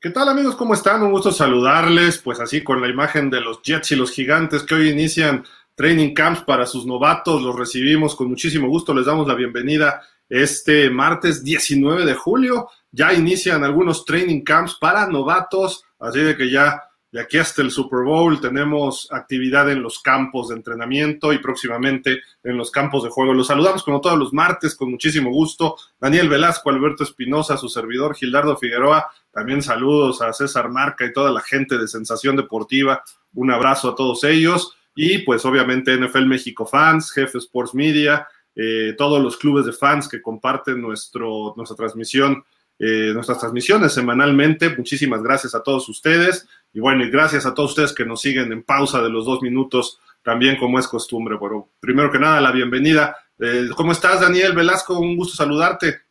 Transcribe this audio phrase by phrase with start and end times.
[0.00, 0.54] ¿Qué tal amigos?
[0.54, 1.02] ¿Cómo están?
[1.02, 4.76] Un gusto saludarles, pues así con la imagen de los Jets y los Gigantes que
[4.76, 5.44] hoy inician
[5.74, 10.88] training camps para sus novatos, los recibimos con muchísimo gusto, les damos la bienvenida este
[10.88, 16.80] martes 19 de julio, ya inician algunos training camps para novatos, así de que ya
[17.10, 22.20] de aquí hasta el Super Bowl tenemos actividad en los campos de entrenamiento y próximamente
[22.44, 23.32] en los campos de juego.
[23.32, 25.76] Los saludamos como todos los martes con muchísimo gusto.
[25.98, 29.10] Daniel Velasco, Alberto Espinosa, su servidor Gildardo Figueroa.
[29.38, 33.04] También saludos a César Marca y toda la gente de Sensación Deportiva.
[33.34, 34.76] Un abrazo a todos ellos.
[34.96, 40.08] Y pues obviamente NFL México Fans, Jefe Sports Media, eh, todos los clubes de fans
[40.08, 42.42] que comparten nuestro, nuestra transmisión
[42.80, 44.76] eh, nuestras transmisiones semanalmente.
[44.76, 46.48] Muchísimas gracias a todos ustedes.
[46.72, 49.40] Y bueno, y gracias a todos ustedes que nos siguen en pausa de los dos
[49.40, 51.36] minutos, también como es costumbre.
[51.36, 53.16] Bueno, primero que nada, la bienvenida.
[53.38, 54.98] Eh, ¿Cómo estás, Daniel Velasco?
[54.98, 56.07] Un gusto saludarte.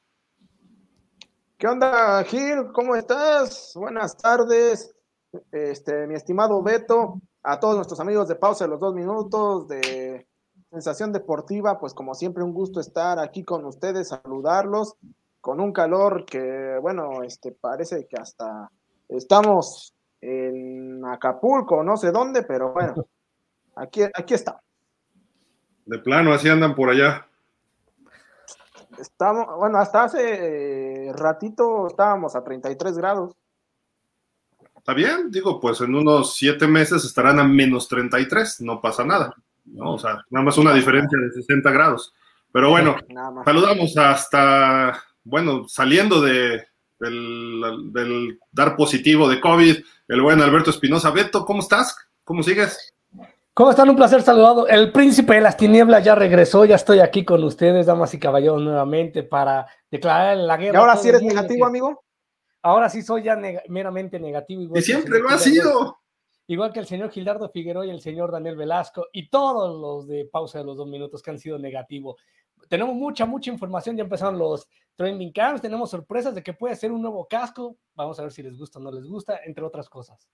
[1.59, 2.71] ¿Qué onda, Gil?
[2.71, 3.71] ¿Cómo estás?
[3.73, 4.95] Buenas tardes,
[5.51, 10.27] este, mi estimado Beto, a todos nuestros amigos de pausa de los dos minutos, de
[10.69, 14.97] Sensación Deportiva, pues como siempre un gusto estar aquí con ustedes, saludarlos
[15.41, 18.69] con un calor que, bueno, este, parece que hasta
[19.09, 22.93] estamos en Acapulco, no sé dónde, pero bueno,
[23.75, 24.61] aquí, aquí está.
[25.87, 27.27] De plano, así andan por allá.
[28.99, 33.33] Estamos, bueno, hasta hace ratito estábamos a 33 grados.
[34.75, 39.33] Está bien, digo, pues en unos siete meses estarán a menos 33, no pasa nada,
[39.65, 39.93] ¿no?
[39.93, 42.13] O sea, nada más una diferencia de 60 grados.
[42.51, 42.95] Pero bueno,
[43.45, 46.65] saludamos hasta bueno, saliendo de,
[46.99, 49.77] del, dar positivo de COVID,
[50.07, 51.11] el buen Alberto Espinosa.
[51.11, 51.95] Beto, ¿cómo estás?
[52.23, 52.93] ¿Cómo sigues?
[53.57, 53.89] ¿Cómo están?
[53.89, 54.67] Un placer saludado.
[54.67, 58.61] El príncipe de las tinieblas ya regresó, ya estoy aquí con ustedes, damas y caballeros,
[58.61, 60.77] nuevamente para declarar la guerra.
[60.77, 62.05] ¿Y ahora sí eres negativo, amigo?
[62.61, 63.35] Ahora sí soy ya
[63.67, 64.77] meramente negativo.
[64.77, 65.97] y siempre lo ha sido.
[66.45, 70.29] Igual que el señor Gildardo Figueroa y el señor Daniel Velasco y todos los de
[70.31, 72.15] pausa de los dos minutos que han sido negativos
[72.69, 73.95] tenemos mucha, mucha información.
[73.95, 75.61] Ya empezaron los trending camps.
[75.61, 77.77] Tenemos sorpresas de que puede ser un nuevo casco.
[77.95, 80.27] Vamos a ver si les gusta o no les gusta, entre otras cosas.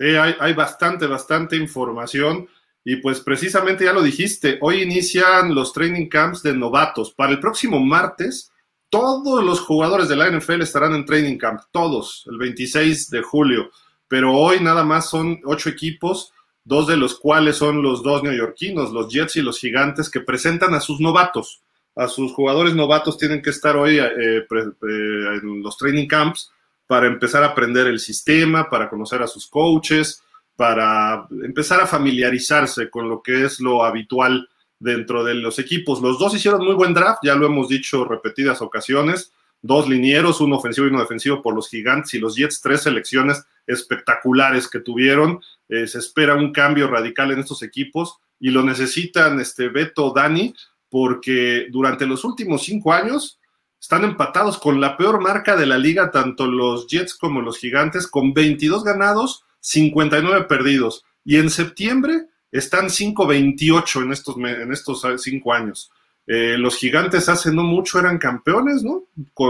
[0.00, 2.48] Hay, bastante, bastante información.
[2.84, 7.12] Y pues precisamente ya lo dijiste, hoy inician los training camps de novatos.
[7.12, 8.50] Para el próximo martes,
[8.88, 13.70] todos los jugadores de la NFL estarán en training camp, todos, el 26 de julio.
[14.08, 16.32] Pero hoy nada más son ocho equipos
[16.64, 20.74] dos de los cuales son los dos neoyorquinos, los Jets y los Gigantes, que presentan
[20.74, 21.62] a sus novatos.
[21.96, 26.52] A sus jugadores novatos tienen que estar hoy eh, en los training camps
[26.90, 30.24] para empezar a aprender el sistema, para conocer a sus coaches,
[30.56, 34.48] para empezar a familiarizarse con lo que es lo habitual
[34.80, 36.00] dentro de los equipos.
[36.00, 40.56] Los dos hicieron muy buen draft, ya lo hemos dicho repetidas ocasiones dos linieros, uno
[40.56, 45.40] ofensivo y uno defensivo por los gigantes y los Jets, tres selecciones espectaculares que tuvieron.
[45.68, 50.54] Eh, se espera un cambio radical en estos equipos y lo necesitan este Beto Dani
[50.88, 53.38] porque durante los últimos cinco años
[53.80, 58.06] están empatados con la peor marca de la liga, tanto los Jets como los gigantes,
[58.06, 61.04] con 22 ganados, 59 perdidos.
[61.24, 65.90] Y en septiembre están 5-28 en estos, en estos cinco años.
[66.26, 69.04] Eh, los gigantes hace no mucho eran campeones, ¿no?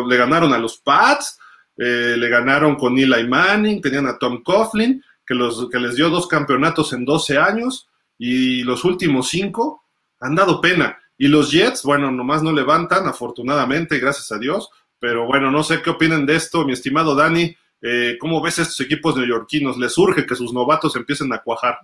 [0.06, 1.38] le ganaron a los Pats,
[1.76, 6.08] eh, le ganaron con Eli Manning, tenían a Tom Coughlin, que, los, que les dio
[6.08, 9.84] dos campeonatos en 12 años, y los últimos cinco
[10.20, 10.98] han dado pena.
[11.20, 15.82] Y los Jets, bueno, nomás no levantan, afortunadamente, gracias a Dios, pero bueno, no sé
[15.82, 17.54] qué opinan de esto, mi estimado Dani.
[17.82, 19.76] Eh, ¿Cómo ves estos equipos neoyorquinos?
[19.76, 21.76] ¿Les surge que sus novatos empiecen a cuajar?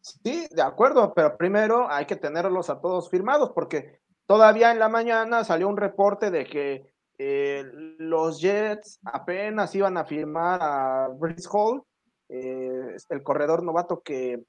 [0.00, 4.88] Sí, de acuerdo, pero primero hay que tenerlos a todos firmados porque todavía en la
[4.88, 7.62] mañana salió un reporte de que eh,
[7.98, 11.82] los Jets apenas iban a firmar a Brice Hall,
[12.30, 14.44] eh, el corredor novato que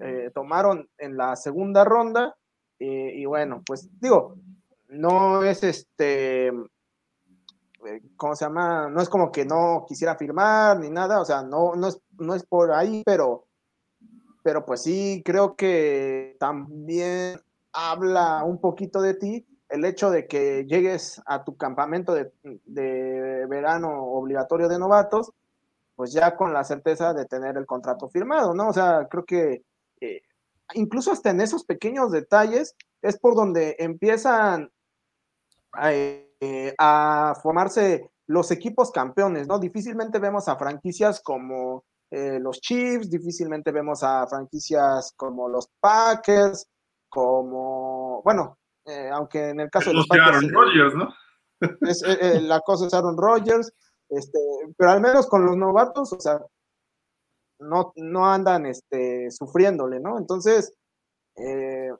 [0.00, 2.36] eh, tomaron en la segunda ronda.
[2.80, 4.36] Y bueno, pues digo,
[4.88, 6.50] no es este,
[8.16, 8.88] ¿cómo se llama?
[8.88, 12.34] No es como que no quisiera firmar ni nada, o sea, no, no, es, no
[12.34, 13.46] es por ahí, pero
[14.42, 17.40] pero pues sí, creo que también
[17.72, 24.04] habla un poquito de ti el hecho de que llegues a tu campamento de, verano
[24.04, 25.32] obligatorio de novatos,
[25.94, 28.68] pues ya con la certeza de tener el contrato firmado, ¿no?
[28.70, 29.62] O sea, creo que
[30.00, 30.22] eh,
[30.74, 34.70] incluso hasta en esos pequeños detalles es por donde empiezan
[35.72, 39.58] a, eh, a formarse los equipos campeones, ¿no?
[39.58, 46.68] Difícilmente vemos a franquicias como eh, los Chiefs, difícilmente vemos a franquicias como los Packers,
[47.08, 50.36] como, bueno, eh, aunque en el caso de los Packers...
[50.36, 51.08] Aaron Rodgers, ¿no?
[51.88, 53.72] Es, eh, la cosa es Aaron Rodgers,
[54.08, 54.38] este,
[54.76, 56.40] pero al menos con los novatos, o sea,
[57.60, 60.18] no, no andan este, sufriéndole, ¿no?
[60.18, 60.72] Entonces,
[61.36, 61.90] eh,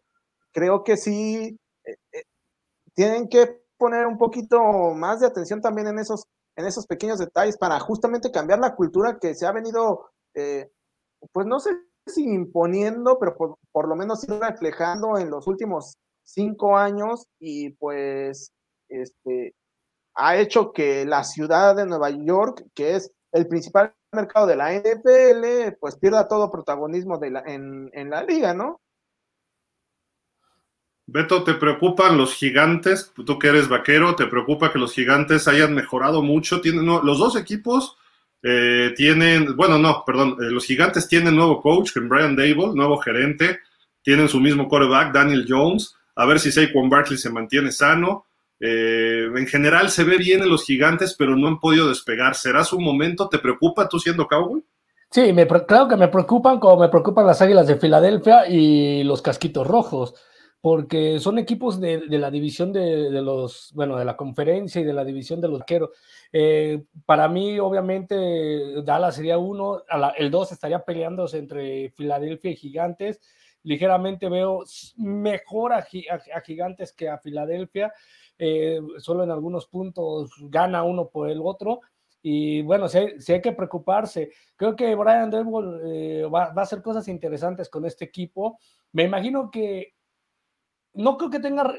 [0.52, 2.22] creo que sí, eh, eh,
[2.94, 4.60] tienen que poner un poquito
[4.94, 6.24] más de atención también en esos,
[6.56, 10.10] en esos pequeños detalles para justamente cambiar la cultura que se ha venido,
[11.32, 11.70] pues no sé
[12.06, 17.70] si imponiendo, pero por, por lo menos ir reflejando en los últimos cinco años y
[17.70, 18.52] pues
[18.88, 19.54] este,
[20.14, 24.72] ha hecho que la ciudad de Nueva York, que es el principal mercado de la
[24.72, 28.80] NFL, pues pierda todo protagonismo de la, en, en la liga, ¿no?
[31.06, 33.12] Beto, ¿te preocupan los gigantes?
[33.26, 36.60] Tú que eres vaquero, ¿te preocupa que los gigantes hayan mejorado mucho?
[36.60, 37.96] Tienen, los dos equipos
[38.42, 43.58] eh, tienen, bueno, no, perdón, eh, los gigantes tienen nuevo coach, Brian Dable, nuevo gerente,
[44.02, 48.26] tienen su mismo quarterback, Daniel Jones, a ver si Saquon Barkley se mantiene sano.
[48.60, 52.34] Eh, en general se ve bien en los gigantes, pero no han podido despegar.
[52.34, 53.28] ¿Será su momento?
[53.28, 54.62] ¿Te preocupa tú siendo cowboy?
[55.10, 59.22] Sí, me, claro que me preocupan como me preocupan las Águilas de Filadelfia y los
[59.22, 60.14] Casquitos Rojos,
[60.60, 65.04] porque son equipos de, la división de, los, bueno, de la conferencia y de la
[65.04, 65.90] división de los vaqueros.
[66.32, 69.82] Eh, para mí, obviamente, Dallas sería uno,
[70.16, 73.20] el dos estaría peleándose entre Filadelfia y Gigantes.
[73.64, 74.62] Ligeramente veo
[74.96, 75.82] mejor a
[76.44, 77.92] Gigantes que a Filadelfia
[78.42, 81.80] eh, solo en algunos puntos gana uno por el otro.
[82.22, 84.30] Y bueno, si hay, que preocuparse.
[84.56, 88.58] Creo que Brian Devil eh, va, a hacer cosas interesantes con este equipo.
[88.92, 89.94] Me imagino que
[90.94, 91.70] no creo que tenga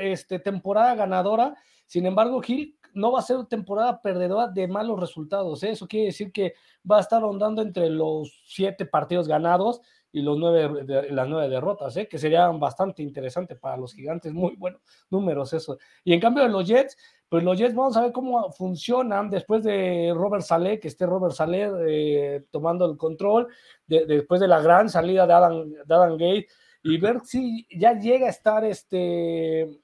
[0.00, 1.54] este, temporada ganadora.
[1.86, 5.62] Sin embargo, Gil no va a ser temporada perdedora de malos resultados.
[5.62, 5.70] ¿eh?
[5.70, 6.52] Eso quiere decir que
[6.88, 9.80] va a estar rondando entre los siete partidos ganados
[10.12, 12.08] y los nueve, las nueve derrotas, ¿eh?
[12.08, 15.78] que serían bastante interesantes para los gigantes, muy buenos números eso.
[16.04, 16.96] Y en cambio de los Jets,
[17.28, 21.34] pues los Jets vamos a ver cómo funcionan después de Robert Saleh, que esté Robert
[21.34, 23.48] Saleh eh, tomando el control,
[23.86, 26.48] después de la gran salida de Adam, de Adam Gate,
[26.82, 29.80] y ver si ya llega a estar este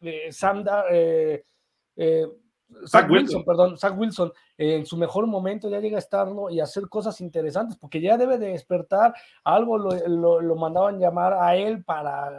[0.00, 1.44] eh, Sanda, eh,
[2.70, 6.60] eh Zach, Wilson, perdón, Zach Wilson, en su mejor momento ya llega a estarlo y
[6.60, 9.14] hacer cosas interesantes, porque ya debe de despertar,
[9.44, 12.30] algo lo, mandaban llamar a él para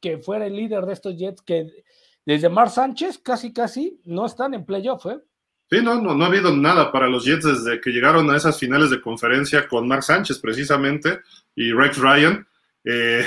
[0.00, 1.68] que fuera el líder de estos Jets, que
[2.24, 5.18] desde Mar Sánchez casi casi no están en playoff, ¿eh?
[5.70, 8.58] Sí, no, no, no ha habido nada para los Jets desde que llegaron a esas
[8.58, 11.20] finales de conferencia con Mark Sánchez precisamente
[11.54, 12.46] y Rex Ryan.
[12.84, 13.26] Eh,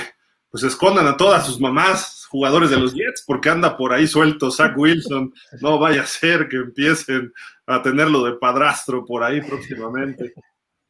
[0.52, 4.50] pues escondan a todas sus mamás, jugadores de los Jets, porque anda por ahí suelto
[4.50, 5.32] Zach Wilson.
[5.60, 7.32] No vaya a ser que empiecen
[7.66, 10.32] a tenerlo de padrastro por ahí próximamente.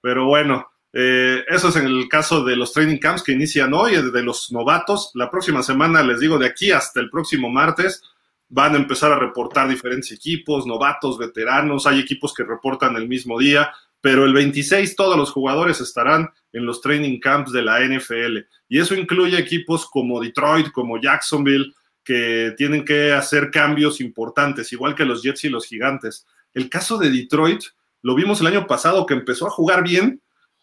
[0.01, 3.97] Pero bueno, eh, eso es en el caso de los training camps que inician hoy,
[3.97, 5.11] de los novatos.
[5.15, 8.03] La próxima semana, les digo, de aquí hasta el próximo martes,
[8.49, 11.87] van a empezar a reportar diferentes equipos, novatos, veteranos.
[11.87, 13.73] Hay equipos que reportan el mismo día
[14.03, 18.39] pero el 26 todos los jugadores estarán en los training camps de la NFL.
[18.69, 21.73] Y eso incluye equipos como Detroit, como Jacksonville,
[22.05, 26.27] que tienen que hacer cambios importantes, igual que los Jets y los Gigantes.
[26.53, 27.63] El caso de Detroit,
[28.03, 30.21] lo vimos el año pasado que empezó a jugar bien,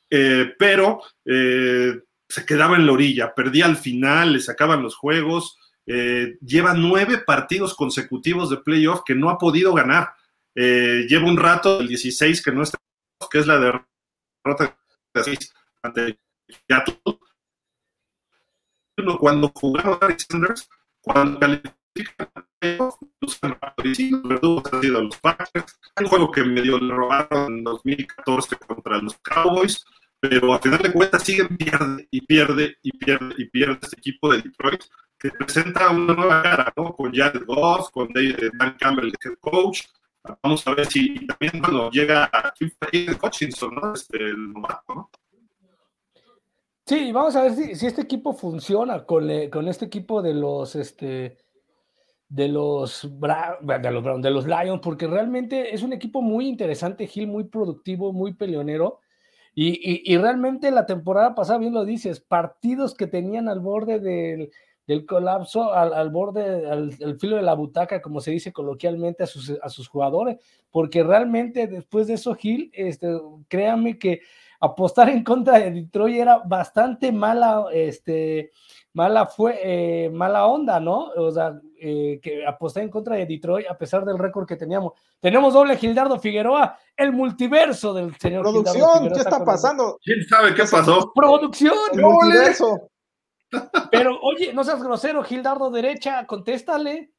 [0.09, 5.57] eh, pero eh, se quedaba en la orilla, perdía al final, le sacaban los juegos,
[5.85, 10.13] eh, lleva nueve partidos consecutivos de playoff que no ha podido ganar.
[10.55, 12.77] lleva un rato, el 16, que no está
[13.31, 14.77] que es la derrota
[15.13, 16.19] de 6 ante
[16.67, 16.99] Seattle.
[19.19, 20.69] Cuando jugaron a Sanders,
[21.01, 22.27] cuando califican
[22.61, 22.97] los
[24.81, 29.85] los Packers, un juego que medio le robaron en 2014 contra los Cowboys,
[30.19, 34.33] pero a final de cuentas siguen pierde y pierde y pierde y pierde este equipo
[34.33, 34.83] de Detroit
[35.17, 36.93] que presenta una nueva cara, ¿no?
[36.93, 39.83] Con Jared Goff, con Dan Campbell, el head coach,
[40.43, 42.29] Vamos a ver si también, bueno, llega
[43.21, 43.93] Hutchinson, ¿no?
[43.93, 45.09] Este, el ¿no?
[46.89, 50.75] Sí, vamos a ver si, si este equipo funciona con, con, este equipo de los,
[50.75, 51.37] este,
[52.27, 57.27] de los, de los, de los Lions, porque realmente es un equipo muy interesante, Gil,
[57.27, 59.01] muy productivo, muy peleonero.
[59.53, 64.49] Y, y, realmente la temporada pasada, bien lo dices, partidos que tenían al borde del,
[64.87, 69.51] del colapso al, borde, al, filo de la butaca, como se dice coloquialmente a sus,
[69.61, 70.37] a sus jugadores,
[70.71, 73.15] porque realmente después de eso, Gil, este,
[73.47, 74.21] créanme que
[74.59, 78.51] apostar en contra de Detroit era bastante mala, este,
[78.93, 81.11] mala fue, eh, mala onda, ¿no?
[81.15, 84.93] O sea, eh, que apostar en contra de Detroit a pesar del récord que teníamos.
[85.19, 88.43] Tenemos doble Gildardo Figueroa, el multiverso del señor.
[88.43, 89.97] Producción, ¿qué está, pasando?
[90.03, 91.11] ¿Quién sabe qué pasó?
[91.13, 92.89] Producción, el multiverso.
[93.91, 97.11] Pero oye, no seas grosero, Gildardo derecha, contéstale.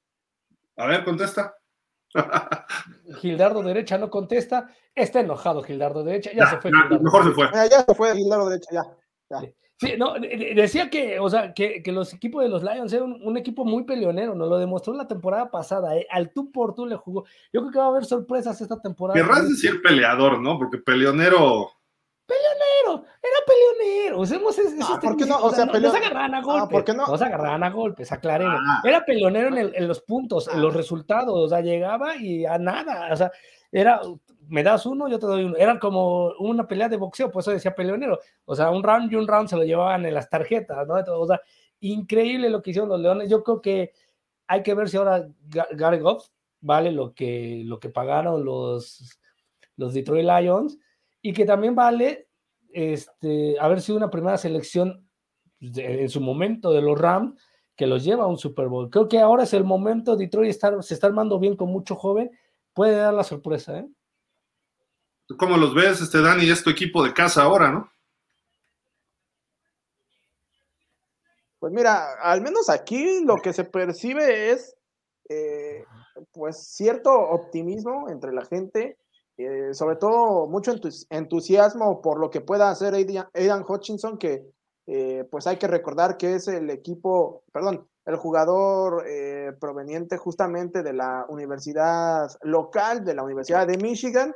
[0.77, 1.55] A ver, contesta.
[3.21, 4.69] Gildardo derecha no contesta.
[4.95, 6.31] Está enojado Gildardo derecha.
[6.35, 6.71] Ya, se fue.
[7.01, 7.49] mejor se fue.
[7.53, 9.43] Ya, se fue Gildardo derecha, ya.
[9.81, 13.65] Sí, no, decía que, o sea, que, los equipos de los Lions eran un, equipo
[13.65, 16.07] muy peleonero, nos lo demostró la temporada pasada, ¿eh?
[16.11, 17.25] al tú por tú le jugó.
[17.51, 19.19] Yo creo que va a haber sorpresas esta temporada.
[19.19, 20.59] Querrás decir peleador, ¿no?
[20.59, 21.71] Porque peleonero.
[22.31, 24.21] Peleonero, era peleonero.
[24.21, 25.39] Usemos ese, ah, ¿Por qué no?
[25.39, 26.69] O sea, no, se agarraban a ah, golpes.
[26.71, 27.07] ¿por qué no?
[27.07, 28.61] no se agarraban a golpes, aclaremos.
[28.69, 28.83] Ah.
[28.85, 33.13] Era peleonero en, en, los puntos, en los resultados, o sea, llegaba y a nada,
[33.13, 33.33] o sea,
[33.73, 34.01] era
[34.51, 35.57] me das uno, yo te doy uno.
[35.57, 38.19] Era como una pelea de boxeo, pues eso decía peleonero.
[38.45, 40.95] O sea, un round y un round se lo llevaban en las tarjetas, ¿no?
[40.95, 41.41] O sea,
[41.81, 43.31] increíble lo que hicieron los Leones.
[43.31, 43.93] Yo creo que
[44.47, 45.27] hay que ver si ahora
[45.73, 46.29] Gary Goff
[46.61, 49.19] vale lo que, lo que pagaron los,
[49.77, 50.79] los Detroit Lions
[51.23, 52.29] y que también vale
[52.73, 55.09] este, haber sido una primera selección
[55.61, 57.41] en su momento de los Rams
[57.77, 58.91] que los lleva a un Super Bowl.
[58.91, 62.31] Creo que ahora es el momento, Detroit se está armando bien con mucho joven,
[62.75, 63.89] puede dar la sorpresa, ¿eh?
[65.37, 66.49] cómo los ves, este Dani?
[66.49, 67.91] Es tu equipo de casa ahora, ¿no?
[71.59, 74.77] Pues mira, al menos aquí lo que se percibe es
[75.29, 75.85] eh,
[76.33, 78.99] pues cierto optimismo entre la gente,
[79.45, 80.75] eh, sobre todo mucho
[81.11, 84.47] entusiasmo por lo que pueda hacer Aidan Hutchinson, que
[84.87, 89.05] eh, pues hay que recordar que es el equipo, perdón, el jugador
[89.61, 94.35] proveniente justamente de la universidad local, de la Universidad de Michigan,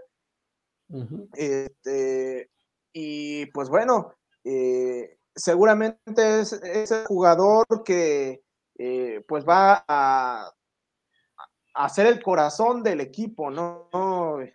[1.35, 2.51] este,
[2.93, 8.43] y pues bueno, eh, seguramente es, ese jugador que
[8.79, 10.53] eh, pues va a,
[11.75, 13.89] a, ser el corazón del equipo, ¿no?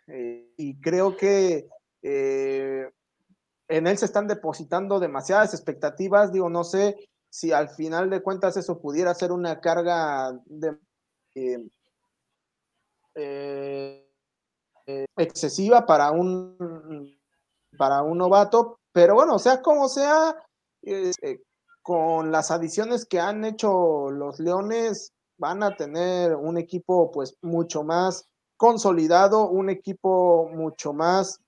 [0.08, 1.68] Eh, y creo que
[2.02, 6.98] en él se están depositando demasiadas expectativas, digo, no sé
[7.30, 10.78] si al final de cuentas eso pudiera ser una carga de...
[13.16, 14.06] Eh,
[15.18, 17.16] excesiva para un,
[17.78, 20.36] para un novato, pero bueno, sea como sea,
[20.82, 21.12] eh,
[21.84, 27.84] con las adiciones que han hecho los Leones, van a tener un equipo pues mucho
[27.84, 31.42] más consolidado, un equipo mucho más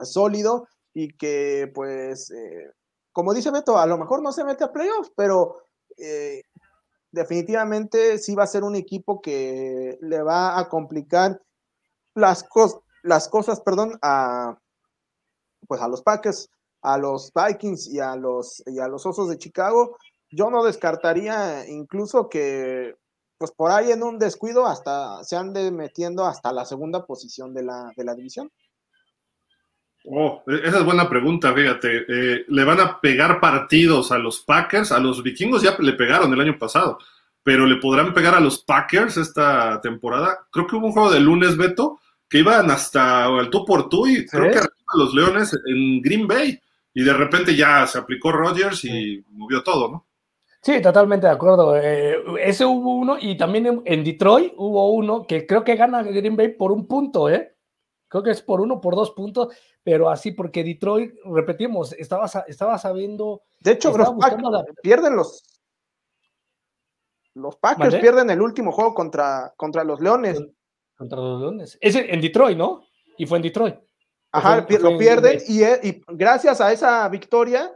[0.00, 2.72] sólido y que pues, eh,
[3.12, 5.58] como dice Beto, a lo mejor no se mete a playoffs, pero
[7.12, 11.40] definitivamente sí va a ser un equipo que le va a complicar
[12.14, 12.46] las,
[13.02, 14.58] las cosas, perdón, a,
[15.68, 16.50] pues a los Packers,
[16.80, 19.96] a los Vikings y a los, y a los Osos de Chicago,
[20.30, 22.96] yo no descartaría incluso que
[23.42, 27.64] pues por ahí en un descuido hasta se ande metiendo hasta la segunda posición de
[27.64, 28.52] la, de la división.
[30.04, 32.04] Oh, e-, esa es buena pregunta, fíjate.
[32.08, 34.92] Eh, ¿Le van a pegar partidos a los Packers?
[34.92, 36.98] A los vikingos ya le pegaron el año pasado,
[37.42, 40.46] pero ¿le podrán pegar a los Packers esta temporada?
[40.52, 44.06] Creo que hubo un juego de lunes, Beto, que iban hasta el tú por tú
[44.06, 46.60] y creo que arriba los Leones en Green Bay
[46.94, 50.06] y de repente ya se aplicó Rodgers y movió todo, ¿no?
[50.62, 51.76] Sí, totalmente de acuerdo.
[51.76, 56.36] Eh, ese hubo uno y también en, Detroit hubo uno que creo que gana Green
[56.36, 57.56] Bay por un punto, ¿eh?
[58.08, 62.78] Creo que es por uno, por dos puntos, pero así porque Detroit, repetimos, estaba, estaba
[62.78, 63.42] sabiendo...
[63.60, 64.14] De hecho, los
[64.82, 65.42] pierden los...
[67.34, 70.38] Los Packers pierden el último juego contra, contra los Leones
[71.02, 71.78] contra los Leones.
[71.80, 72.84] Es en Detroit, ¿no?
[73.16, 73.76] Y fue en Detroit.
[74.30, 77.70] Ajá, lo pierden y, gracias a esa victoria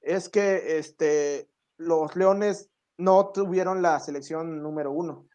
[0.00, 1.48] es que este,
[1.82, 5.26] los Leones no tuvieron la selección número uno.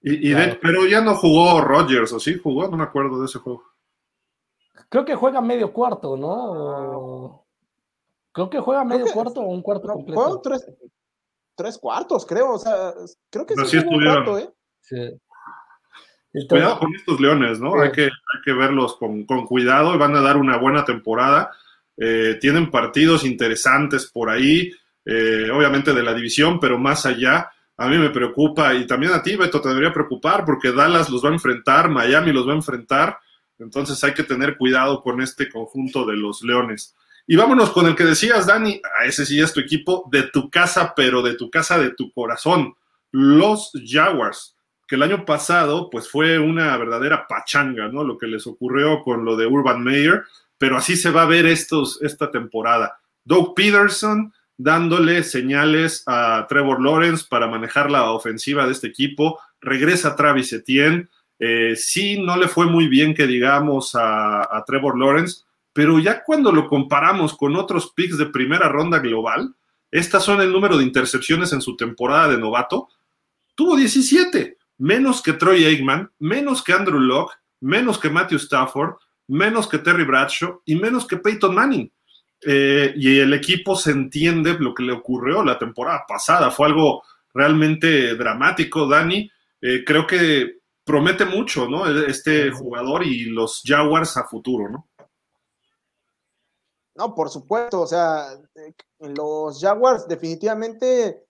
[0.00, 2.68] Y, pero ya no jugó Rogers, ¿o sí jugó?
[2.68, 3.64] No me acuerdo de ese juego.
[4.88, 7.44] Creo que juega medio cuarto, ¿no?
[8.30, 10.42] Creo que juega medio cuarto o un cuarto completo.
[11.54, 12.52] tres, cuartos, creo.
[12.52, 12.92] O sea,
[13.30, 14.50] creo que sí, un cuarto, ¿eh?
[14.80, 15.20] Sí.
[16.48, 17.80] Cuidado con estos leones, ¿no?
[17.80, 21.50] Hay, que, hay que verlos con, cuidado y van a dar una buena temporada.
[21.96, 24.70] Eh, tienen partidos interesantes por ahí,
[25.06, 29.22] eh, obviamente de la división, pero más allá, a mí me preocupa y también a
[29.22, 32.56] ti, Beto, te debería preocupar porque Dallas los va a enfrentar, Miami los va a
[32.56, 33.18] enfrentar,
[33.58, 36.94] entonces hay que tener cuidado con este conjunto de los leones.
[37.26, 40.50] Y vámonos con el que decías, Dani, a ese sí es tu equipo de tu
[40.50, 42.74] casa, pero de tu casa, de tu corazón,
[43.12, 48.04] los Jaguars que el año pasado pues fue una verdadera pachanga, ¿no?
[48.04, 50.24] Lo que les ocurrió con lo de Urban Meyer,
[50.58, 52.98] pero así se va a ver estos, esta temporada.
[53.24, 60.16] Doug Peterson dándole señales a Trevor Lawrence para manejar la ofensiva de este equipo, regresa
[60.16, 61.08] Travis Etienne,
[61.38, 66.50] eh, sí, no le fue muy bien que digamos a, Trevor Lawrence, pero ya cuando
[66.50, 69.54] lo comparamos con otros picks de primera ronda global,
[69.90, 72.88] estas son el número de intercepciones en su temporada de novato,
[73.54, 78.96] tuvo 17 menos que Troy Aikman, menos que Andrew Locke, menos que Matthew Stafford,
[79.28, 81.90] menos que Terry Bradshaw y menos que Peyton Manning.
[82.42, 86.50] Eh, y el equipo se entiende lo que le ocurrió la temporada pasada.
[86.50, 87.02] Fue algo
[87.32, 89.30] realmente dramático, Dani.
[89.60, 91.88] Eh, creo que promete mucho, ¿no?
[92.06, 94.88] Este jugador y los Jaguars a futuro, ¿no?
[96.94, 101.22] No, por supuesto, o sea, eh, los Jaguars definitivamente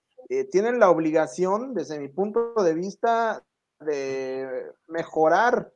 [0.51, 3.41] tienen la obligación, desde mi punto de vista,
[3.79, 5.71] de mejorar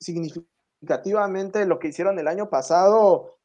[0.00, 3.36] significativamente lo que hicieron el año pasado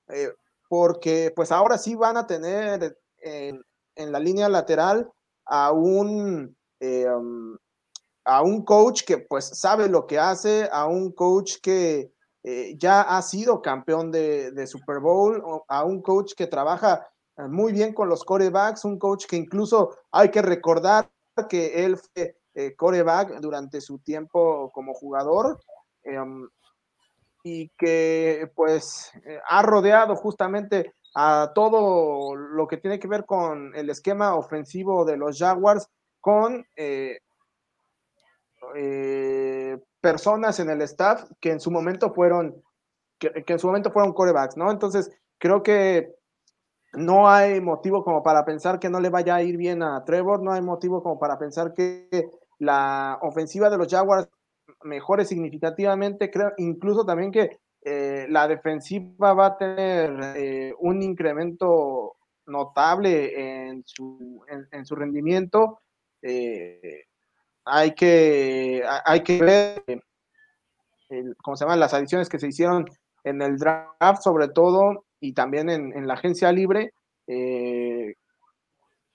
[0.67, 3.61] porque pues ahora sí van a tener en,
[3.95, 5.09] la línea lateral
[5.45, 7.07] a un, eh,
[8.25, 12.11] a un coach que pues sabe lo que hace, a un coach que
[12.43, 17.07] eh, ya ha sido campeón de, Super Bowl, a un coach que trabaja
[17.37, 21.09] eh, muy bien con los corebacks, un coach que incluso hay que recordar
[21.49, 22.37] que él fue
[22.77, 25.59] coreback durante su tiempo como jugador.
[26.05, 26.47] Um,
[27.47, 33.71] y que pues eh, ha rodeado justamente a todo lo que tiene que ver con
[33.75, 35.87] el esquema ofensivo de los Jaguars
[36.19, 37.19] con eh,
[38.75, 42.63] eh, personas en el staff que en su momento fueron
[43.19, 44.71] que, en su momento fueron corebacks, ¿no?
[44.71, 46.15] Entonces creo que
[46.93, 50.41] no hay motivo como para pensar que no le vaya a ir bien a Trevor,
[50.41, 54.27] no hay motivo como para pensar que la ofensiva de los Jaguars
[54.85, 56.31] mejore significativamente.
[56.31, 62.15] Creo incluso también que eh, la defensiva va a tener eh, un incremento
[62.47, 65.81] notable en su, en, su rendimiento.
[66.21, 67.03] Eh,
[67.65, 69.83] hay, que, hay que ver
[71.43, 72.85] cómo se llaman las adiciones que se hicieron
[73.23, 76.93] en el draft, sobre todo, y también en, la agencia libre.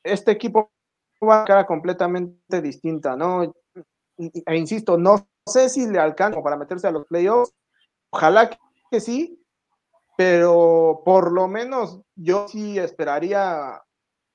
[0.02, 0.70] este equipo
[1.22, 3.52] va a cara completamente distinta, ¿no?
[4.18, 7.53] E insisto, no sé si le alcanza para meterse a los playoffs.
[8.11, 8.50] Ojalá
[8.90, 9.40] que sí,
[10.16, 13.83] pero por lo menos yo sí esperaría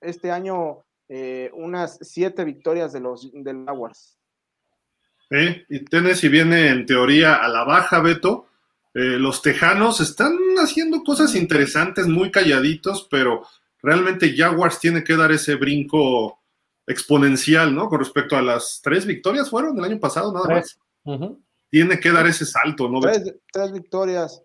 [0.02, 4.18] este año eh, unas siete victorias de los del Jaguars.
[5.30, 5.65] ¿Eh?
[5.70, 8.48] Y Tennessee viene en teoría a la baja, Beto.
[8.94, 13.46] Eh, los Tejanos están haciendo cosas interesantes, muy calladitos, pero
[13.82, 16.39] realmente Jaguars tiene que dar ese brinco
[16.88, 17.89] exponencial, ¿no?
[17.89, 20.80] Con respecto a las tres victorias fueron el año pasado, nada más.
[21.70, 23.00] Tiene que dar ese salto, ¿no?
[23.00, 24.44] Tres, victorias.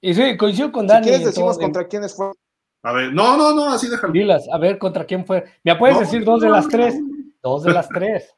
[0.00, 1.04] Y sí, coincido con Dani.
[1.04, 2.34] Si quieres decimos contra quiénes fueron.
[2.82, 4.12] A ver, no, no, no, así déjalo.
[4.12, 5.44] Dilas, a ver, ¿contra quién fue?
[5.64, 6.94] ¿Me puedes decir dos de las tres?
[7.42, 8.34] Dos de las tres.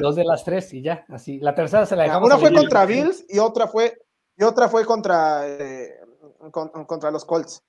[0.00, 1.38] dos de las tres y ya, así.
[1.38, 2.26] La tercera se la dejamos.
[2.26, 3.96] Una fue contra Bills y otra fue,
[4.36, 6.00] y otra fue contra, eh,
[6.50, 7.62] contra los Colts.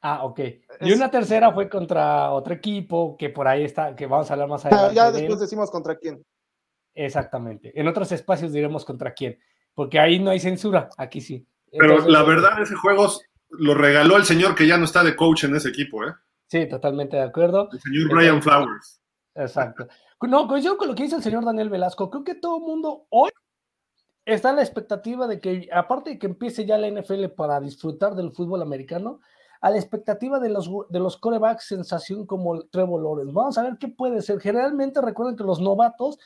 [0.00, 0.40] Ah, ok.
[0.80, 4.48] Y una tercera fue contra otro equipo que por ahí está, que vamos a hablar
[4.48, 4.96] más adelante.
[4.96, 6.24] Ya, después decimos contra quién.
[6.94, 7.78] Exactamente.
[7.78, 9.38] En otros espacios diremos contra quién,
[9.74, 11.46] porque ahí no hay censura, aquí sí.
[11.70, 13.08] Pero la verdad, ese juego
[13.48, 16.12] lo regaló el señor que ya no está de coach en ese equipo, ¿eh?
[16.46, 17.68] Sí, totalmente de acuerdo.
[17.72, 19.00] El señor Brian Flowers.
[19.34, 19.88] Exacto.
[20.20, 22.10] No, coincido con lo que dice el señor Daniel Velasco.
[22.10, 23.30] Creo que todo el mundo hoy
[24.24, 28.14] está en la expectativa de que, aparte de que empiece ya la NFL para disfrutar
[28.14, 29.20] del fútbol americano,
[29.62, 33.32] a la expectativa de los, de los corebacks sensación como Trevor Lawrence.
[33.32, 34.40] Vamos a ver qué puede ser.
[34.40, 36.18] Generalmente recuerden que los novatos,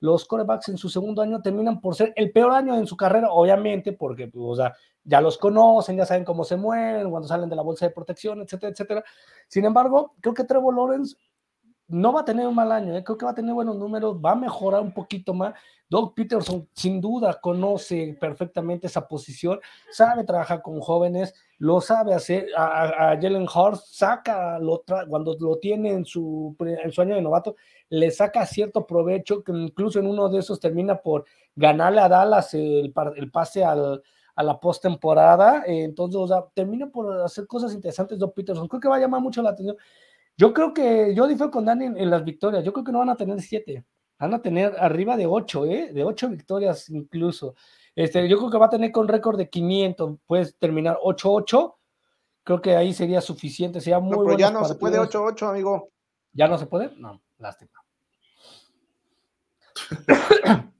[0.00, 3.30] los corebacks en su segundo año terminan por ser el peor año en su carrera,
[3.30, 7.48] obviamente, porque pues, o sea, ya los conocen, ya saben cómo se mueven, cuando salen
[7.48, 9.04] de la bolsa de protección, etcétera, etcétera.
[9.48, 11.16] Sin embargo, creo que Trevor Lawrence
[11.88, 13.04] no va a tener un mal año, ¿eh?
[13.04, 15.54] creo que va a tener buenos números, va a mejorar un poquito más.
[15.88, 19.60] Doug Peterson sin duda conoce perfectamente esa posición,
[19.92, 22.48] sabe trabajar con jóvenes, lo sabe hacer.
[22.56, 27.54] A, Jalen Hurst saca, lo cuando lo tiene en su, en su año de novato,
[27.88, 32.54] le saca cierto provecho, que incluso en uno de esos termina por ganarle a Dallas
[32.54, 34.02] el, el pase al,
[34.36, 35.64] a la postemporada.
[35.66, 38.68] entonces, o sea, termina por hacer cosas interesantes Doug Peterson.
[38.68, 39.76] Creo que va a llamar mucho la atención.
[40.36, 42.62] Yo creo que yo difiero con Dani en, las victorias.
[42.62, 43.84] Yo creo que no van a tener siete.
[44.18, 45.90] Van a tener arriba de ocho, ¿eh?
[45.92, 47.54] De ocho victorias incluso.
[47.94, 50.18] Este, yo creo que va a tener con récord de 500.
[50.26, 51.74] Puedes terminar 8-8.
[52.44, 53.80] Creo que ahí sería suficiente.
[53.80, 55.88] Sería muy no, pero ya no se puede 8-8, amigo.
[56.34, 56.94] ¿Ya no se puede?
[56.98, 57.72] No, lástima.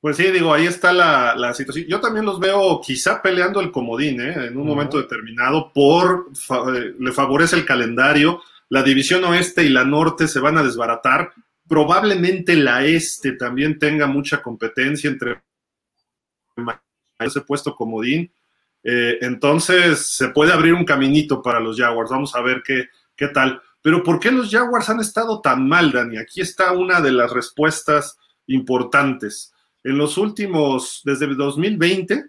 [0.00, 1.86] Pues sí, digo, ahí está la, situación.
[1.88, 4.46] Yo también los veo quizá peleando el comodín, ¿eh?
[4.46, 6.30] En un momento determinado, por
[6.72, 11.32] eh, le favorece el calendario la división oeste y la norte se van a desbaratar.
[11.66, 15.42] Probablemente la este también tenga mucha competencia entre
[17.18, 18.30] ese puesto comodín.
[18.82, 22.10] Eh, entonces se puede abrir un caminito para los Jaguars.
[22.10, 23.60] Vamos a ver qué, qué tal.
[23.82, 26.18] Pero ¿por qué los Jaguars han estado tan mal, Dani?
[26.18, 29.52] Aquí está una de las respuestas importantes.
[29.84, 32.24] En los últimos, desde 2020,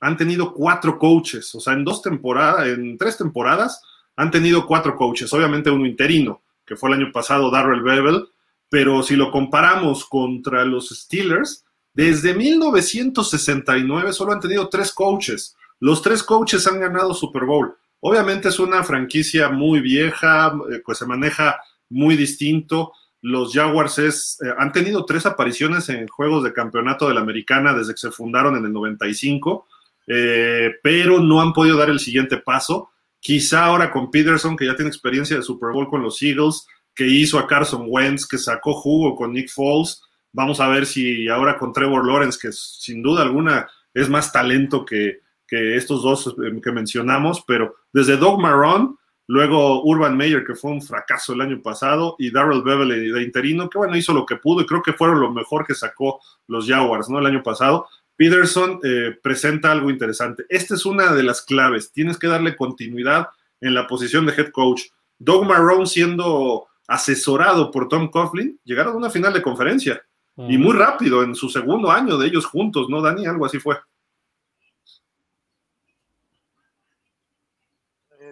[0.00, 3.80] han tenido cuatro coaches, o sea, en dos temporadas, en tres temporadas,
[4.16, 8.26] han tenido cuatro coaches, obviamente uno interino, que fue el año pasado Darrell Bevel,
[8.68, 15.56] pero si lo comparamos contra los Steelers, desde 1969 solo han tenido tres coaches.
[15.80, 17.76] Los tres coaches han ganado Super Bowl.
[18.00, 21.60] Obviamente es una franquicia muy vieja, eh, pues se maneja
[21.90, 22.92] muy distinto.
[23.20, 27.74] Los Jaguars es, eh, han tenido tres apariciones en juegos de campeonato de la americana
[27.74, 29.66] desde que se fundaron en el 95,
[30.06, 32.90] eh, pero no han podido dar el siguiente paso.
[33.20, 37.06] Quizá ahora con Peterson, que ya tiene experiencia de Super Bowl con los Eagles, que
[37.06, 40.00] hizo a Carson Wentz, que sacó jugo con Nick Foles.
[40.32, 44.86] Vamos a ver si ahora con Trevor Lawrence, que sin duda alguna es más talento
[44.86, 48.94] que, que estos dos eh, que mencionamos, pero desde Doug Marrone,
[49.26, 53.68] luego Urban Meyer, que fue un fracaso el año pasado, y Darrell Beverly de interino,
[53.68, 56.66] que bueno, hizo lo que pudo y creo que fueron lo mejor que sacó los
[56.68, 57.18] Jaguars, ¿no?
[57.18, 57.88] El año pasado.
[58.16, 60.44] Peterson eh, presenta algo interesante.
[60.48, 61.90] Esta es una de las claves.
[61.90, 63.28] Tienes que darle continuidad
[63.60, 64.82] en la posición de head coach.
[65.18, 70.02] Doug Marrone siendo asesorado por Tom Coughlin, llegaron a una final de conferencia.
[70.36, 73.26] Y muy rápido, en su segundo año de ellos juntos, ¿no, Dani?
[73.26, 73.76] Algo así fue.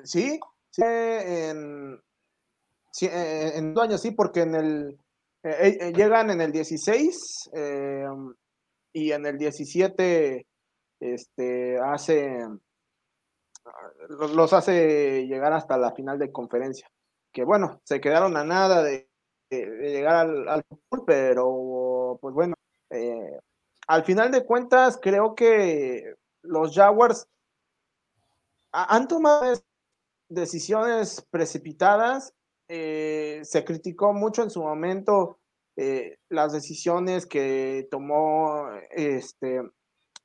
[0.09, 0.41] Sí,
[0.71, 2.01] sí en,
[3.03, 4.99] eh, en, dos años sí, porque en el
[5.45, 7.51] eh, eh, llegan en el 16
[8.93, 10.47] y en el 17
[11.01, 12.49] este, hace
[14.09, 16.91] los, hace llegar hasta la final de conferencia.
[17.33, 19.09] Que bueno, se quedaron a nada de,
[19.51, 20.65] llegar al, al,
[21.07, 22.55] pero pues bueno,
[23.87, 27.29] al final de cuentas creo que los Jaguars
[28.73, 29.53] han tomado
[30.29, 32.35] decisiones precipitadas.
[32.69, 35.39] Eh, se criticó mucho en su momento
[35.77, 39.63] eh, las decisiones que tomó este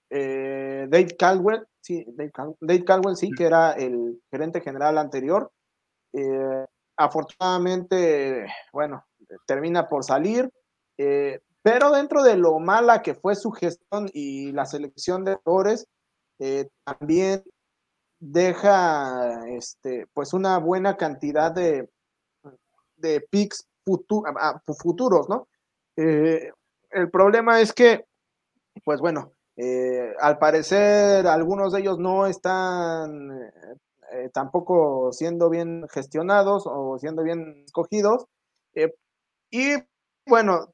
[0.09, 5.51] eh, Dave Caldwell, sí, Dave, Caldwell, sí, que era el gerente general anterior.
[6.97, 9.03] afortunadamente, bueno,
[9.47, 10.51] termina por salir,
[11.63, 15.87] pero dentro de lo mala que fue su gestión y la selección de jugadores,
[16.83, 17.43] también
[18.25, 21.89] deja este, pues una buena cantidad de,
[22.95, 25.49] de picks futuros, ¿no?
[25.97, 26.51] Eh,
[26.91, 28.05] el problema es que,
[28.85, 33.51] pues bueno, eh, al parecer algunos de ellos no están
[34.11, 38.27] eh, tampoco siendo bien gestionados o siendo bien escogidos.
[39.51, 39.73] y
[40.25, 40.73] bueno,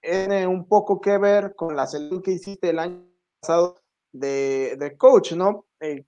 [0.00, 3.04] tiene un poco que ver con la selección que hiciste el año
[3.40, 3.80] pasado
[4.12, 5.66] de, de coach, ¿no?
[5.84, 6.02] Eh,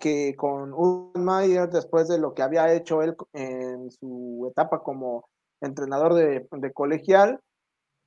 [0.00, 5.28] que con Urban Meyer, después de lo que había hecho él en su etapa como
[5.60, 7.40] entrenador de, colegial,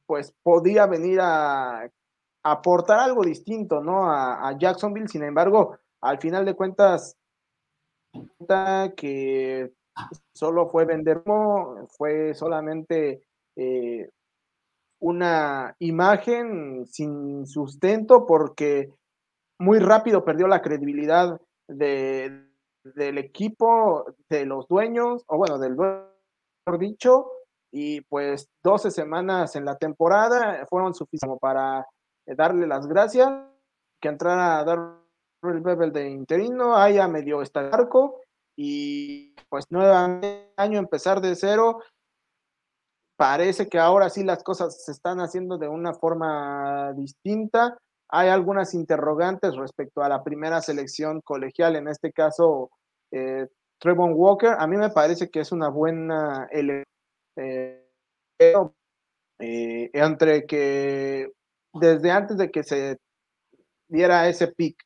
[0.05, 1.89] pues podía venir a,
[2.43, 4.09] aportar algo distinto, ¿no?
[4.09, 7.17] A, Jacksonville, sin embargo, al final de cuentas,
[8.95, 9.73] que
[10.33, 11.21] solo fue vender,
[11.89, 13.21] fue solamente
[13.57, 14.09] eh,
[14.99, 18.93] una imagen sin sustento porque
[19.59, 22.49] muy rápido perdió la credibilidad de,
[22.83, 26.09] del equipo, de los dueños, o bueno, del dueño
[26.79, 27.31] dicho,
[27.71, 31.85] y pues 12 semanas en la temporada fueron suficientes para
[32.25, 33.29] darle las gracias,
[34.01, 34.79] que entrara a dar
[35.43, 38.21] el Bebel de interino, haya medio este arco,
[38.55, 41.81] y pues nuevamente año empezar de cero,
[43.17, 47.77] parece que ahora sí las cosas se están haciendo de una forma distinta,
[48.09, 52.71] hay algunas interrogantes respecto a la primera selección colegial, en este caso
[53.11, 53.47] eh,
[53.79, 54.55] Trevon Walker.
[54.57, 56.83] A mí me parece que es una buena eh,
[58.37, 61.31] eh, entre que
[61.73, 62.97] desde antes de que se
[63.87, 64.83] diera ese pick,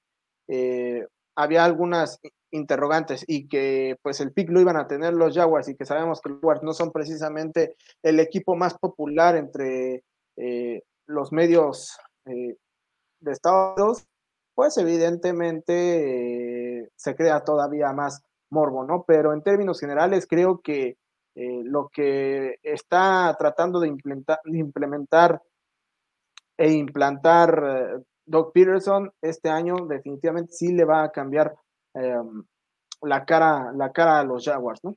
[0.48, 2.20] eh, había algunas
[2.52, 6.22] interrogantes y que pues el pick lo iban a tener los Jaguars y que sabemos
[6.22, 10.04] que los Jaguars no son precisamente el equipo más popular entre
[11.08, 11.98] los medios
[13.24, 14.08] de Estados Unidos,
[14.56, 19.04] pues evidentemente se crea todavía más morbo, ¿no?
[19.04, 20.98] Pero en términos generales creo que
[21.36, 25.42] eh, lo que está tratando de implementar, implementar
[26.58, 31.56] e implantar eh, Doug Peterson este año definitivamente sí le va a cambiar
[31.96, 32.44] em,
[33.02, 34.96] la, cara, la cara a los Jaguars, ¿no?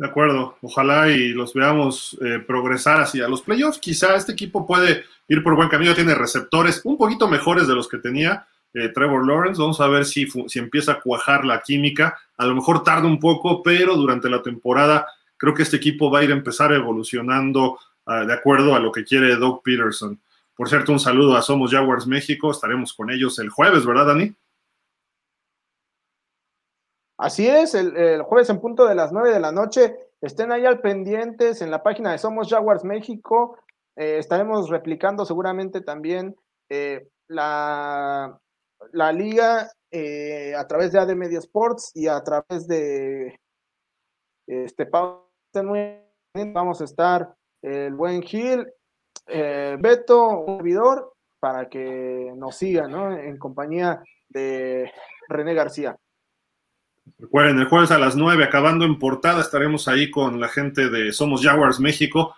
[0.00, 3.78] De acuerdo, ojalá y los veamos eh, progresar hacia los playoffs.
[3.78, 7.86] Quizá este equipo puede ir por buen camino, tiene receptores un poquito mejores de los
[7.86, 9.60] que tenía, eh, Trevor Lawrence.
[9.60, 12.18] Vamos a ver si, si empieza a cuajar la química.
[12.38, 16.20] A lo mejor tarda un poco, pero durante la temporada creo que este equipo va
[16.20, 20.18] a ir a empezar evolucionando uh, de acuerdo a lo que quiere Doug Peterson.
[20.56, 22.52] Por cierto, un saludo a Somos Jaguars México.
[22.52, 24.32] Estaremos con ellos el jueves, ¿verdad, Dani?
[27.20, 29.94] Así es, el, el, jueves en punto de las 9 de la noche.
[30.22, 33.58] Estén ahí al pendientes en la página de Somos Jaguars México.
[33.94, 36.34] Eh, estaremos replicando seguramente también
[36.70, 38.40] eh, la,
[38.92, 43.38] la, liga eh, a través de AD Media Sports y a través de
[44.46, 44.88] este
[46.54, 48.66] vamos a estar el buen Gil,
[49.26, 53.12] Beto, un servidor, para que nos sigan ¿no?
[53.12, 54.90] en compañía de
[55.28, 55.98] René García.
[57.18, 61.12] Recuerden, el jueves a las 9, acabando en portada, estaremos ahí con la gente de
[61.12, 62.34] Somos Jaguars México.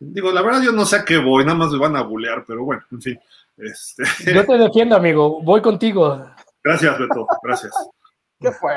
[0.00, 2.44] Digo, la verdad yo no sé a qué voy, nada más me van a bulear,
[2.46, 3.20] pero bueno, en fin.
[3.56, 4.04] Este...
[4.34, 6.24] Yo te defiendo, amigo, voy contigo.
[6.62, 7.72] Gracias, Beto, gracias.
[8.40, 8.72] ¿Qué fue?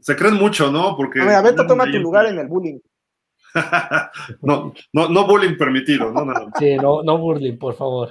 [0.00, 0.96] Se creen mucho, ¿no?
[0.96, 1.20] Porque...
[1.20, 2.78] A ver, Beto toma tu lugar en el bullying.
[4.42, 6.50] no, no, no bullying permitido, no, no.
[6.58, 8.10] Sí, no, no bullying, por favor.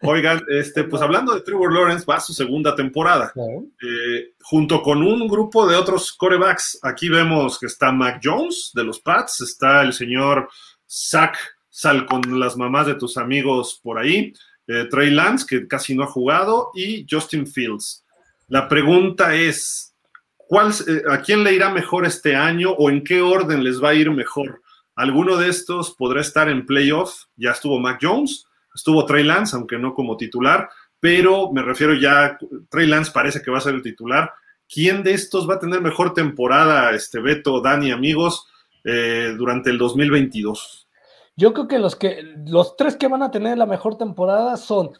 [0.00, 5.02] Oigan, este, pues hablando de Trevor Lawrence, va a su segunda temporada, eh, junto con
[5.02, 6.78] un grupo de otros corebacks.
[6.82, 10.48] Aquí vemos que está Mac Jones de los Pats, está el señor
[10.86, 11.36] Zach
[11.70, 14.32] Sal con las mamás de tus amigos por ahí,
[14.66, 18.04] eh, Trey Lance, que casi no ha jugado, y Justin Fields.
[18.48, 19.94] La pregunta es,
[20.36, 23.90] ¿cuál, eh, ¿a quién le irá mejor este año o en qué orden les va
[23.90, 24.60] a ir mejor?
[24.94, 27.24] ¿Alguno de estos podrá estar en playoff?
[27.36, 30.68] Ya estuvo Mac Jones Estuvo Trey Lance, aunque no como titular,
[31.00, 34.32] pero me refiero ya, Trey Lance parece que va a ser el titular.
[34.68, 38.48] ¿Quién de estos va a tener mejor temporada, este Beto, Dani, amigos,
[38.84, 40.88] eh, durante el 2022?
[41.36, 44.92] Yo creo que los, que los tres que van a tener la mejor temporada son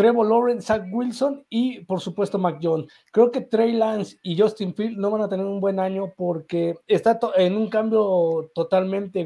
[0.00, 2.90] Trevor Lawrence, Zach Wilson y por supuesto Mac Jones.
[3.12, 6.74] Creo que Trey Lance y Justin Field no van a tener un buen año porque
[6.86, 9.22] está en un cambio totalmente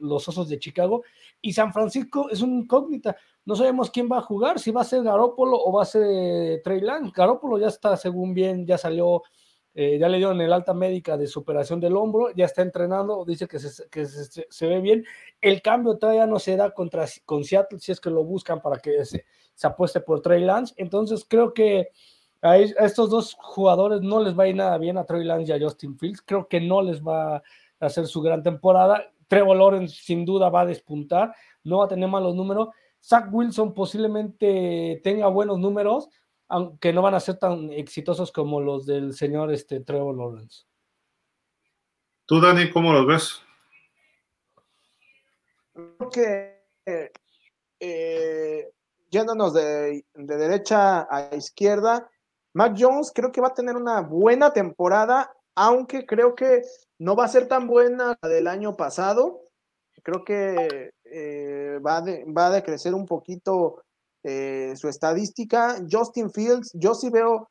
[0.00, 1.04] los Osos de Chicago
[1.40, 3.16] y San Francisco es una incógnita.
[3.44, 6.60] No sabemos quién va a jugar, si va a ser Garópolo o va a ser
[6.64, 7.12] Trey Lance.
[7.14, 9.22] Garópolo ya está, según bien, ya salió,
[9.74, 13.46] eh, ya le dieron el alta médica de superación del hombro, ya está entrenando, dice
[13.46, 15.04] que se ve bien.
[15.40, 18.78] El cambio todavía no se da contra, con Seattle, si es que lo buscan para
[18.78, 19.24] que se,
[19.62, 20.74] apueste por Trey Lance.
[20.76, 21.88] Entonces creo que
[22.42, 25.54] a, estos dos jugadores no les va a ir nada bien a Trey Lance y
[25.54, 26.22] a Justin Fields.
[26.22, 27.42] Creo que no les va a
[27.80, 29.10] hacer su gran temporada.
[29.28, 32.68] Trevor Lawrence sin duda va a despuntar, no va a tener malos números.
[33.02, 36.08] Zach Wilson posiblemente tenga buenos números,
[36.48, 40.64] aunque no van a ser tan exitosos como los del señor este, Trevor Lawrence.
[42.26, 43.42] ¿Tú, Dani, cómo los ves?
[45.98, 46.60] Creo que
[47.80, 48.70] eh,
[49.10, 52.08] yéndonos de, de, derecha a izquierda,
[52.52, 56.62] Mac Jones creo que va a tener una buena temporada, aunque creo que
[56.98, 59.40] no va a ser tan buena la del año pasado.
[60.02, 63.82] Creo que eh, va, de, va a decrecer un poquito
[64.22, 65.76] eh, su estadística.
[65.90, 67.48] Justin Fields, yo sí veo,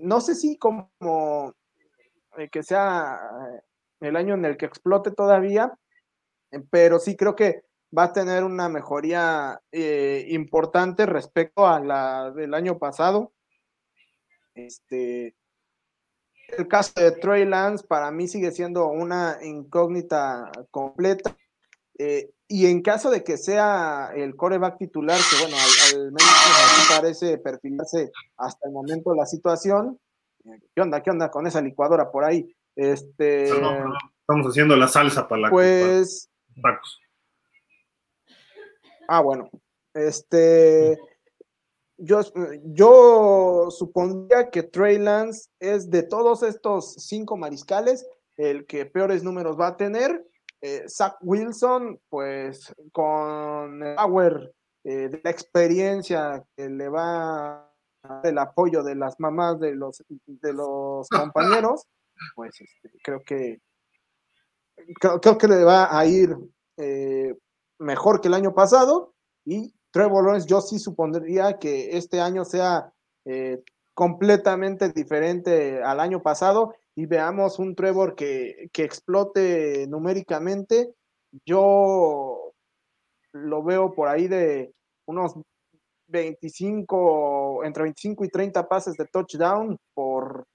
[0.00, 0.90] no sé si como
[2.50, 3.18] que sea
[4.00, 5.72] el año en el que explote todavía,
[6.70, 7.64] pero sí creo que
[7.96, 13.32] va a tener una mejoría importante respecto a la del año pasado.
[14.54, 15.34] Este,
[16.58, 21.36] el caso de Trey Lance para mí sigue siendo una incógnita completa.
[21.98, 27.38] Eh, y en caso de que sea el coreback titular, que bueno, al, menos parece
[27.38, 29.98] perfilarse hasta el momento la situación,
[30.74, 31.02] ¿qué onda?
[31.02, 32.54] ¿Qué onda con esa licuadora por ahí?
[32.76, 36.28] Este, Estamos haciendo la salsa para la Pues.
[39.08, 39.50] Ah, bueno.
[39.94, 40.98] Este
[41.98, 42.20] yo,
[42.64, 48.04] yo supondría que Trey Lance es de todos estos cinco mariscales
[48.36, 50.24] el que peores números va a tener.
[50.60, 54.52] Eh, Zach Wilson, pues con el power
[54.84, 57.72] eh, de la experiencia que le va
[58.24, 61.86] el apoyo de las mamás de los, de los compañeros,
[62.34, 63.60] pues este, creo que
[64.98, 66.36] creo, que le va a ir
[66.76, 67.34] eh,
[67.78, 72.92] mejor que el año pasado y Trevor Lawrence, yo sí supondría que este año sea
[73.24, 73.62] eh,
[73.94, 80.94] completamente diferente al año pasado y veamos un Trevor que, que explote numéricamente.
[81.44, 82.54] Yo
[83.32, 84.74] lo veo por ahí de
[85.06, 85.34] unos
[86.06, 90.46] 25, entre 25 y 30 pases de touchdown por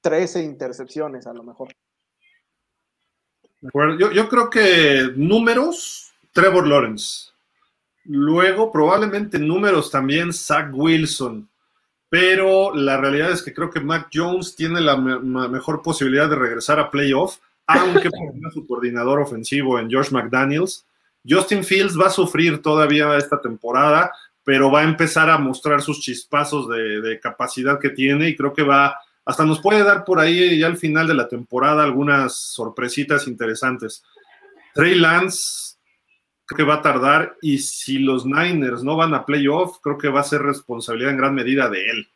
[0.00, 1.68] 13 intercepciones a lo mejor.
[3.60, 7.30] Yo, creo que números, Trevor Lawrence.
[8.04, 11.48] Luego, probablemente números también, Zach Wilson.
[12.08, 16.78] Pero la realidad es que creo que Mac Jones tiene la mejor posibilidad de regresar
[16.78, 20.86] a playoff, aunque tenga su coordinador ofensivo en George McDaniels.
[21.28, 24.10] Justin Fields va a sufrir todavía esta temporada,
[24.42, 28.54] pero va a empezar a mostrar sus chispazos de, de capacidad que tiene y creo
[28.54, 28.96] que va,
[29.28, 34.02] hasta nos puede dar por ahí ya al final de la temporada algunas sorpresitas interesantes.
[34.72, 35.76] Trey Lance
[36.46, 40.08] creo que va a tardar y si los Niners no van a playoff, creo que
[40.08, 42.08] va a ser responsabilidad en gran medida de él.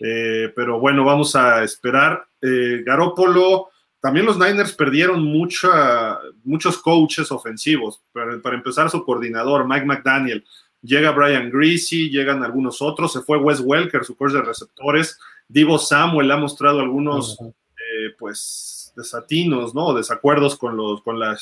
[0.00, 2.26] Eh, pero bueno, vamos a esperar.
[2.42, 8.02] Eh, Garópolo, también los Niners perdieron muchos coaches ofensivos.
[8.12, 10.44] Para, empezar, su coordinador, Mike McDaniel.
[10.82, 13.12] Llega Brian Greasy, llegan algunos otros.
[13.12, 15.18] Se fue Wes Welker, su coach de receptores.
[15.48, 19.94] Divo Samuel ha mostrado algunos, eh, pues, desatinos, ¿no?
[19.94, 21.36] Desacuerdos con, los, con la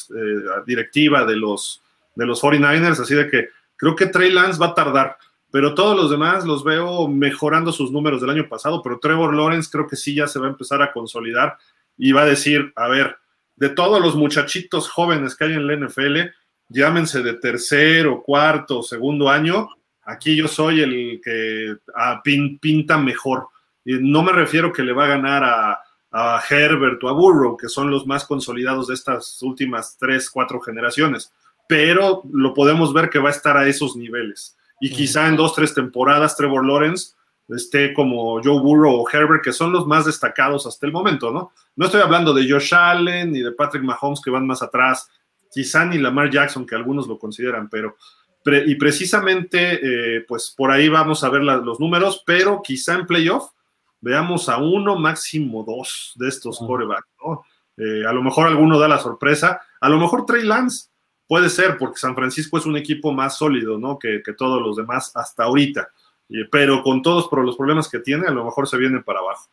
[0.67, 1.83] directiva de los,
[2.15, 5.17] de los 49ers, así de que creo que Trey Lance va a tardar,
[5.51, 9.71] pero todos los demás los veo mejorando sus números del año pasado, pero Trevor Lawrence
[9.71, 11.57] creo que sí ya se va a empezar a consolidar
[11.97, 13.17] y va a decir, a ver,
[13.57, 16.31] de todos los muchachitos jóvenes que hay en la NFL,
[16.69, 19.69] llámense de tercer o cuarto segundo año,
[20.05, 23.49] aquí yo soy el que a pinta mejor.
[23.85, 27.57] Y no me refiero que le va a ganar a, a Herbert o a Burrow,
[27.57, 31.33] que son los más consolidados de estas últimas tres, cuatro generaciones
[31.69, 34.57] pero lo podemos ver que va a estar a esos niveles.
[34.81, 37.13] Y quizá en dos, tres temporadas Trevor Lawrence
[37.49, 41.53] esté como Joe Burrow o Herbert, que son los más destacados hasta el momento, ¿no?
[41.77, 45.11] No estoy hablando de Josh Allen ni de Patrick Mahomes que van más atrás,
[45.51, 47.97] quizá ni Lamar Jackson, que algunos lo consideran, pero
[48.67, 49.79] y precisamente
[50.17, 53.51] eh, pues por ahí vamos a ver los números, pero quizá en playoff
[54.01, 57.45] veamos a uno, máximo dos de estos corebacks, ¿no?
[57.77, 60.89] Eh, a lo mejor alguno da la sorpresa, a lo mejor Trey Lance,
[61.29, 63.99] Puede ser, porque San Francisco es un equipo más sólido, ¿no?
[63.99, 65.91] Que, todos los demás hasta ahorita.
[66.51, 69.47] Pero con todos los problemas que tiene, a lo mejor se vienen para abajo.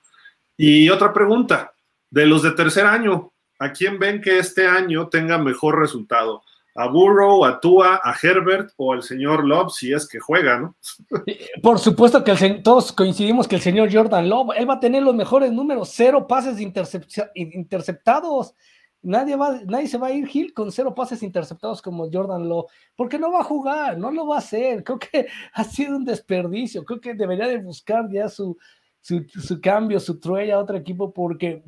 [0.55, 1.73] Y otra pregunta,
[2.09, 6.43] de los de tercer año, ¿a quién ven que este año tenga mejor resultado?
[6.77, 10.75] ¿A Burrow, a Tua, a Herbert o al señor Love si es que juega, ¿no?
[11.63, 15.15] Por supuesto que todos coincidimos que el señor Jordan Love, él va a tener los
[15.15, 18.53] mejores números, cero pases interceptados.
[19.01, 22.65] Nadie, va, nadie se va a ir Gil con cero pases interceptados como Jordan Lowe,
[22.95, 24.83] porque no va a jugar, no lo va a hacer.
[24.83, 26.83] Creo que ha sido un desperdicio.
[26.83, 28.57] Creo que debería de buscar ya su,
[29.05, 31.63] su, cambio, su trade a otro equipo, porque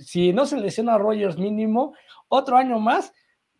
[0.00, 1.92] si no se lesiona a Rogers mínimo,
[2.28, 3.12] otro año más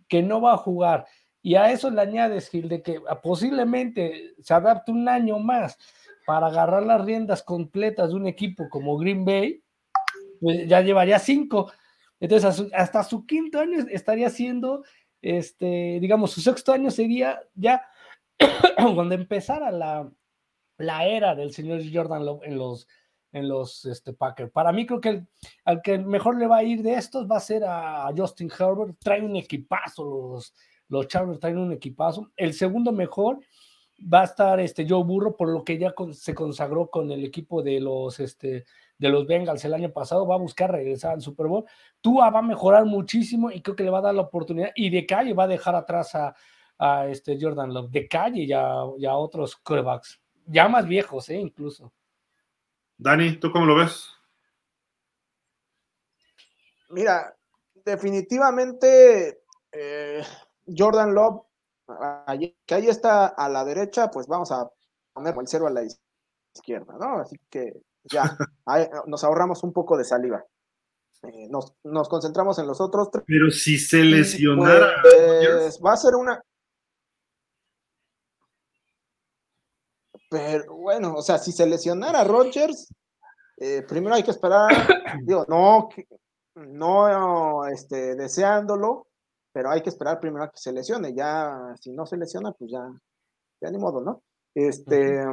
[0.06, 1.04] que no va a jugar.
[1.42, 5.76] Y a eso le añades, Gil, de que posiblemente se adapte un año más
[6.26, 9.64] para agarrar las riendas completas de un equipo como Green Bay,
[10.40, 11.72] pues ya llevaría cinco.
[12.20, 14.84] Entonces, hasta su quinto año estaría siendo,
[15.22, 17.84] este, digamos, su sexto año sería ya
[18.94, 20.08] cuando empezara la,
[20.76, 22.86] la era del señor Jordan Love en los,
[23.32, 24.50] en los este, Packers.
[24.50, 25.26] Para mí creo que el,
[25.64, 28.96] al que mejor le va a ir de estos va a ser a Justin Herbert.
[28.98, 30.54] Trae un equipazo, los,
[30.88, 32.30] los Chargers traen un equipazo.
[32.36, 33.40] El segundo mejor
[34.00, 37.62] va a estar este Joe Burro, por lo que ya se consagró con el equipo
[37.62, 38.64] de los, este,
[38.96, 41.64] de los Bengals el año pasado, va a buscar regresar al Super Bowl.
[42.00, 44.70] Tua va a mejorar muchísimo y creo que le va a dar la oportunidad.
[44.74, 46.34] Y de calle va a dejar atrás a,
[47.08, 51.36] este Jordan Love, de calle ya, a otros quarterbacks, ya más viejos, ¿eh?
[51.36, 51.92] incluso.
[52.98, 54.08] Dani, ¿tú cómo lo ves?
[56.90, 57.34] Mira,
[57.84, 60.22] definitivamente eh,
[60.66, 61.42] Jordan Love,
[62.66, 64.68] que ahí está a la derecha, pues vamos a
[65.12, 65.82] poner el cero a la
[66.54, 67.20] izquierda, ¿no?
[67.20, 67.72] Así que
[68.04, 68.36] ya,
[69.06, 70.44] nos ahorramos un poco de saliva.
[71.22, 73.24] Eh, nos, concentramos en los otros tres.
[73.26, 75.02] Pero si se lesionara.
[75.02, 76.42] Pues, va a ser una.
[80.28, 82.92] Pero bueno, o sea, si se lesionara Rogers,
[83.56, 84.68] eh, primero hay que esperar,
[85.24, 85.88] digo, no,
[86.54, 89.06] no este, deseándolo,
[89.52, 91.14] pero hay que esperar primero a que se lesione.
[91.14, 92.88] Ya, si no se lesiona, pues ya,
[93.60, 94.22] ya ni modo, ¿no?
[94.54, 95.24] Este,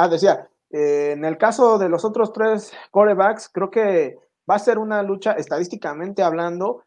[0.00, 4.16] Ah, decía, eh, en el caso de los otros tres corebacks, creo que
[4.48, 6.84] va a ser una lucha estadísticamente hablando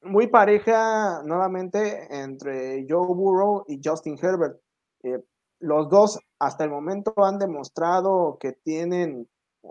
[0.00, 4.58] muy pareja nuevamente entre Joe Burrow y Justin Herbert.
[5.02, 5.22] Eh,
[5.60, 9.28] los dos hasta el momento han demostrado que tienen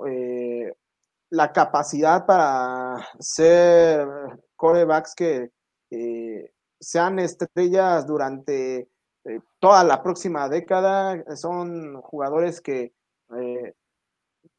[0.07, 0.73] eh,
[1.29, 4.07] la capacidad para ser
[4.55, 5.51] corebacks que
[6.79, 8.89] sean estrellas durante
[9.27, 11.23] eh, toda la próxima década.
[11.35, 12.93] Son jugadores que
[13.35, 13.73] eh,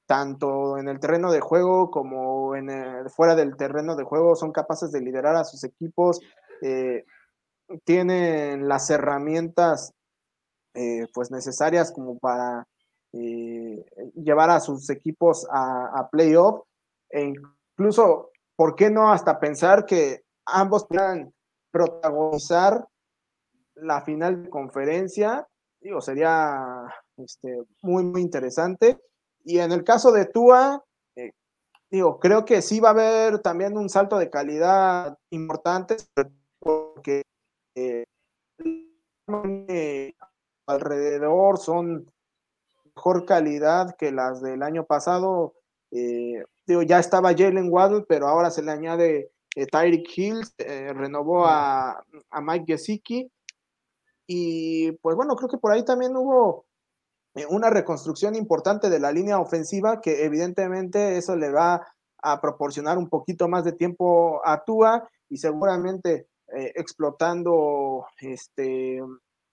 [0.07, 2.69] tanto en el terreno de juego como en
[3.11, 6.21] fuera del terreno de juego son capaces de liderar a sus equipos.
[6.63, 7.05] Eh,
[7.85, 9.93] tienen las herramientas
[10.81, 12.65] eh, pues necesarias como para
[13.13, 16.63] eh, llevar a sus equipos a, playoff
[17.11, 17.33] e
[17.75, 21.35] incluso, ¿por qué no hasta pensar que ambos puedan
[21.73, 22.87] protagonizar
[23.75, 25.49] la final de conferencia?
[25.81, 26.85] Digo, sería
[27.17, 29.01] este, muy, muy interesante.
[29.45, 30.85] Y en el caso de Tua,
[31.17, 31.33] eh,
[31.91, 35.97] digo, creo que sí va a haber también un salto de calidad importante,
[36.61, 37.23] porque
[40.69, 42.11] alrededor son
[42.95, 45.55] mejor calidad que las del año pasado.
[45.91, 49.31] Eh, digo, ya estaba Jalen Waddle, pero ahora se le añade
[49.73, 50.43] Tyreek Hill,
[50.95, 53.31] renovó a, a Mike Gesicki.
[54.27, 56.67] Y pues bueno, creo que por ahí también hubo
[57.39, 61.87] eh, una reconstrucción importante de la línea ofensiva que evidentemente eso le va
[62.21, 69.01] a proporcionar un poquito más de tiempo a Tua y seguramente eh, explotando este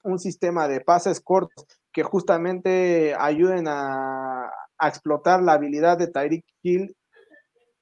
[0.05, 4.51] un sistema de pases cortos que justamente ayuden a,
[4.81, 6.95] explotar la habilidad de Tyreek Hill,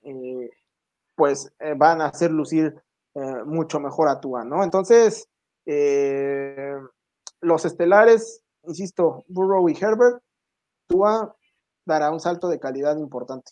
[0.03, 0.49] eh,
[1.15, 2.75] pues van a hacer lucir
[3.45, 4.63] mucho mejor a Tua, ¿no?
[4.63, 5.27] Entonces,
[7.41, 10.21] los estelares insisto, Burrow y Herbert,
[10.87, 11.35] Tua
[11.85, 13.51] dará un salto de calidad importante.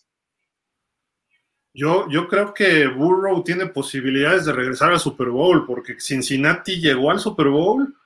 [1.74, 7.10] Yo, yo creo que Burrow tiene posibilidades de regresar al Super Bowl, porque Cincinnati llegó
[7.10, 7.96] al Super Bowl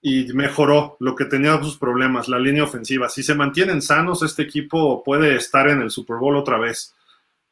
[0.00, 3.08] y mejoró lo que tenía sus problemas, la línea ofensiva.
[3.08, 6.94] Si se mantienen sanos, este equipo puede estar en el Super Bowl otra vez.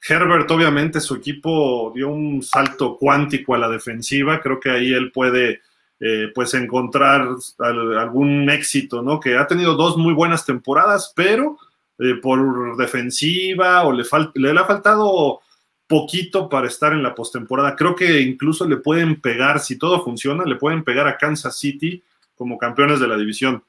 [0.09, 4.41] Herbert, obviamente, su equipo dio un salto cuántico a la defensiva.
[4.41, 5.61] Creo que ahí él puede
[5.99, 7.29] eh, pues encontrar
[7.59, 9.19] algún éxito, ¿no?
[9.19, 11.59] Que ha tenido dos muy buenas temporadas, pero
[11.99, 15.41] eh, por defensiva o le, le ha faltado
[15.89, 17.75] poquito para estar en la postemporada.
[17.75, 22.03] Creo que incluso le pueden pegar, si todo funciona, le pueden pegar a Kansas City
[22.37, 23.65] como campeones de la división.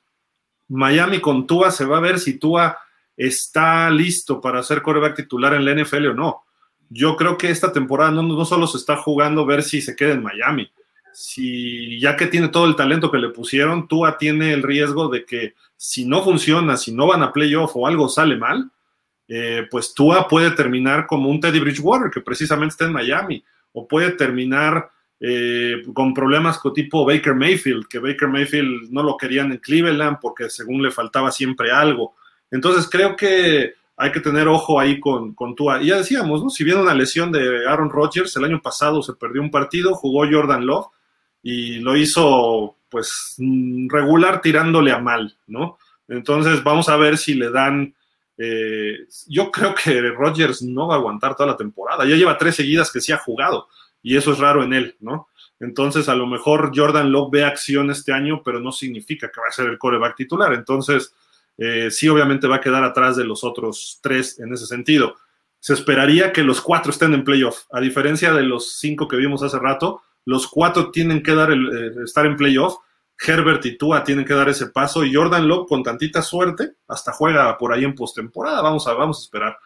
[0.67, 2.77] Miami con Tua se va a ver si Tua
[3.15, 6.43] está listo para ser coreback titular en la NFL o no.
[6.89, 10.23] Yo creo que esta temporada no, solo se está jugando ver si se queda en
[10.23, 10.69] Miami,
[11.13, 15.25] si ya que tiene todo el talento que le pusieron, Tua tiene el riesgo de
[15.25, 18.69] que si no funciona, si no van a playoff o algo sale mal,
[19.27, 23.43] eh, pues Tua puede terminar como un Teddy Bridgewater, que precisamente está en Miami,
[23.73, 24.89] o puede terminar
[25.19, 30.17] eh, con problemas con tipo Baker Mayfield, que Baker Mayfield no lo querían en Cleveland
[30.21, 32.15] porque según le faltaba siempre algo.
[32.51, 35.81] Entonces creo que hay que tener ojo ahí con, con Tua.
[35.81, 36.49] Y ya decíamos, ¿no?
[36.51, 40.27] Si viene una lesión de Aaron Rodgers, el año pasado se perdió un partido, jugó
[40.29, 40.87] Jordan Love,
[41.41, 43.35] y lo hizo pues
[43.87, 45.77] regular tirándole a mal, ¿no?
[46.07, 47.93] Entonces vamos a ver si le dan...
[48.37, 52.05] Eh, yo creo que Rodgers no va a aguantar toda la temporada.
[52.05, 53.67] Ya lleva tres seguidas que sí ha jugado
[54.01, 55.29] y eso es raro en él, ¿no?
[55.59, 59.47] Entonces a lo mejor Jordan Love ve acción este año, pero no significa que va
[59.49, 60.53] a ser el coreback titular.
[60.53, 61.13] Entonces
[61.57, 65.15] eh, sí, obviamente va a quedar atrás de los otros tres en ese sentido.
[65.59, 69.41] Se esperaría que los cuatro estén en playoff, a diferencia de los cinco que vimos
[69.41, 72.75] hace rato los cuatro tienen que dar el, eh, estar en playoff.
[73.17, 77.13] Herbert y Tua tienen que dar ese paso y Jordan Love con tantita suerte hasta
[77.13, 78.61] juega por ahí en postemporada.
[78.61, 79.57] Vamos a, vamos a esperar.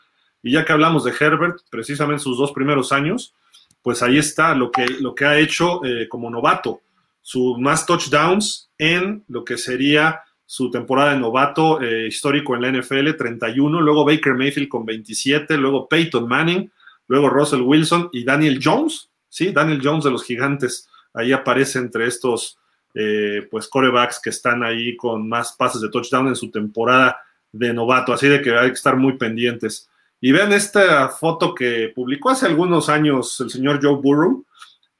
[0.44, 3.34] Y ya que hablamos de Herbert, precisamente sus dos primeros años,
[3.82, 6.82] pues ahí está lo que, lo que ha hecho eh, como novato.
[7.22, 12.72] Sus más touchdowns en lo que sería su temporada de novato eh, histórico en la
[12.72, 16.72] NFL, 31, luego Baker Mayfield con 27, luego Peyton Manning,
[17.08, 22.06] luego Russell Wilson y Daniel Jones sí, Daniel Jones de los Gigantes, ahí aparece entre
[22.06, 22.60] estos
[22.94, 27.18] eh, pues corebacks que están ahí con más pases de touchdown en su temporada
[27.52, 29.90] de novato, así de que hay que estar muy pendientes.
[30.22, 34.46] Y vean esta foto que publicó hace algunos años el señor Joe Burrow.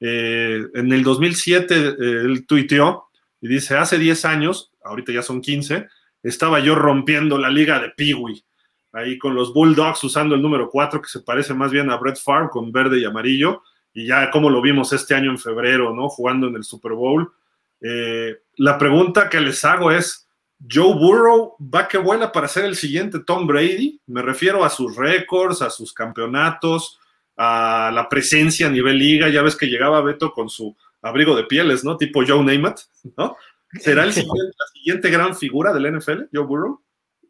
[0.00, 3.04] Eh, en el 2007 eh, él tuiteó
[3.40, 5.86] y dice, hace 10 años, ahorita ya son 15,
[6.24, 8.44] estaba yo rompiendo la liga de Peewee,
[8.92, 12.18] ahí con los Bulldogs usando el número 4, que se parece más bien a Brett
[12.18, 13.62] Favre con verde y amarillo,
[13.94, 16.08] y ya como lo vimos este año en febrero, ¿no?
[16.08, 17.32] Jugando en el Super Bowl.
[17.80, 20.21] Eh, la pregunta que les hago es,
[20.70, 24.00] ¿Joe Burrow va que vuela para ser el siguiente Tom Brady?
[24.06, 26.98] Me refiero a sus récords, a sus campeonatos,
[27.36, 29.28] a la presencia a nivel liga.
[29.28, 31.96] Ya ves que llegaba Beto con su abrigo de pieles, ¿no?
[31.96, 32.80] Tipo Joe Namath,
[33.16, 33.36] ¿no?
[33.80, 36.82] ¿Será el siguiente, la siguiente gran figura del NFL, Joe Burrow?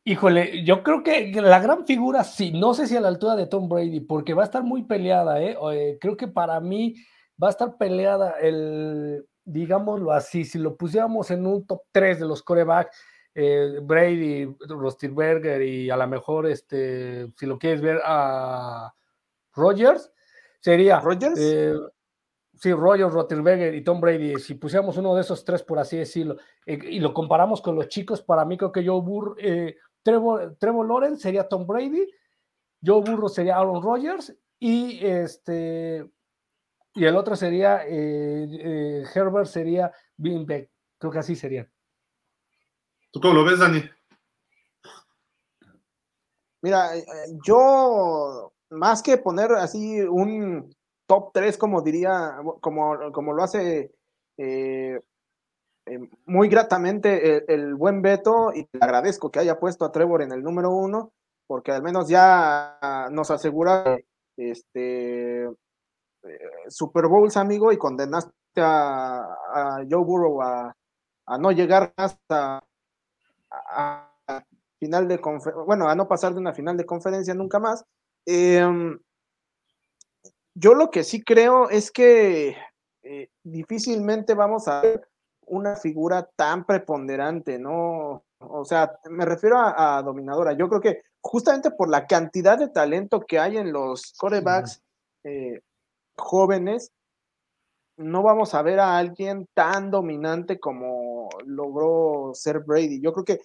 [0.05, 3.47] Híjole, yo creo que la gran figura, sí, no sé si a la altura de
[3.47, 5.57] Tom Brady, porque va a estar muy peleada, ¿eh?
[5.72, 6.97] eh creo que para mí
[7.41, 12.26] va a estar peleada el, digámoslo así, si lo pusiéramos en un top 3 de
[12.26, 12.97] los corebacks,
[13.35, 18.93] eh, Brady, Rostirberger y a lo mejor, este, si lo quieres ver a
[19.55, 20.12] Rogers,
[20.61, 21.01] sería...
[21.01, 21.39] ¿Rogers?
[21.39, 21.74] Eh,
[22.55, 26.37] sí, Rogers, Rottenberger y Tom Brady, si pusiéramos uno de esos tres, por así decirlo,
[26.66, 30.57] eh, y lo comparamos con los chicos, para mí creo que Joe Burrow, eh, Trevor,
[30.59, 32.07] Trevor Lawrence sería Tom Brady,
[32.85, 36.09] Joe Burrow sería Aaron Rodgers y este
[36.95, 40.70] y el otro sería eh, Herbert sería Bill Beck.
[40.99, 41.68] Creo que así sería.
[43.13, 43.83] ¿Tú cómo lo ves, Dani?
[46.63, 46.93] Mira,
[47.45, 50.75] yo más que poner así un
[51.07, 53.93] top 3, como diría, como, como lo hace
[54.39, 55.01] eh,
[55.87, 60.33] eh, muy gratamente el, buen Beto, y le agradezco que haya puesto a Trevor en
[60.33, 61.13] el número uno,
[61.47, 62.79] porque al menos ya
[63.11, 63.99] nos asegura
[64.39, 65.51] este eh,
[66.69, 70.75] Super Bowls, amigo, y condenaste a, Joe Burrow a,
[71.39, 72.63] no llegar hasta
[73.53, 74.09] a,
[74.79, 75.21] final de
[75.67, 77.85] bueno, a no pasar de una final de conferencia nunca más.
[78.27, 78.99] Em,
[80.55, 82.57] yo lo que sí creo es que
[83.03, 85.09] eh, difícilmente vamos a ver
[85.47, 88.25] una figura tan preponderante, ¿no?
[88.39, 90.53] O sea, me refiero a, dominadora.
[90.53, 94.83] Yo creo que justamente por la cantidad de talento que hay en los corebacks
[95.25, 95.61] eh,
[96.17, 96.91] jóvenes,
[98.03, 103.01] no vamos a ver a alguien tan dominante como logró ser Brady.
[103.01, 103.41] Yo creo que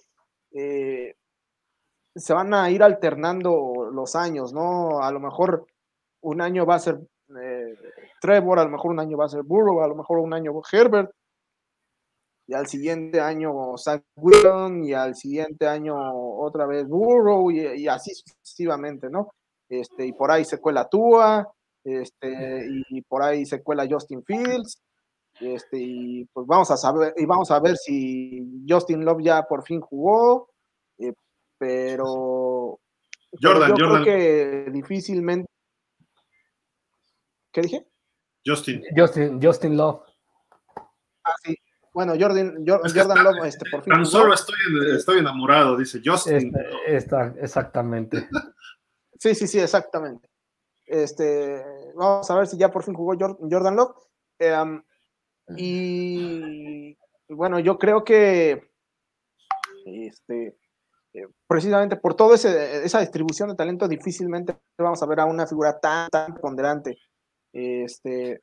[0.52, 1.14] eh,
[2.14, 5.00] se van a ir alternando los años, ¿no?
[5.00, 5.66] A lo mejor
[6.22, 7.00] un año va a ser
[7.40, 7.76] eh,
[8.20, 10.52] Trevor, a lo mejor un año va a ser Burrow, a lo mejor un año
[10.72, 11.10] Herbert,
[12.46, 15.94] y al siguiente año Zach Wilson, y al siguiente año
[16.40, 19.32] otra vez Burrow, y, así sucesivamente, ¿no?
[19.68, 21.46] Este, y por ahí se cuela Tua,
[21.96, 24.82] este, y, por ahí se cuela Justin Fields,
[25.40, 29.64] este, y pues vamos a saber, y vamos a ver si Justin Love ya por
[29.64, 30.50] fin jugó,
[30.98, 31.14] eh,
[31.58, 32.78] pero,
[33.40, 35.48] Jordan, yo creo que difícilmente
[37.52, 37.86] ¿Qué dije?
[38.44, 38.82] Justin.
[38.96, 40.02] Justin, Justin Love.
[41.24, 41.56] Ah, sí.
[41.92, 43.92] Bueno, Jordan, Jordan Love, este, por fin.
[43.92, 44.56] Tan solo estoy,
[44.94, 46.52] estoy, enamorado, dice Justin.
[46.54, 48.28] Este, está, exactamente.
[49.18, 50.28] sí, sí, sí, exactamente.
[50.86, 51.62] Este,
[51.98, 53.96] vamos a ver si ya por fin jugó Jordan Love.
[54.38, 54.82] Em,
[55.56, 56.96] y
[57.28, 58.70] bueno, yo creo que
[59.84, 60.56] este,
[61.14, 65.78] eh, precisamente por toda esa distribución de talento, difícilmente vamos a ver a una figura
[65.78, 66.98] tan, tan ponderante
[67.52, 68.42] este,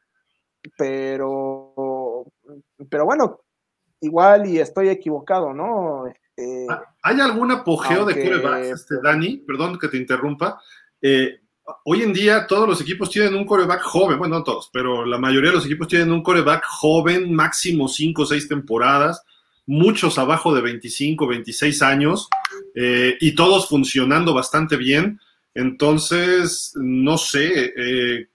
[0.78, 2.26] pero,
[2.90, 3.42] pero bueno,
[4.02, 6.08] igual y estoy equivocado, ¿no?
[6.08, 9.38] Este, ah, ¿Hay algún apogeo de corebacks, este, Dani?
[9.38, 10.60] Perdón que te interrumpa.
[11.02, 11.40] Eh,
[11.84, 15.18] hoy en día todos los equipos tienen un coreback joven, bueno, no todos, pero la
[15.18, 19.24] mayoría de los equipos tienen un coreback joven, máximo 5 o 6 temporadas,
[19.66, 22.30] muchos abajo de 25, 26 años,
[22.76, 25.20] eh, y todos funcionando bastante bien.
[25.54, 28.28] Entonces, no sé, eh,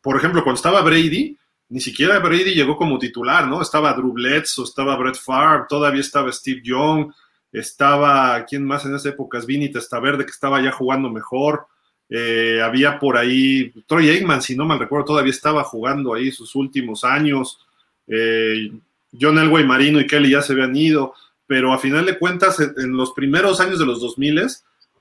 [0.00, 1.36] por ejemplo, cuando estaba Brady,
[1.68, 3.60] ni siquiera Brady llegó como titular, ¿no?
[3.60, 7.10] Estaba Drew Bledsoe, estaba Brett Favre, todavía estaba Steve Young,
[7.50, 9.40] estaba, ¿quién más en esa época?
[9.44, 11.66] Vinny Testaverde, que estaba ya jugando mejor.
[12.08, 16.54] Eh, había por ahí, Troy Aikman, si no mal recuerdo, todavía estaba jugando ahí sus
[16.54, 17.58] últimos años.
[18.06, 18.70] Eh,
[19.18, 21.14] John Elway Marino y Kelly ya se habían ido,
[21.46, 24.46] pero a final de cuentas, en, los primeros años de los 2000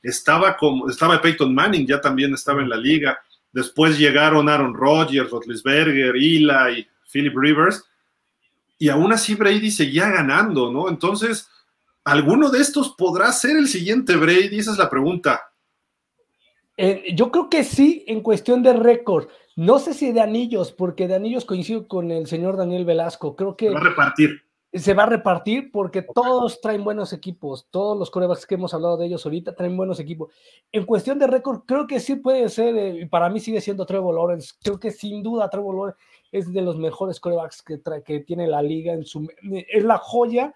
[0.02, 3.20] estaba como, estaba Peyton Manning, ya también estaba en la liga.
[3.52, 7.84] Después llegaron Aaron Rodgers, Rotlisberger, y Philip Rivers,
[8.78, 10.90] y aún así Brady seguía ganando, ¿no?
[10.90, 11.48] Entonces,
[12.04, 14.60] ¿alguno de estos podrá ser el siguiente Brady?
[14.60, 15.42] Esa es la pregunta.
[16.78, 19.28] Eh, yo creo que sí, en cuestión de récord.
[19.56, 23.36] No sé si de anillos, porque de anillos coincido con el señor Daniel Velasco.
[23.36, 23.70] Creo que.
[23.70, 24.46] Va a repartir
[24.76, 28.98] se va a repartir porque todos traen buenos equipos, todos los corebacks que hemos hablado
[28.98, 30.34] de ellos ahorita traen buenos equipos.
[30.72, 34.16] En cuestión de récord, creo que sí puede ser, eh, para mí sigue siendo Trevor
[34.16, 36.00] Lawrence, creo que sin duda Trevor Lawrence
[36.32, 39.28] es de los mejores corebacks que, que tiene la liga, en su,
[39.70, 40.54] es la joya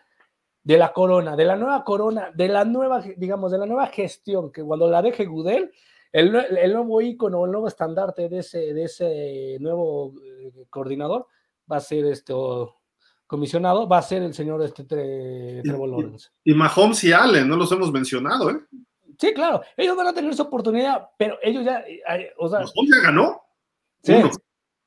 [0.63, 4.51] de la corona, de la nueva corona, de la nueva, digamos, de la nueva gestión,
[4.51, 5.72] que cuando la deje Gudel,
[6.12, 11.28] el, el nuevo icono, el nuevo estandarte de ese, de ese nuevo eh, coordinador
[11.72, 12.34] va a ser este
[13.28, 16.30] comisionado va a ser el señor este Trevor Lawrence.
[16.43, 18.60] Y, Mahomes y Allen, no los hemos mencionado, ¿eh?
[19.20, 22.95] Sí, claro, ellos van a tener esa oportunidad, pero ellos ya, eh, o sea, Mahomes
[22.95, 23.41] ya ganó.
[24.01, 24.14] Sí,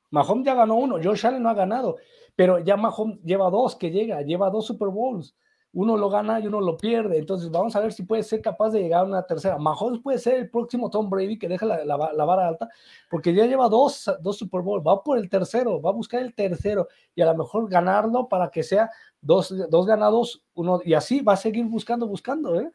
[0.09, 1.97] Mahomes ya ganó uno, Josh Allen no ha ganado,
[2.35, 5.35] pero ya Mahomes lleva dos que llega, lleva dos Super Bowls
[5.73, 7.17] uno lo gana y uno lo pierde.
[7.17, 9.57] Entonces, vamos a ver si puede ser capaz de llegar a una tercera.
[9.57, 12.69] Mahomes puede ser el próximo Tom Brady que deja la, vara alta,
[13.09, 14.85] porque ya lleva dos, dos Super Bowl.
[14.85, 18.49] Va por el tercero, va a buscar el tercero y a lo mejor ganarlo para
[18.49, 22.59] que sea dos, dos ganados, uno, y así va a seguir buscando, buscando.
[22.59, 22.71] ¿eh?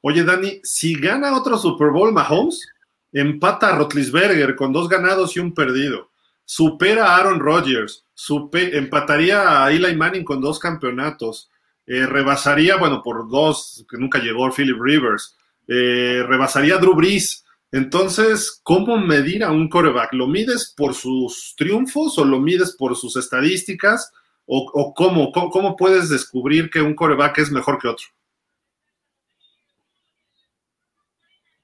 [0.00, 2.66] Oye, Dani, si gana otro Super Bowl Mahomes,
[3.12, 6.08] empata a Rotlisberger con dos ganados y un perdido.
[6.46, 8.06] supera a Aaron Rodgers,
[8.52, 11.50] empataría a Eli Manning con dos campeonatos,
[11.92, 15.36] eh, rebasaría, bueno, por dos, que nunca llegó Philip Rivers,
[15.66, 17.44] eh, rebasaría a Drew Brees.
[17.72, 20.12] Entonces, ¿cómo medir a un coreback?
[20.12, 24.12] ¿Lo mides por sus triunfos o lo mides por sus estadísticas?
[24.46, 28.06] ¿O, cómo, cómo, puedes descubrir que un coreback es mejor que otro?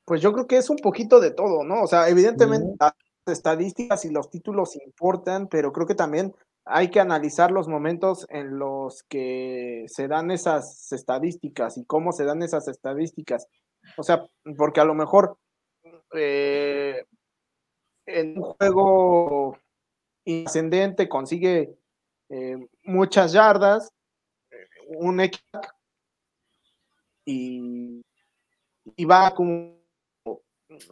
[0.04, 1.82] Pues yo creo que es un poquito de todo, ¿no?
[1.82, 2.94] O sea, evidentemente las
[3.26, 6.34] estadísticas y los títulos importan, pero creo que también
[6.66, 12.24] hay que analizar los momentos en los que se dan esas estadísticas y cómo se
[12.24, 13.46] dan esas estadísticas.
[13.96, 15.38] O sea, porque a lo mejor
[16.12, 17.04] eh,
[18.04, 19.56] en un juego
[20.44, 21.78] ascendente consigue
[22.30, 23.92] eh, muchas yardas,
[24.88, 25.40] un X
[27.24, 28.02] y,
[29.04, 29.78] va como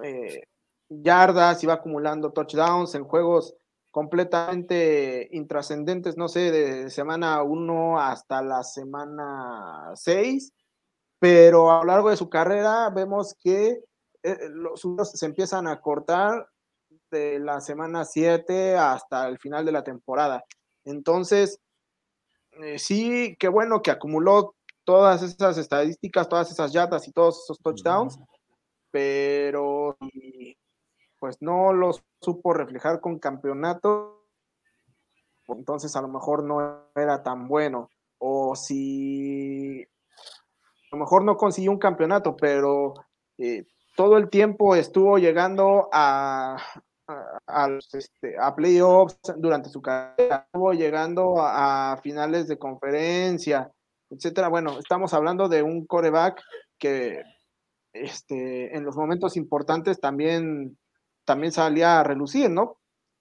[0.05, 0.45] eh,
[0.89, 3.57] yardas y va acumulando touchdowns en juegos
[3.95, 10.53] completamente intrascendentes, no sé, de semana 1 hasta la semana 6,
[11.20, 13.84] pero a lo largo de su carrera vemos que
[14.24, 16.49] eh, los unos se empiezan a cortar
[17.09, 20.45] de la semana 7 hasta el final de la temporada.
[20.84, 21.61] Entonces,
[22.64, 27.61] eh, sí, qué bueno que acumuló todas esas estadísticas, todas esas yardas y todos esos
[27.61, 28.18] touchdowns,
[28.90, 29.97] pero
[31.25, 34.27] pues no los supo reflejar con campeonato,
[35.49, 37.89] entonces a lo mejor no era tan bueno.
[38.18, 39.87] O si a
[40.93, 42.93] lo mejor no consiguió un campeonato, pero
[43.39, 43.64] eh,
[43.97, 46.59] todo el tiempo estuvo llegando a,
[47.47, 53.72] a, este, playoffs durante su carrera, estuvo llegando a, finales de conferencia,
[54.11, 54.49] etcétera.
[54.49, 56.43] Bueno, estamos hablando de un coreback
[56.79, 57.22] que
[57.95, 60.77] este, en los momentos importantes también,
[61.25, 62.79] también salía a relucir, ¿no?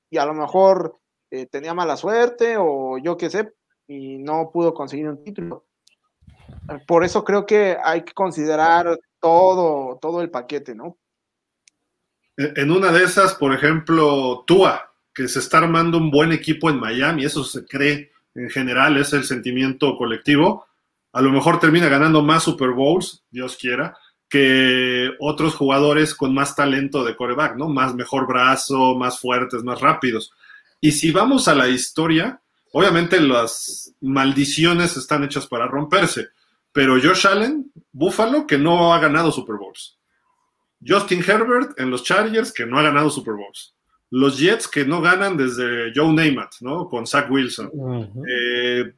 [0.10, 1.00] Y a lo mejor
[1.32, 3.54] eh, tenía mala suerte o yo qué sé,
[3.88, 5.66] y no pudo conseguir un título.
[6.88, 10.98] Por eso creo que hay que considerar todo, todo el paquete, ¿no?
[12.38, 16.80] En una de esas, por ejemplo, Tua, que se está armando un buen equipo en
[16.80, 20.66] Miami, eso se cree en general, es el sentimiento colectivo.
[21.12, 23.96] A lo mejor termina ganando más Super Bowls, Dios quiera,
[24.34, 27.70] que otros jugadores con más talento de coreback, ¿no?
[27.70, 30.34] Más mejor brazo, más fuertes, más rápidos.
[30.82, 36.30] Y si vamos a la historia, obviamente las maldiciones están hechas para romperse,
[36.72, 40.00] pero Josh Allen, Buffalo, que no ha ganado Super Bowls.
[40.84, 43.76] Justin Herbert en los Chargers, que no ha ganado Super Bowls.
[44.10, 46.90] Los Jets, que no ganan desde Joe Namath, ¿no?
[46.90, 47.70] Con Zach Wilson.
[48.28, 48.94] Eh,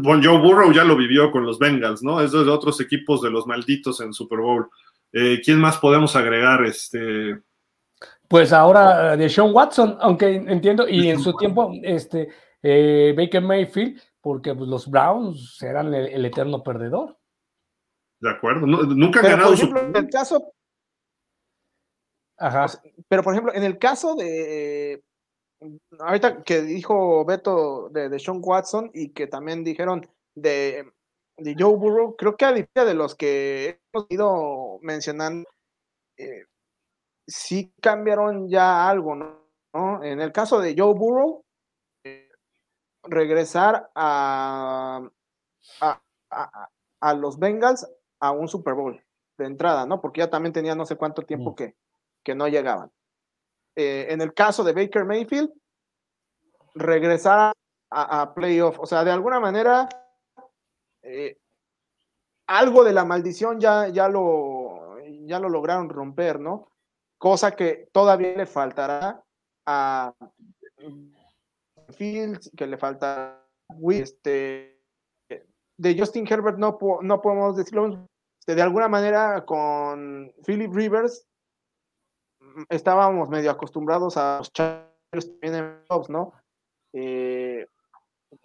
[0.00, 2.20] bueno, Joe Burrow ya lo vivió con los Bengals, ¿no?
[2.20, 4.68] Es de otros equipos de los malditos en Super Bowl.
[5.12, 6.64] Eh, ¿Quién más podemos agregar?
[6.64, 7.40] Este...
[8.28, 12.28] Pues ahora eh, de Sean Watson, aunque entiendo, y en su tiempo, este,
[12.62, 17.16] Baker Mayfield, porque pues, los Browns eran el, eterno perdedor.
[18.20, 19.50] De acuerdo, nunca han ganado.
[19.50, 20.52] Por ejemplo, en el caso,
[23.08, 25.02] pero, por ejemplo, en el caso de.
[25.98, 30.92] Ahorita que dijo Beto de, de Sean Watson y que también dijeron de,
[31.36, 35.48] de Joe Burrow, creo que a diferencia de los que hemos ido mencionando,
[36.16, 36.44] eh,
[37.26, 40.02] sí cambiaron ya algo, ¿no?
[40.02, 41.44] En el caso de Joe Burrow,
[42.04, 42.28] eh,
[43.04, 45.08] regresar a,
[45.80, 46.68] a, a,
[47.00, 47.86] a, los Bengals
[48.20, 49.00] a un Super Bowl
[49.38, 50.00] de entrada, ¿no?
[50.00, 51.54] Porque ya también tenía no sé cuánto tiempo mm.
[51.54, 51.76] que,
[52.24, 52.90] que no llegaban.
[53.80, 55.52] Eh, en el caso de Baker Mayfield,
[56.74, 57.52] regresar
[57.90, 59.88] a, playoff, o sea, de alguna manera,
[61.00, 61.38] eh,
[62.48, 66.72] algo de la maldición ya, ya, lo, ya lo lograron romper, ¿no?
[67.18, 69.22] Cosa que todavía le faltará
[69.64, 70.12] a
[71.90, 73.46] Fields, que le falta
[73.90, 74.82] este,
[75.76, 78.08] de Justin Herbert no, no podemos decirlo.
[78.44, 81.27] De alguna manera, con Philip Rivers
[82.68, 85.78] estábamos medio acostumbrados a los Chargers también en
[86.08, 86.32] ¿no?
[86.92, 87.66] Eh,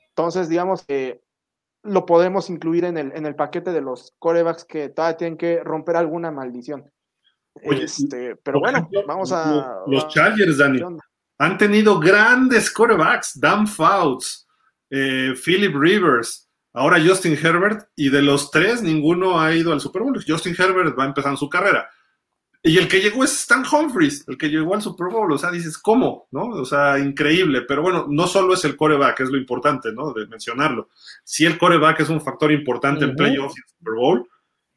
[0.10, 1.22] entonces, digamos que
[1.84, 5.62] lo podemos incluir en el, en el paquete de los corebacks que todavía tienen que
[5.64, 6.90] romper alguna maldición.
[7.56, 9.82] este, pero bueno, vamos a.
[9.88, 10.82] Los Chargers, Dani,
[11.40, 14.48] han tenido grandes corebacks: Dan Fouts,
[14.90, 20.04] eh, Philip Rivers, ahora Justin Herbert, y de los tres, ninguno ha ido al Super
[20.04, 20.24] Bowl.
[20.26, 21.90] Justin Herbert va empezando su carrera.
[22.66, 25.30] Y el que llegó es Stan Humphries, el que llegó al Super Bowl.
[25.34, 26.30] O sea, dices, ¿cómo?
[26.32, 26.46] ¿No?
[26.46, 27.64] O sea, increíble.
[27.68, 30.14] Pero bueno, no solo es el coreback, es lo importante, ¿no?
[30.14, 30.88] De mencionarlo.
[31.26, 34.30] Sí, el coreback es un factor importante en playoffs y en Super Bowl.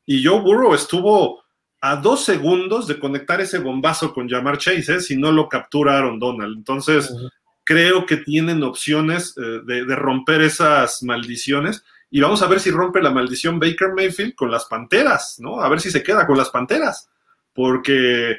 [0.05, 1.45] Y Joe Burrow estuvo
[1.80, 5.01] a dos segundos de conectar ese bombazo con Jamar Chase, ¿eh?
[5.01, 6.57] si no lo captura Aaron Donald.
[6.57, 7.14] Entonces,
[7.62, 11.84] creo que tienen opciones eh, de, de, romper esas maldiciones.
[12.11, 15.61] Y vamos a ver si rompe la maldición Baker Mayfield con las Panteras, ¿no?
[15.61, 17.09] A ver si se queda con las Panteras.
[17.57, 18.36] Porque,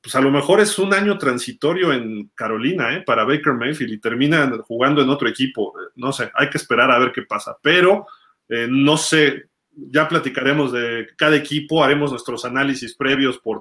[0.00, 3.02] pues a lo mejor es un año transitorio en Carolina, ¿eh?
[3.02, 5.74] Para Baker Mayfield y termina jugando en otro equipo.
[5.96, 7.56] No sé, hay que esperar a ver qué pasa.
[7.60, 8.06] Pero,
[8.48, 13.60] eh, no sé, ya platicaremos de cada equipo, haremos nuestros análisis previos por,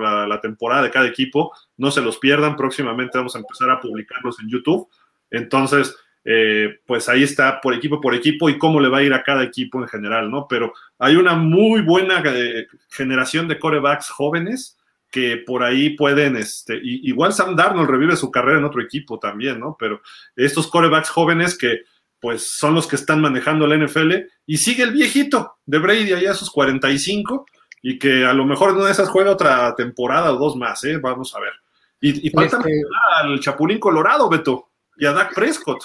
[0.00, 4.38] la, temporada de cada equipo, no se los pierdan, próximamente vamos a empezar a publicarlos
[4.40, 4.88] en YouTube,
[5.30, 5.96] entonces,
[6.28, 9.22] eh, pues ahí está por equipo por equipo y cómo le va a ir a
[9.22, 10.48] cada equipo en general, ¿no?
[10.48, 14.76] Pero hay una muy buena eh, generación de corebacks jóvenes
[15.08, 19.20] que por ahí pueden, este, y, igual Sam Darnold revive su carrera en otro equipo
[19.20, 19.76] también, ¿no?
[19.78, 20.02] Pero
[20.34, 21.82] estos corebacks jóvenes que
[22.18, 24.12] pues son los que están manejando la NFL,
[24.46, 27.46] y sigue el viejito de Brady allá a sus 45,
[27.82, 30.82] y que a lo mejor en una de esas juega otra temporada o dos más,
[30.82, 30.98] ¿eh?
[30.98, 31.52] Vamos a ver.
[32.00, 32.82] Y, y falta este...
[33.20, 35.84] al Chapulín Colorado, Beto, y a Dak Prescott.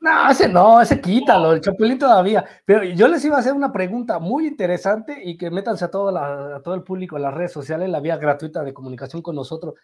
[0.00, 2.44] No, ese no, ese quítalo, el Chapulín todavía.
[2.64, 6.10] Pero yo les iba a hacer una pregunta muy interesante y que métanse a todo,
[6.10, 9.36] la, a todo el público en las redes sociales, la vía gratuita de comunicación con
[9.36, 9.74] nosotros.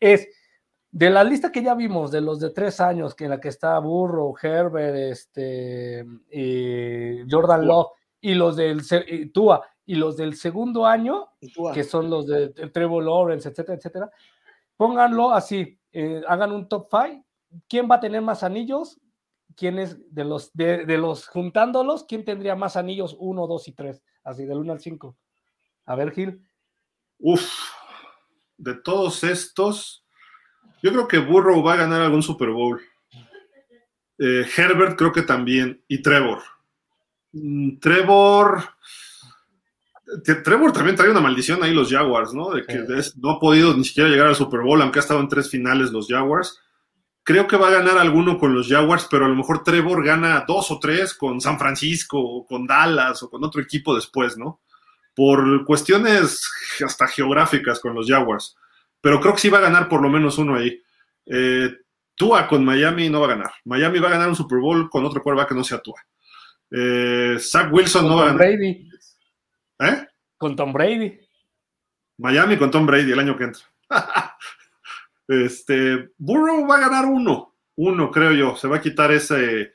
[0.00, 0.28] Es,
[0.90, 3.48] de la lista que ya vimos, de los de tres años, que en la que
[3.48, 10.34] está Burro, Herbert, este, eh, Jordan Love y los del y Tua y los del
[10.34, 11.28] segundo año,
[11.72, 14.10] que son los de Trevor Lawrence, etcétera, etcétera,
[14.76, 17.24] pónganlo así, eh, hagan un top five.
[17.68, 18.99] ¿Quién va a tener más anillos?
[19.60, 22.06] ¿Quién es de los, de, de los juntándolos?
[22.08, 23.14] ¿Quién tendría más anillos?
[23.18, 25.18] Uno, dos y tres, así del uno al cinco.
[25.84, 26.48] A ver, Gil.
[27.18, 27.46] Uf,
[28.56, 30.02] de todos estos,
[30.82, 32.80] yo creo que Burrow va a ganar algún Super Bowl.
[34.18, 35.84] Eh, Herbert creo que también.
[35.86, 36.38] Y Trevor.
[37.32, 38.64] Mm, Trevor.
[40.42, 42.48] Trevor también trae una maldición ahí los Jaguars, ¿no?
[42.48, 43.12] De que sí.
[43.20, 45.90] no ha podido ni siquiera llegar al Super Bowl, aunque ha estado en tres finales
[45.90, 46.58] los Jaguars.
[47.22, 50.44] Creo que va a ganar alguno con los Jaguars, pero a lo mejor Trevor gana
[50.46, 54.60] dos o tres con San Francisco, o con Dallas, o con otro equipo después, ¿no?
[55.14, 56.48] Por cuestiones
[56.84, 58.56] hasta geográficas con los Jaguars
[59.00, 60.82] pero creo que sí va a ganar por lo menos uno ahí.
[61.26, 61.70] Eh,
[62.14, 63.52] Tua con Miami no va a ganar.
[63.64, 66.00] Miami va a ganar un Super Bowl con otro quarterback que no sea Tua.
[66.70, 68.56] Eh, Zach Wilson con no va a Tom ganar.
[68.56, 68.90] Brady.
[69.78, 70.06] ¿Eh?
[70.36, 71.18] Con Tom Brady.
[72.18, 73.64] Miami con Tom Brady el año que entra.
[75.30, 77.54] este, Burrow va a ganar uno.
[77.76, 78.56] Uno, creo yo.
[78.56, 79.72] Se va a quitar ese,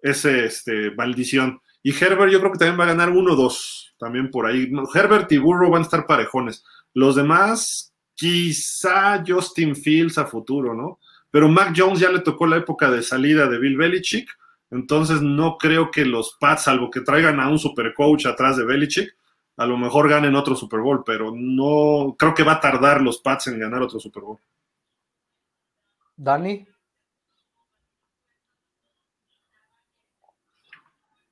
[0.00, 1.60] ese este, maldición.
[1.82, 3.94] Y Herbert yo creo que también va a ganar uno dos.
[3.98, 4.70] También por ahí.
[4.94, 6.64] Herbert y Burrow van a estar parejones.
[6.94, 10.98] Los demás, quizá Justin Fields a futuro, ¿no?
[11.30, 14.28] Pero Mac Jones ya le tocó la época de salida de Bill Belichick,
[14.70, 18.64] entonces no creo que los Pats, salvo que traigan a un super coach atrás de
[18.64, 19.16] Belichick,
[19.56, 23.18] a lo mejor ganen otro Super Bowl, pero no creo que va a tardar los
[23.18, 24.38] Pats en ganar otro Super Bowl.
[26.22, 26.66] Dani.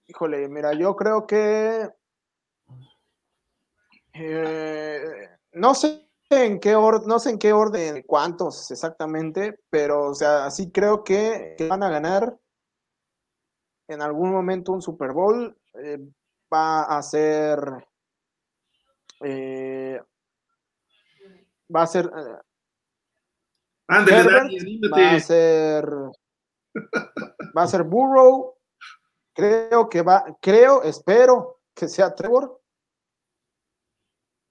[0.06, 1.90] Híjole, mira, yo creo que
[4.14, 5.00] eh,
[5.52, 10.50] no sé en qué orden, no sé en qué orden, cuántos exactamente, pero o sea,
[10.50, 12.38] sí creo que, que van a ganar
[13.88, 15.54] en algún momento un Super Bowl.
[15.74, 15.98] Eh,
[16.50, 17.60] va a ser.
[19.20, 20.00] Eh,
[21.74, 22.10] va a ser.
[23.88, 25.84] Ándale, Dani, va a ser.
[27.56, 28.54] Va a ser Burrow.
[29.32, 30.24] Creo que va.
[30.40, 32.60] Creo, espero que sea Trevor.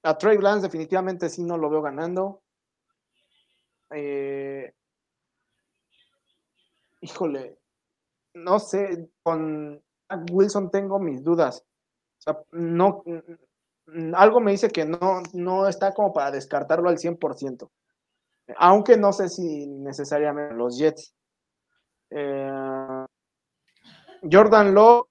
[0.04, 2.42] A Trey Lance definitivamente sí no lo veo ganando.
[3.92, 4.74] Eh,
[7.02, 7.60] híjole,
[8.34, 9.84] no sé, con
[10.32, 11.64] Wilson tengo mis dudas.
[12.20, 13.04] O sea, no,
[14.16, 17.70] algo me dice que no, no está como para descartarlo al 100%.
[18.56, 21.14] Aunque no sé si necesariamente los Jets.
[22.10, 23.06] Eh,
[24.32, 25.08] Jordan Love,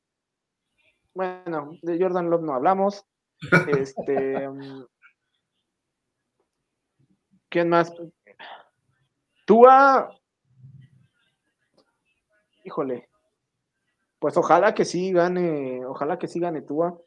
[1.14, 3.05] bueno, de Jordan Love no hablamos.
[3.68, 4.49] Este,
[7.51, 7.93] ¿Quién más?
[9.45, 10.11] Tua.
[12.64, 13.09] Híjole.
[14.18, 16.99] Pues ojalá que sí gane, ojalá que sí gane Tua.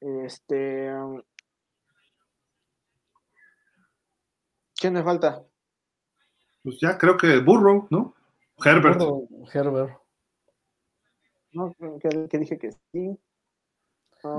[0.00, 0.90] Este.
[4.76, 5.44] ¿Quién me falta?
[6.64, 8.14] Pues ya creo que Burrow, ¿no?
[8.64, 9.00] Herbert.
[9.52, 9.98] Herbert.
[11.52, 13.16] No, que, que dije que sí.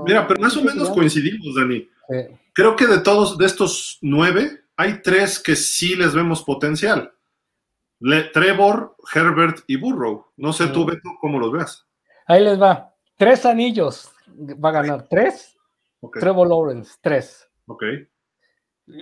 [0.04, 1.88] Mira, pero más o menos coincidimos, Dani.
[2.08, 2.36] Sí.
[2.52, 7.12] Creo que de todos, de estos nueve, hay tres que sí les vemos potencial.
[8.00, 10.26] Le, Trevor, Herbert y Burrow.
[10.36, 11.86] No sé tú, Beto, cómo los veas.
[12.26, 12.92] Ahí les va.
[13.16, 15.06] Tres anillos va a ganar.
[15.08, 15.56] ¿Tres?
[16.00, 16.20] Okay.
[16.20, 17.48] Trevor Lawrence, tres.
[17.66, 17.84] Ok.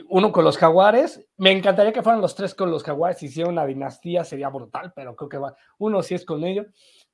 [0.09, 1.27] Uno con los Jaguares.
[1.37, 3.19] Me encantaría que fueran los tres con los Jaguares.
[3.19, 5.55] Si hiciera una dinastía sería brutal, pero creo que va.
[5.79, 6.67] Uno si es con ellos,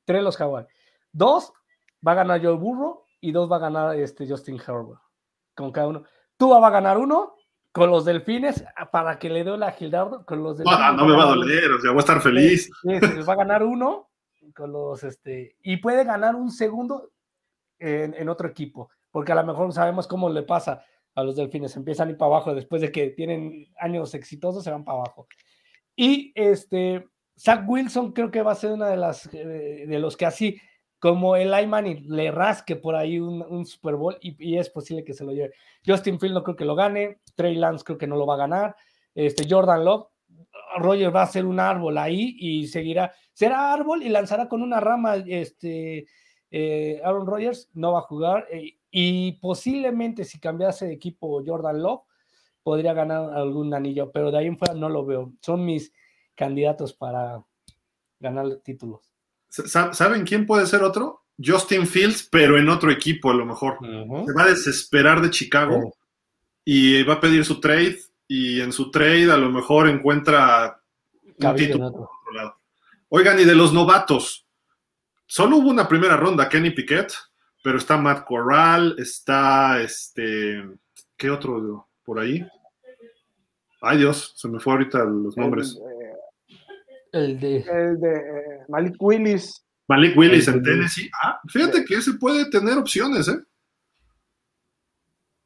[0.04, 0.70] tres los Jaguares.
[1.12, 1.52] Dos
[2.06, 5.00] va a ganar Joe Burro y dos va a ganar este Justin Herbert.
[5.54, 6.04] Con cada uno.
[6.36, 7.34] Tú va a ganar uno
[7.72, 10.24] con los delfines para que le dé la Gildardo.
[10.24, 12.70] Con los delfines, no, no me va a doler, o sea, voy a estar feliz.
[12.84, 14.08] va a ganar uno
[14.54, 17.10] con los este y puede ganar un segundo
[17.78, 20.82] en, en otro equipo, porque a lo mejor sabemos cómo le pasa
[21.14, 24.70] a los delfines, empiezan a ir para abajo después de que tienen años exitosos, se
[24.70, 25.26] van para abajo.
[25.96, 27.04] Y este,
[27.38, 30.60] Zach Wilson creo que va a ser una de las eh, de los que así
[30.98, 35.24] como el Ayman le rasque por ahí un, Super Bowl y, es posible que se
[35.24, 35.54] lo lleve.
[35.84, 38.38] Justin Field no creo que lo gane, Trey Lance creo que no lo va a
[38.38, 38.76] ganar,
[39.14, 40.08] este Jordan Love,
[40.76, 44.78] Roger va a ser un árbol ahí y seguirá, será árbol y lanzará con una
[44.78, 46.06] rama, este
[46.50, 51.82] eh, Aaron Rodgers no va a jugar eh, y posiblemente si cambiase de equipo Jordan
[51.82, 52.02] Love
[52.62, 55.32] podría ganar algún anillo, pero de ahí en fuera no lo veo.
[55.40, 55.92] Son mis
[56.34, 57.42] candidatos para
[58.18, 59.12] ganar títulos.
[59.48, 61.24] ¿Saben quién puede ser otro?
[61.42, 63.78] Justin Fields, pero en otro equipo a lo mejor.
[63.80, 65.94] Se va a desesperar de Chicago
[66.64, 70.80] y va a pedir su trade y en su trade a lo mejor encuentra
[71.24, 72.10] un título otro.
[72.32, 72.56] lado.
[73.08, 74.46] Oigan, y de los novatos,
[75.26, 77.12] solo hubo una primera ronda, Kenny Piquet,
[77.62, 80.62] pero está Matt Corral, está este,
[81.16, 82.46] ¿qué otro por ahí?
[83.82, 85.78] Ay Dios, se me fue ahorita los nombres.
[87.12, 89.64] El de, el de eh, Malik Willis.
[89.88, 91.10] Malik Willis en Tennessee.
[91.22, 93.40] Ah, fíjate que ese puede tener opciones, ¿eh?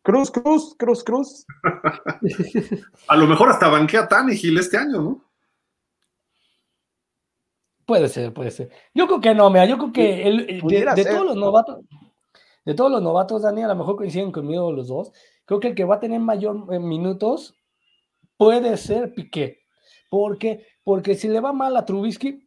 [0.02, 1.46] Cruz, Cruz, Cruz, Cruz.
[3.08, 5.24] a lo mejor hasta banquea Tannehill este año, ¿no?
[7.86, 8.70] Puede ser, puede ser.
[8.94, 11.80] Yo creo que no, mira, yo creo que el, de, todos los novatos,
[12.64, 15.12] de todos los novatos, Dani, a lo mejor coinciden conmigo los dos.
[15.44, 17.54] Creo que el que va a tener mayor eh, minutos
[18.36, 19.60] puede ser Piqué.
[20.08, 22.46] Porque porque si le va mal a Trubisky,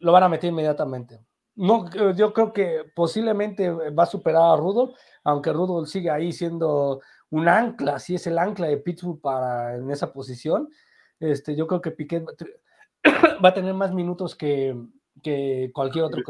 [0.00, 1.20] lo van a meter inmediatamente.
[1.54, 6.32] No, eh, yo creo que posiblemente va a superar a Rudolph, aunque Rudolph sigue ahí
[6.32, 10.68] siendo un ancla, si es el ancla de Pittsburgh para en esa posición.
[11.18, 12.24] Este, yo creo que Piquet
[13.44, 14.76] va a tener más minutos que,
[15.22, 16.22] que cualquier otro.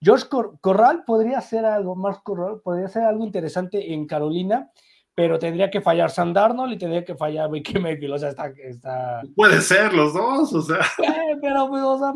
[0.00, 0.26] George
[0.60, 4.70] Corral podría ser algo, más Corral podría ser algo interesante en Carolina,
[5.20, 8.54] pero tendría que fallar Sam Darnold y tendría que fallar Baker Mayfield, o sea, está,
[8.56, 9.20] está...
[9.36, 10.78] Puede ser los dos, o sea...
[10.78, 12.14] Eh, pero, pues, o sea,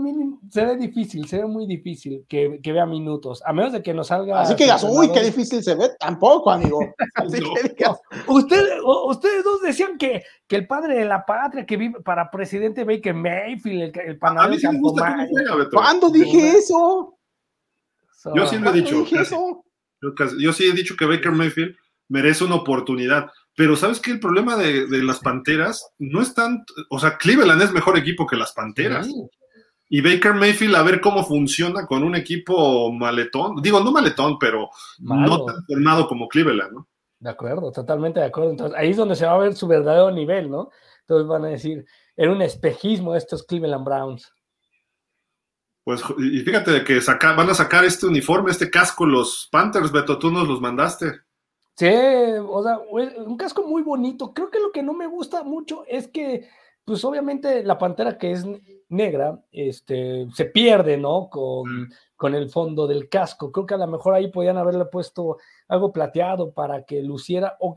[0.49, 3.93] se ve difícil, se ve muy difícil que, que, vea minutos, a menos de que
[3.93, 4.41] nos salga...
[4.41, 6.79] Así que digas, uy, qué difícil se ve, tampoco, amigo.
[7.17, 7.43] Así
[7.77, 7.85] que
[8.27, 12.85] Usted, ustedes dos decían que, que el padre de la patria que vive para presidente
[12.85, 17.19] Baker Mayfield, el, el panadero de ¿Cuándo dije eso?
[18.35, 19.05] yo sí lo he dicho.
[19.05, 21.77] Yo, yo sí he dicho que Baker Mayfield
[22.15, 23.27] merece una oportunidad.
[23.57, 24.12] Pero ¿sabes qué?
[24.12, 28.37] El problema de, las Panteras no es tan, o sea, Cleveland es mejor equipo que
[28.37, 29.09] las Panteras.
[29.89, 34.71] Y Baker Mayfield a ver cómo funciona con un equipo maletón, digo, no maletón, pero
[35.01, 36.89] no tan formado como Cleveland, ¿no?
[37.19, 38.51] De acuerdo, totalmente de acuerdo.
[38.51, 40.71] Entonces, ahí es donde se va a ver su verdadero nivel, ¿no?
[41.01, 41.85] Entonces van a decir,
[42.17, 44.33] era un espejismo estos Cleveland Browns.
[45.85, 47.01] Pues, y fíjate que
[47.37, 51.24] van a sacar este uniforme, este casco, los Panthers, Beto, tú nos los mandaste.
[51.77, 52.79] Sí, o sea,
[53.25, 54.33] un casco muy bonito.
[54.33, 56.49] Creo que lo que no me gusta mucho es que,
[56.85, 58.45] pues obviamente la pantera que es
[58.89, 61.29] negra, este, se pierde, ¿no?
[61.29, 63.51] Con, con el fondo del casco.
[63.51, 67.57] Creo que a lo mejor ahí podían haberle puesto algo plateado para que luciera.
[67.59, 67.75] O,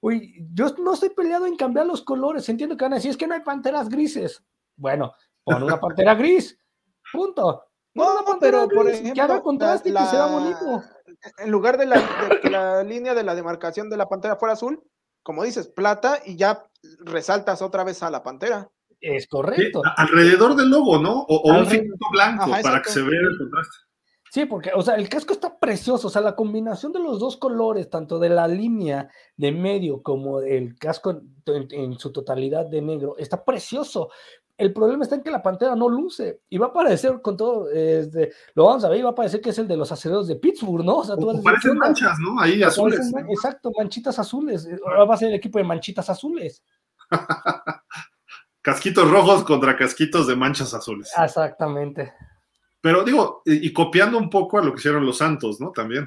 [0.00, 2.48] uy, yo no estoy peleado en cambiar los colores.
[2.48, 4.44] Entiendo que van a decir, es que no hay panteras grises.
[4.76, 5.12] Bueno,
[5.42, 6.56] pon una pantera gris.
[7.12, 7.64] Punto.
[7.94, 8.06] No,
[8.40, 10.82] pero por ejemplo, que haga contraste y que sea bonito
[11.38, 14.82] en lugar de, la, que la línea de la demarcación de la pantera fuera azul,
[15.22, 16.66] como dices, plata y ya
[17.00, 18.70] resaltas otra vez a la pantera.
[19.00, 19.82] Es correcto.
[19.96, 21.22] alrededor del logo, ¿no?
[21.28, 23.76] O, un filtro blanco para que se vea el contraste.
[24.32, 27.36] Sí, porque, o sea, el casco está precioso, o sea, la combinación de los dos
[27.36, 33.14] colores, tanto de la línea de medio como el casco en su totalidad de negro,
[33.18, 34.08] está precioso,
[34.62, 37.70] el problema está en que la pantera no luce y va a parecer con todo,
[37.70, 40.28] este, lo vamos a ver, y va a parecer que es el de los aceleros
[40.28, 40.98] de Pittsburgh, ¿no?
[40.98, 42.40] O sea, tú parecen manchas, ¿no?
[42.40, 43.12] Ahí azules.
[43.28, 44.68] exacto, manchitas azules.
[44.86, 46.62] Ahora va a ser el equipo de manchitas azules.
[48.62, 51.12] casquitos rojos contra casquitos de manchas azules.
[51.22, 52.14] Exactamente.
[52.80, 55.70] Pero digo, y, copiando un poco a lo que hicieron los Santos, ¿no?
[55.70, 56.06] También.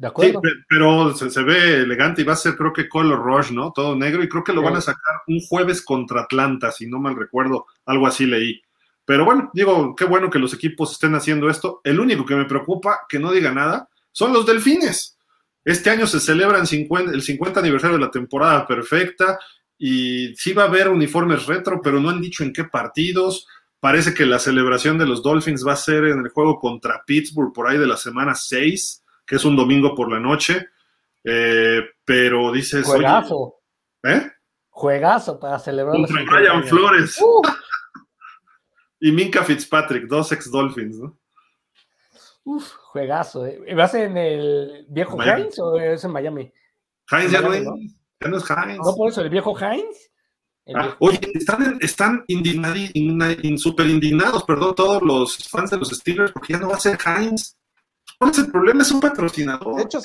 [0.00, 0.40] De acuerdo.
[0.66, 3.70] pero se, ve elegante y va a ser, creo que Color Rush, ¿no?
[3.70, 6.98] Todo negro y creo que lo van a sacar un jueves contra Atlanta, si no
[6.98, 8.62] mal recuerdo, algo así leí.
[9.04, 11.82] Pero bueno, digo, qué bueno que los equipos estén haciendo esto.
[11.84, 15.18] El único que me preocupa, que no diga nada, son los delfines.
[15.62, 19.38] Este año se celebra el 50 aniversario de la temporada perfecta
[19.76, 23.46] y sí va a haber uniformes retro, pero no han dicho en qué partidos.
[23.80, 27.52] Parece que la celebración de los Dolphins va a ser en el juego contra Pittsburgh
[27.52, 28.99] por ahí de la semana 6,
[29.30, 30.70] que es un domingo por la noche.
[31.22, 32.84] Eh, pero dices.
[32.84, 33.60] Juegazo.
[34.02, 34.28] ¿Eh?
[34.70, 35.94] Juegazo para celebrar.
[35.94, 37.16] Contra Brian Flores.
[37.22, 37.40] Uh.
[39.00, 41.16] y Minka Fitzpatrick, dos ex Dolphins, ¿no?
[42.42, 43.46] Uf, juegazo.
[43.46, 43.72] ¿eh?
[43.72, 46.52] ¿Vas en el viejo Heinz o es en Miami?
[47.12, 47.62] Heinz ya, no, es
[48.50, 48.84] Heinz.
[48.84, 50.10] No, por eso, el viejo Heinz.
[50.74, 52.24] Ah, oye, están, están
[53.58, 56.98] súper indignados, perdón, todos los fans de los Steelers, porque ya no va a ser
[57.04, 57.59] Heinz.
[58.20, 58.82] ¿Cuál es el problema?
[58.82, 59.76] Es un patrocinador.
[59.76, 59.98] De hecho,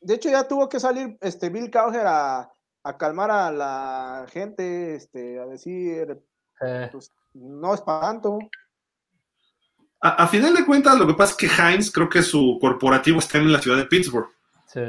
[0.00, 2.48] de hecho ya tuvo que salir este Bill Cowher a,
[2.84, 6.22] a calmar a la gente, este, a decir,
[6.60, 6.88] eh.
[6.92, 8.38] pues, no es para tanto.
[10.00, 13.38] A, final de cuentas, lo que pasa es que Heinz, creo que su corporativo está
[13.38, 14.28] en la ciudad de Pittsburgh.
[14.66, 14.80] Sí.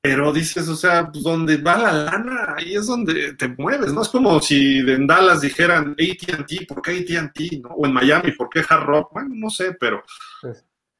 [0.00, 4.00] Pero dices, o sea, pues donde va la lana, ahí es donde te mueves, ¿no?
[4.00, 7.62] Es como si en Dallas dijeran ATT, ¿por qué ATT?
[7.62, 7.74] ¿no?
[7.74, 9.12] O en Miami, ¿por qué Hard Rock?
[9.12, 10.02] Bueno, no sé, pero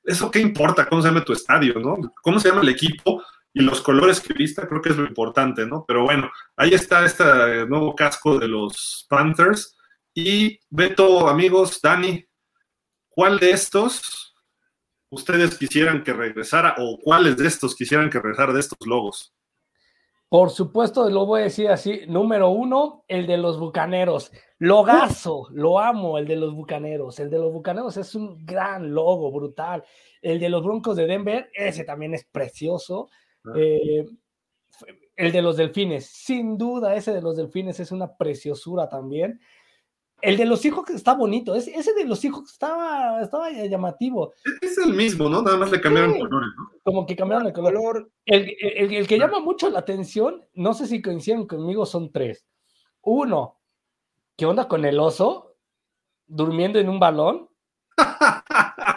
[0.04, 1.96] eso qué importa, cómo se llama tu estadio, ¿no?
[2.22, 3.22] ¿Cómo se llama el equipo?
[3.52, 5.84] Y los colores que vista, creo que es lo importante, ¿no?
[5.86, 7.24] Pero bueno, ahí está este
[7.66, 9.76] nuevo casco de los Panthers.
[10.12, 12.24] Y Beto, amigos, Dani,
[13.14, 14.34] ¿Cuál de estos
[15.08, 19.32] ustedes quisieran que regresara o cuáles de estos quisieran que regresara de estos logos?
[20.28, 22.00] Por supuesto, lo voy a decir así.
[22.08, 24.32] Número uno, el de los bucaneros.
[24.64, 27.20] Logazo, lo amo, el de los bucaneros.
[27.20, 29.84] El de los bucaneros es un gran logo, brutal.
[30.22, 33.10] El de los broncos de Denver, ese también es precioso.
[33.44, 33.52] Ah.
[33.56, 34.06] Eh,
[35.16, 39.38] el de los delfines, sin duda, ese de los delfines es una preciosura también.
[40.22, 44.32] El de los hijos está bonito, ese, ese de los hijos estaba, estaba llamativo.
[44.62, 45.42] Es el mismo, ¿no?
[45.42, 46.80] Nada más le cambiaron colores, ¿no?
[46.82, 48.10] Como que cambiaron el color.
[48.24, 52.46] El, el, que llama mucho la atención, no sé si coinciden conmigo, son tres.
[53.02, 53.58] Uno,
[54.36, 55.56] ¿qué onda con el oso
[56.26, 57.48] durmiendo en un balón?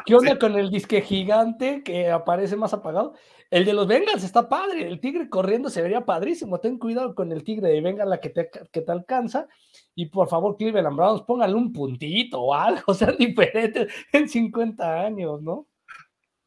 [0.06, 3.14] ¿Qué onda con el disque gigante que aparece más apagado?
[3.50, 6.60] El de los Bengals está padre, el tigre corriendo se vería padrísimo.
[6.60, 9.48] Ten cuidado con el tigre de Bengals que te, que te alcanza.
[9.96, 15.42] Y por favor, Cleveland Browns, póngale un puntito o algo, sea diferente en 50 años,
[15.42, 15.68] ¿no?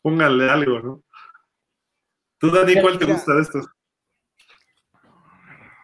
[0.02, 1.02] Póngale algo, ¿no?
[2.38, 3.66] ¿Tú, Dani, cuál te gusta de estos?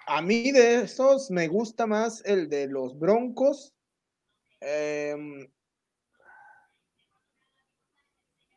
[0.06, 3.74] A mí de estos me gusta más el de los Broncos.
[4.60, 5.48] Em,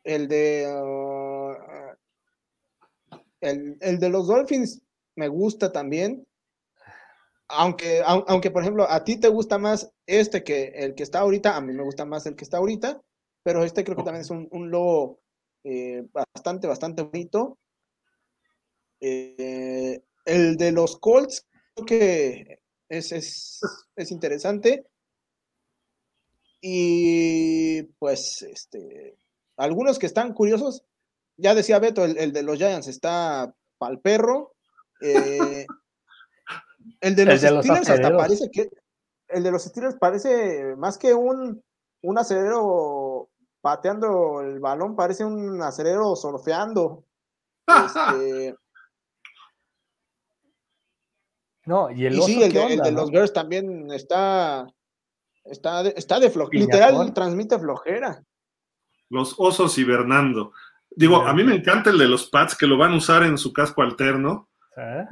[0.04, 1.70] el de uh,
[3.40, 4.80] el, de los Dolphins
[5.16, 6.24] me gusta también.
[7.48, 11.56] Aunque, aunque, por ejemplo, a ti te gusta más este que el que está ahorita,
[11.56, 13.02] a mí me gusta más el que está ahorita,
[13.42, 15.18] pero este creo que también es un, un logo
[15.64, 17.58] eh, bastante, bastante bonito.
[19.00, 20.00] Eh,
[20.30, 23.60] el de los Colts creo que es, es,
[23.96, 24.86] es interesante.
[26.60, 29.16] Y pues, este,
[29.56, 30.84] algunos que están curiosos,
[31.36, 34.54] ya decía Beto, el, de los Giants está pa'l perro.
[35.00, 35.66] Eh,
[37.00, 38.70] el de los Steelers hasta parece que.
[39.28, 41.62] El de los Steelers parece más que un,
[42.02, 47.04] un acelero pateando el balón, parece un acelero surfeando.
[47.70, 48.56] Este,
[51.70, 54.66] no, y el, sí, el, de, los Bears también está,
[55.44, 58.24] está de, está de flojera, literal transmite flojera.
[59.08, 60.52] Los osos hibernando.
[60.90, 63.38] Digo, a mí me encanta el de los Pats que lo van a usar en
[63.38, 64.48] su casco alterno.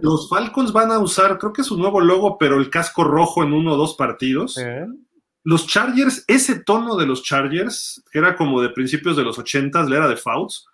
[0.00, 3.44] Los Falcons van a usar, creo que es su nuevo logo, pero el casco rojo
[3.44, 4.59] en uno o dos partidos.
[5.44, 9.88] Los Chargers, ese tono de los Chargers, que era como de principios de los ochentas,
[9.88, 10.66] le era de Fouts,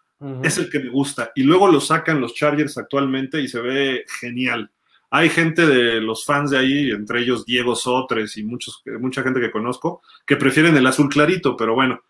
[0.43, 1.30] es el que me gusta.
[1.35, 4.70] Y luego lo sacan los Chargers actualmente y se ve genial.
[5.15, 9.39] Hay gente de los fans de ahí, entre ellos Diego Sotres y muchos, mucha gente
[9.39, 12.01] que conozco, que prefieren el azul clarito, pero bueno,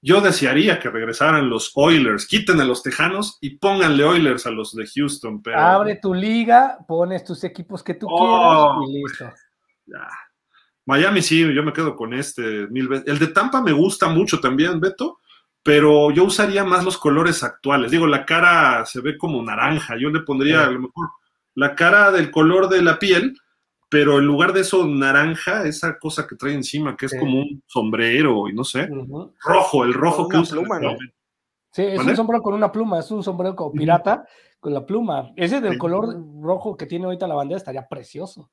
[0.00, 4.72] yo desearía que regresaran los Oilers, quiten a los Tejanos y pónganle Oilers a los
[4.72, 5.42] de Houston.
[5.42, 5.58] Pero...
[5.58, 9.32] Abre tu liga, pones tus equipos que tú oh, quieras y listo.
[10.86, 13.08] Miami sí, yo me quedo con este mil veces.
[13.08, 15.18] El de Tampa me gusta mucho también, Beto,
[15.60, 17.90] pero yo usaría más los colores actuales.
[17.90, 21.08] Digo, la cara se ve como naranja, yo le pondría a lo mejor
[21.54, 23.36] la cara del color de la piel,
[23.88, 27.62] pero en lugar de eso naranja, esa cosa que trae encima, que es como un
[27.66, 28.88] sombrero y no sé,
[29.44, 30.58] rojo, el rojo que usa.
[30.58, 30.96] Pluma, ¿no?
[31.70, 34.26] Sí, es un sombrero con una pluma, es un sombrero como pirata
[34.60, 35.32] con la pluma.
[35.36, 38.50] Ese del color rojo que tiene ahorita la bandera estaría precioso.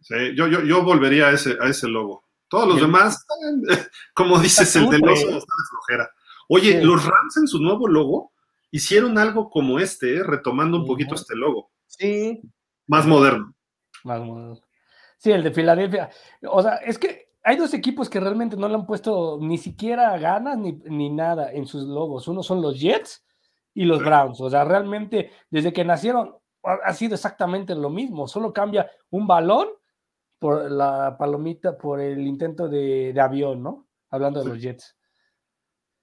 [0.00, 2.24] Sí, yo, yo, yo volvería a ese, a ese logo.
[2.48, 3.26] Todos los demás,
[4.14, 6.10] como dices, el del oso está de flojera.
[6.48, 8.32] Oye, los Rams en su nuevo logo
[8.70, 10.22] hicieron algo como este, ¿eh?
[10.22, 11.70] retomando un poquito este logo.
[11.98, 12.40] Sí.
[12.86, 13.54] Más moderno.
[14.04, 14.60] Más moderno.
[15.18, 16.10] Sí, el de Filadelfia.
[16.50, 20.16] O sea, es que hay dos equipos que realmente no le han puesto ni siquiera
[20.18, 22.28] ganas ni, ni nada en sus logos.
[22.28, 23.24] Uno son los Jets
[23.72, 24.40] y los Browns.
[24.40, 28.26] O sea, realmente desde que nacieron ha sido exactamente lo mismo.
[28.26, 29.68] Solo cambia un balón
[30.38, 33.86] por la palomita, por el intento de, avión, ¿no?
[34.10, 34.96] Hablando de los Jets.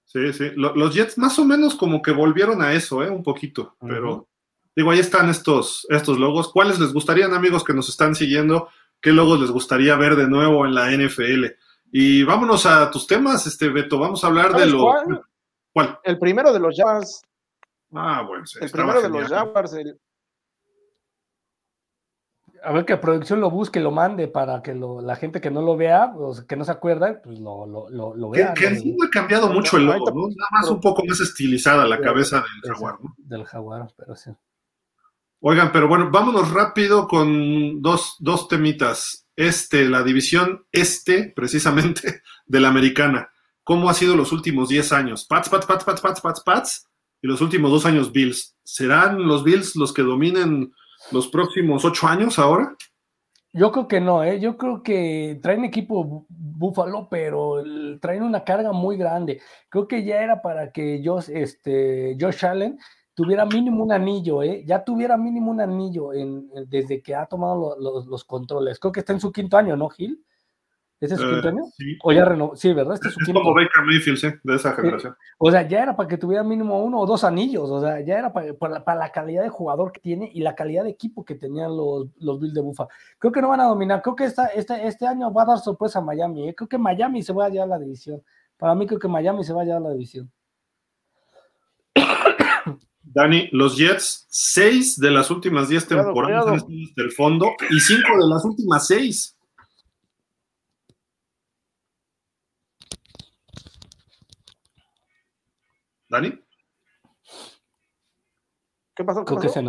[0.04, 0.50] Sí, sí.
[0.56, 3.10] Los Jets más o menos como que volvieron a eso, ¿eh?
[3.10, 4.28] Un poquito, pero
[4.74, 6.52] digo, ahí están estos, estos logos.
[6.52, 8.68] ¿Cuáles les gustarían, amigos que nos están siguiendo?
[9.00, 11.46] ¿Qué logos les gustaría ver de nuevo en la NFL?
[11.90, 13.98] Y vámonos a tus temas, este Beto.
[13.98, 14.94] Vamos a hablar de los.
[15.72, 15.98] ¿Cuál?
[16.04, 17.22] El primero de los Jaguars.
[17.94, 18.44] Ah, bueno.
[18.60, 19.72] el primero de los Jaguars.
[19.74, 19.98] El,
[22.64, 25.62] a ver que la producción lo busque, lo mande para que la gente que no
[25.62, 28.54] lo vea, o que no se acuerda, pues lo, lo, vea.
[28.54, 30.28] Que, que ha cambiado mucho el logo, ¿no?
[30.28, 33.14] Nada más un poco más estilizada la cabeza del jaguar, ¿no?
[33.18, 34.30] Del jaguar, pero sí.
[35.44, 39.26] Oigan, pero bueno, vámonos rápido con dos, dos temitas.
[39.34, 43.28] Este, la división este, precisamente, de la americana.
[43.64, 45.26] ¿Cómo ha sido los últimos 10 años?
[45.26, 46.88] Pats, pats, pats, pats, pats, pats, pats.
[47.20, 48.56] Y los últimos dos años Bills.
[48.62, 50.72] ¿Serán los Bills los que dominen
[51.10, 52.76] los próximos ocho años ahora?
[53.52, 54.38] Yo creo que no, ¿eh?
[54.38, 57.62] yo creo que traen equipo búfalo, pero
[58.00, 59.42] traen una carga muy grande.
[59.68, 62.78] Creo que ya era para que Josh, este, Josh Allen
[63.14, 64.64] tuviera mínimo un anillo, ¿eh?
[64.66, 68.78] ya tuviera mínimo un anillo en, desde que ha tomado los controles.
[68.78, 70.24] Creo que está en su quinto año, ¿no, Gil?
[71.02, 71.64] ¿Ese es su quinto año?
[71.76, 71.98] Sí.
[72.04, 72.54] ¿O ya renovó?
[72.54, 72.94] Sí, ¿verdad?
[72.94, 75.16] Este es, su como Baker Mayfield, sí, de esa generación.
[75.36, 78.18] O sea, ya era para que tuviera mínimo uno o dos anillos, o sea, ya
[78.18, 81.34] era para, para, la calidad de jugador que tiene y la calidad de equipo que
[81.34, 82.86] tenían los, los Bills de Bufa.
[83.18, 85.58] Creo que no van a dominar, creo que esta, este, este año va a dar
[85.58, 86.54] sorpresa a Miami, ¿eh?
[86.54, 88.22] creo que Miami se va a llevar la división.
[88.56, 90.30] Para mí creo que Miami se va a llevar la división.
[93.14, 97.80] Dani, los Jets, seis de las últimas diez temporadas han estado hasta el fondo y
[97.80, 99.36] cinco de las últimas seis.
[106.08, 106.38] ¿Dani?
[108.94, 109.24] ¿Qué pasó?
[109.24, 109.60] ¿Qué pasó?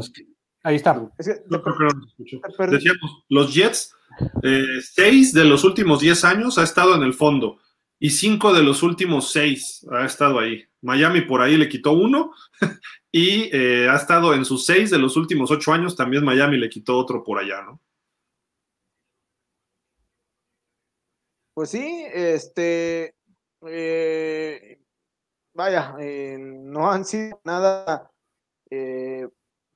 [0.63, 0.93] Ahí está.
[0.93, 2.39] Creo que no nos escuchó.
[2.69, 3.93] Decíamos, los Jets,
[4.43, 7.59] eh, seis de los últimos diez años ha estado en el fondo
[8.03, 10.61] y cinco de los últimos seis ha estado ahí.
[10.81, 12.33] Miami por ahí le quitó uno
[13.13, 16.67] y eh, ha estado en sus seis de los últimos ocho años, también Miami le
[16.67, 17.79] quitó otro por allá, ¿no?
[21.53, 23.15] Pues sí, este,
[23.67, 24.81] eh,
[25.53, 28.11] vaya, eh, no han sido nada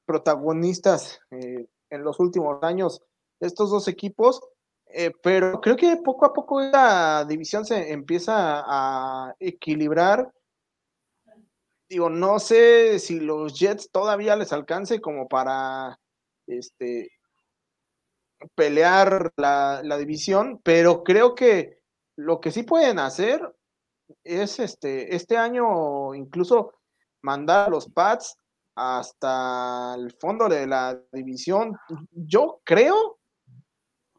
[0.05, 3.01] protagonistas en los últimos años
[3.39, 4.41] estos dos equipos,
[5.21, 10.31] pero creo que poco a poco la división se empieza a equilibrar.
[11.89, 15.99] Digo, no sé si los Jets todavía les alcance como para
[16.47, 17.11] este
[18.55, 21.79] pelear la, la división, pero creo que
[22.17, 23.41] lo que sí pueden hacer
[24.23, 26.73] es este, este año incluso
[27.21, 28.37] mandar a los Pats
[28.75, 31.75] hasta el fondo de la división.
[32.11, 33.16] Yo creo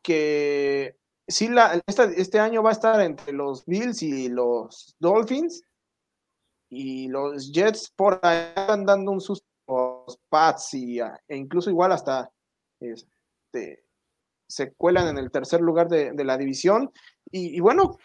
[0.09, 0.97] que
[1.27, 1.83] sí, la,
[2.17, 5.63] este año va a estar entre los Bills y los Dolphins.
[6.71, 11.69] Y los Jets por ahí están dando un susto a los Pats y, e incluso
[11.69, 12.31] igual hasta
[12.81, 13.85] este,
[14.47, 16.91] se cuelan en el tercer lugar de, la división.
[17.31, 17.99] y, bueno,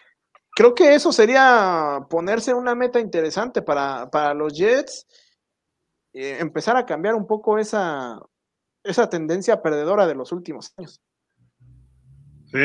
[0.54, 5.06] creo que eso sería ponerse una meta interesante para, los Jets,
[6.12, 8.20] eh, empezar a cambiar un poco esa,
[8.82, 11.00] esa tendencia perdedora de los últimos años.
[12.54, 12.60] Sí,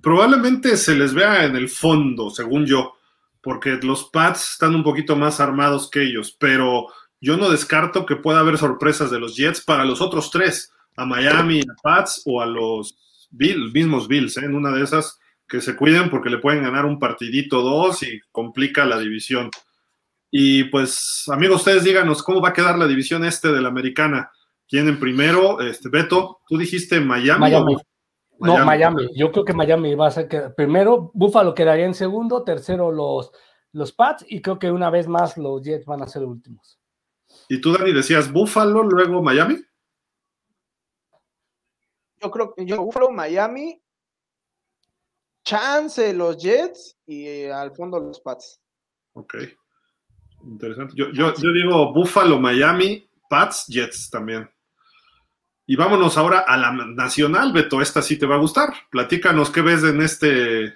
[0.00, 2.94] probablemente se les vea en el fondo, según yo,
[3.42, 6.86] porque los Pats están un poquito más armados que ellos, pero
[7.20, 11.04] yo no descarto que pueda haber sorpresas de los Jets para los otros tres, a
[11.04, 14.46] Miami, a Pats o a los Bills, mismos Bills, ¿eh?
[14.46, 18.18] en una de esas que se cuiden porque le pueden ganar un partidito dos y
[18.32, 19.50] complica la división.
[20.30, 24.30] Y pues, amigos, ustedes díganos cómo va a quedar la división este de la americana.
[24.66, 25.60] ¿Quién en primero?
[25.60, 27.40] Este, Beto, tú dijiste Miami.
[27.40, 27.76] Miami.
[28.38, 29.08] No, Miami.
[29.14, 33.30] Yo creo que Miami va a ser que primero, Buffalo quedaría en segundo, tercero los,
[33.72, 36.78] los Pats y creo que una vez más los Jets van a ser últimos.
[37.48, 39.56] ¿Y tú, Dani, decías Buffalo, luego Miami?
[42.20, 43.82] Yo creo que yo Buffalo, Miami
[45.46, 48.60] chance los Jets y eh, al fondo los Pats.
[49.14, 49.36] Ok.
[50.42, 50.94] Interesante.
[50.96, 54.48] Yo, yo, digo Buffalo, Miami, Pats, Jets también.
[55.66, 57.80] Y vámonos ahora a la nacional, Beto.
[57.80, 58.72] Esta sí te va a gustar.
[58.90, 60.74] Platícanos qué ves en este.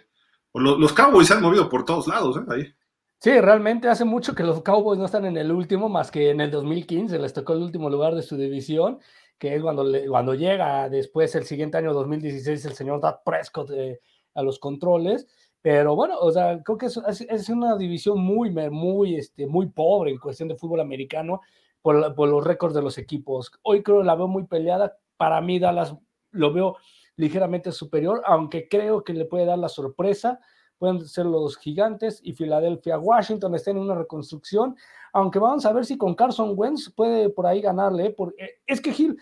[0.52, 2.40] Los, Cowboys se han movido por todos lados, ¿eh?
[2.48, 2.74] Ahí.
[3.20, 6.40] Sí, realmente hace mucho que los Cowboys no están en el último, más que en
[6.40, 8.98] el 2015 les tocó el último lugar de su división
[9.40, 13.98] que es cuando, cuando llega después el siguiente año 2016 el señor Dad Prescott eh,
[14.34, 15.26] a los controles.
[15.62, 16.98] Pero bueno, o sea, creo que es,
[17.28, 21.40] es, una división muy, muy, este, muy pobre en cuestión de fútbol americano
[21.82, 23.52] por, los récords de los equipos.
[23.62, 24.98] Hoy creo la veo muy peleada.
[25.16, 25.94] Para mí, Dallas
[26.30, 26.76] lo veo
[27.16, 30.40] ligeramente superior, aunque creo que le puede dar la sorpresa.
[30.78, 34.76] Pueden ser los gigantes y Filadelfia, Washington estén en una reconstrucción,
[35.12, 38.06] aunque vamos a ver si con Carson Wentz puede por ahí ganarle.
[38.06, 38.14] ¿eh?
[38.16, 39.18] Porque es que Gil,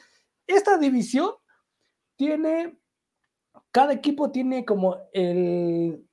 [0.46, 1.30] esta división
[2.14, 2.78] tiene,
[3.72, 6.06] cada equipo tiene como el,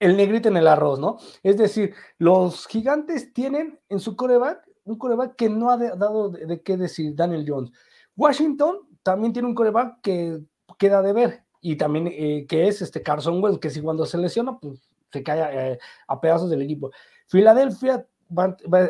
[0.00, 1.18] el negrito en el arroz, ¿no?
[1.42, 6.46] Es decir, los gigantes tienen en su coreback un coreback que no ha dado de,
[6.46, 7.72] de, qué decir, Daniel Jones.
[8.16, 10.40] Washington también tiene un coreback que
[10.78, 14.18] queda de ver y también eh, que es este Carson Wentz, que si cuando se
[14.18, 15.78] lesiona, pues se cae eh,
[16.08, 16.90] a pedazos del equipo.
[17.28, 18.06] Filadelfia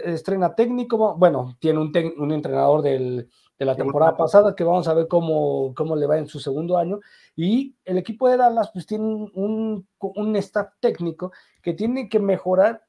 [0.04, 3.28] estrena técnico, bueno, tiene un, un entrenador del,
[3.58, 6.78] de la temporada pasada que vamos a ver cómo, cómo le va en su segundo
[6.78, 7.00] año.
[7.36, 12.84] Y el equipo de Dallas pues tiene un, un staff técnico que tiene que mejorar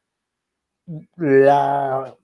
[1.16, 2.16] la,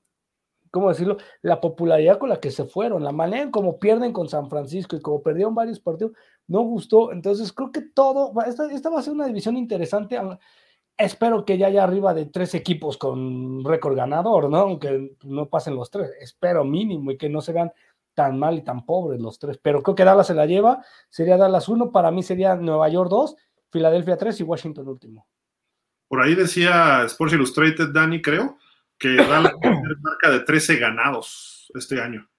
[0.72, 1.18] ¿cómo decirlo?
[1.42, 4.96] La popularidad con la que se fueron, la manera en cómo pierden con San Francisco
[4.96, 6.14] y como perdieron varios partidos,
[6.48, 7.12] no gustó.
[7.12, 10.20] Entonces creo que todo, esta, esta va a ser una división interesante.
[10.98, 14.58] Espero que ya haya arriba de tres equipos con récord ganador, ¿no?
[14.58, 17.72] Aunque no pasen los tres, espero mínimo y que no se vean
[18.14, 19.58] tan mal y tan pobres los tres.
[19.62, 23.10] Pero creo que Dallas se la lleva, sería Dallas uno, para mí sería Nueva York
[23.10, 23.38] dos,
[23.70, 25.26] Filadelfia tres y Washington último.
[26.10, 28.58] Por ahí decía Sports Illustrated, Dani, creo,
[29.00, 29.54] que Dallas
[30.02, 32.30] marca de 13 ganados este año.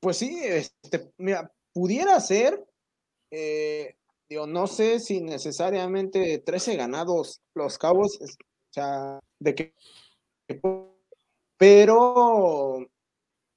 [0.00, 2.64] Pues sí, este, mira, pudiera ser,
[3.30, 3.96] eh,
[4.30, 9.74] no sé si necesariamente 13 ganados los Cabos, o sea, de que,
[11.56, 12.80] pero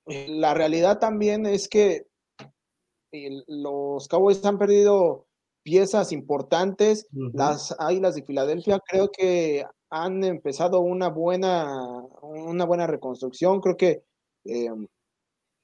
[0.08, 2.08] eh, la realidad también es que
[3.48, 5.28] los Cowboys han perdido
[5.64, 7.08] piezas importantes.
[7.12, 11.82] Las Águilas de Filadelfia creo que han empezado una buena,
[12.22, 13.60] una buena reconstrucción.
[13.62, 14.04] Creo que
[14.46, 14.70] eh,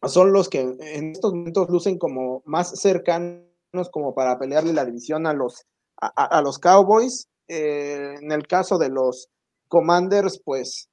[0.04, 3.48] son los que en estos momentos lucen como más cercanos
[3.92, 5.66] como para pelearle la división a los,
[5.98, 7.28] a, los Cowboys.
[7.48, 9.30] Eh, en el caso de los
[9.68, 10.90] Commanders, pues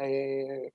[0.00, 0.72] eh,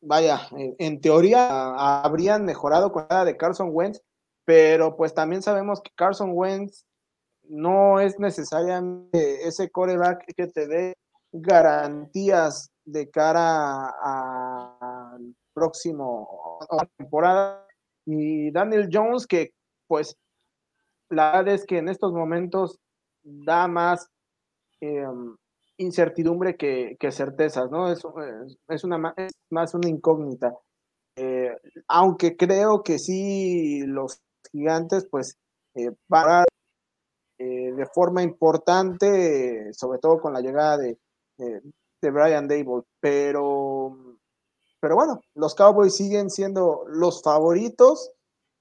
[0.00, 0.48] vaya,
[0.78, 4.00] en, teoría habrían mejorado con la de Carson Wentz,
[4.44, 6.84] pero pues también sabemos que Carson Wentz
[7.44, 10.94] no es necesariamente ese coreback que te dé
[11.32, 16.58] garantías de cara al próximo
[16.96, 17.66] temporada.
[18.04, 19.52] Y Daniel Jones, que
[19.86, 20.16] pues
[21.08, 22.78] la verdad es que en estos momentos
[23.22, 24.08] da más
[24.80, 25.36] em,
[25.76, 27.90] incertidumbre que, certezas, ¿no?
[27.90, 28.02] Es,
[28.68, 30.56] es, una, es más una incógnita.
[31.16, 31.54] Eh,
[31.88, 35.36] aunque creo que sí los gigantes pues
[35.74, 36.44] eh, para
[37.38, 40.98] eh, de forma importante, sobre todo con la llegada de,
[41.36, 42.82] de Brian Dable.
[43.00, 44.16] Pero,
[44.80, 48.12] pero bueno, los Cowboys siguen siendo los favoritos.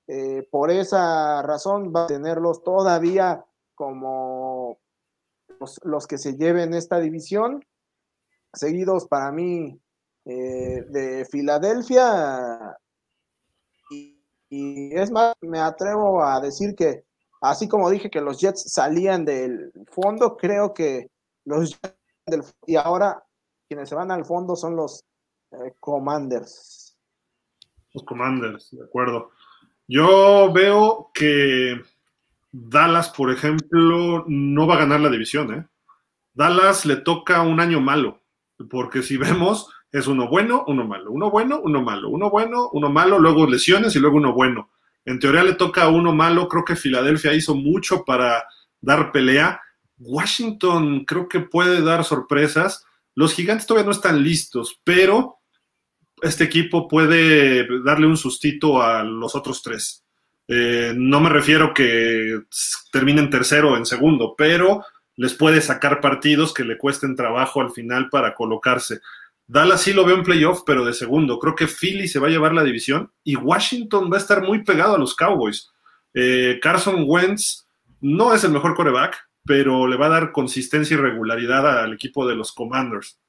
[0.07, 3.45] Eh, por esa razón va a tenerlos todavía
[3.76, 4.77] como
[5.84, 7.65] los, que se lleven esta división.
[8.53, 9.80] Seguidos para mí
[10.26, 12.77] eh, de Filadelfia.
[14.52, 17.06] Y, es más, me atrevo a decir que
[17.41, 21.10] así como dije que los Jets salían del fondo, creo que
[21.45, 21.80] los
[22.28, 23.23] Jets y ahora
[23.68, 25.06] quienes se van al fondo son los
[25.52, 26.98] eh, Commanders.
[27.94, 29.32] Los Commanders, de acuerdo.
[29.88, 31.82] Yo veo que
[32.52, 35.53] Dallas, por ejemplo, no va a ganar la división.
[35.53, 35.68] ¿eh?
[36.34, 38.22] Dallas le toca un año malo,
[38.69, 42.89] porque si vemos, es uno bueno, uno malo, uno bueno, uno malo, uno bueno, uno
[42.89, 44.72] malo, luego lesiones y luego uno bueno.
[45.05, 48.43] En teoría le toca a uno malo, creo que Filadelfia hizo mucho para
[48.81, 49.61] dar pelea
[50.01, 52.85] Washington creo que puede dar sorpresas.
[53.15, 55.39] Los gigantes todavía no están listos, pero
[56.22, 60.03] este equipo puede darle un sustito a los otros tres.
[60.47, 62.41] Eh, no me refiero que
[62.91, 64.84] terminen tercero o en segundo, pero
[65.15, 69.01] les puede sacar partidos que le cuesten trabajo al final para colocarse.
[69.52, 71.38] Dallas sí lo veo en playoff, pero de segundo.
[71.38, 74.64] Creo que Philly se va a llevar la división y Washington va a estar muy
[74.64, 75.69] pegado a los Cowboys.
[76.14, 77.68] Eh, Carson Wentz
[77.99, 82.26] no es el mejor coreback, pero le va a dar consistencia y regularidad al equipo
[82.26, 83.19] de los Commanders.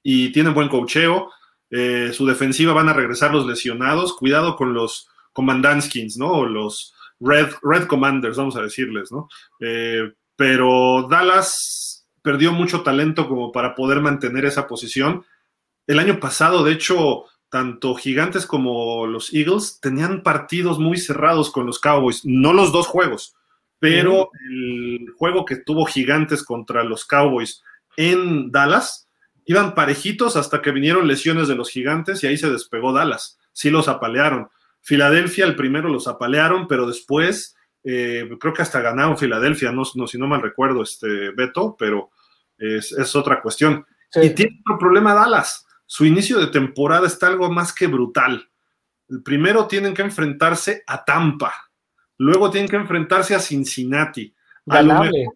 [0.00, 1.32] Y tienen buen cocheo,
[1.70, 6.30] eh, su defensiva van a regresar los lesionados, cuidado con los Commandanskins, ¿no?
[6.34, 9.28] O los Red, Commanders, vamos a decirles, ¿no?
[9.58, 15.24] Eh, pero Dallas perdió mucho talento como para poder mantener esa posición.
[15.88, 21.64] El año pasado, de hecho, tanto Gigantes como los Eagles tenían partidos muy cerrados con
[21.64, 23.34] los Cowboys, no los dos juegos,
[23.78, 27.62] pero el juego que tuvo Gigantes contra los Cowboys
[27.96, 29.08] en Dallas,
[29.46, 33.70] iban parejitos hasta que vinieron lesiones de los Gigantes y ahí se despegó Dallas, sí
[33.70, 34.50] los apalearon.
[34.82, 40.06] Filadelfia, el primero los apalearon, pero después eh, creo que hasta ganaron Filadelfia, no, no,
[40.06, 42.10] si no mal recuerdo, este Beto, pero
[42.58, 43.86] es, es otra cuestión.
[44.14, 48.46] Y tiene otro problema Dallas su inicio de temporada está algo más que brutal.
[49.08, 51.54] El primero tienen que enfrentarse a Tampa,
[52.18, 54.34] luego tienen que enfrentarse a Cincinnati.
[54.66, 55.26] Ganable.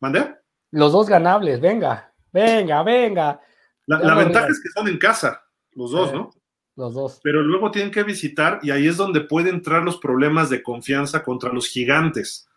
[0.00, 0.34] ¿Mande?
[0.70, 3.40] Los dos ganables, venga, venga, venga.
[3.86, 5.42] La, ventaja es que son en casa,
[5.72, 6.30] los dos, ¿no?
[6.74, 7.20] Los dos.
[7.22, 11.22] Pero luego tienen que visitar y ahí es donde pueden entrar los problemas de confianza
[11.22, 12.48] contra los gigantes.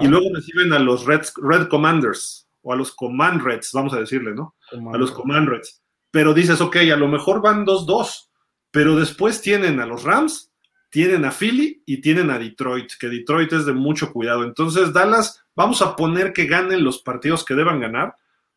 [0.00, 4.00] Y luego reciben a los Red, Red Commanders o a los Command Reds, vamos a
[4.00, 4.56] decirle, ¿no?
[4.92, 5.80] a los Command Reds
[6.16, 8.30] pero dices, ok, a lo mejor van 2-2,
[8.70, 10.50] pero después tienen a los Rams,
[10.88, 14.42] tienen a Philly y tienen a Detroit, que Detroit es de mucho cuidado.
[14.42, 18.14] Entonces, Dallas, vamos a poner que ganen los partidos que deban ganar.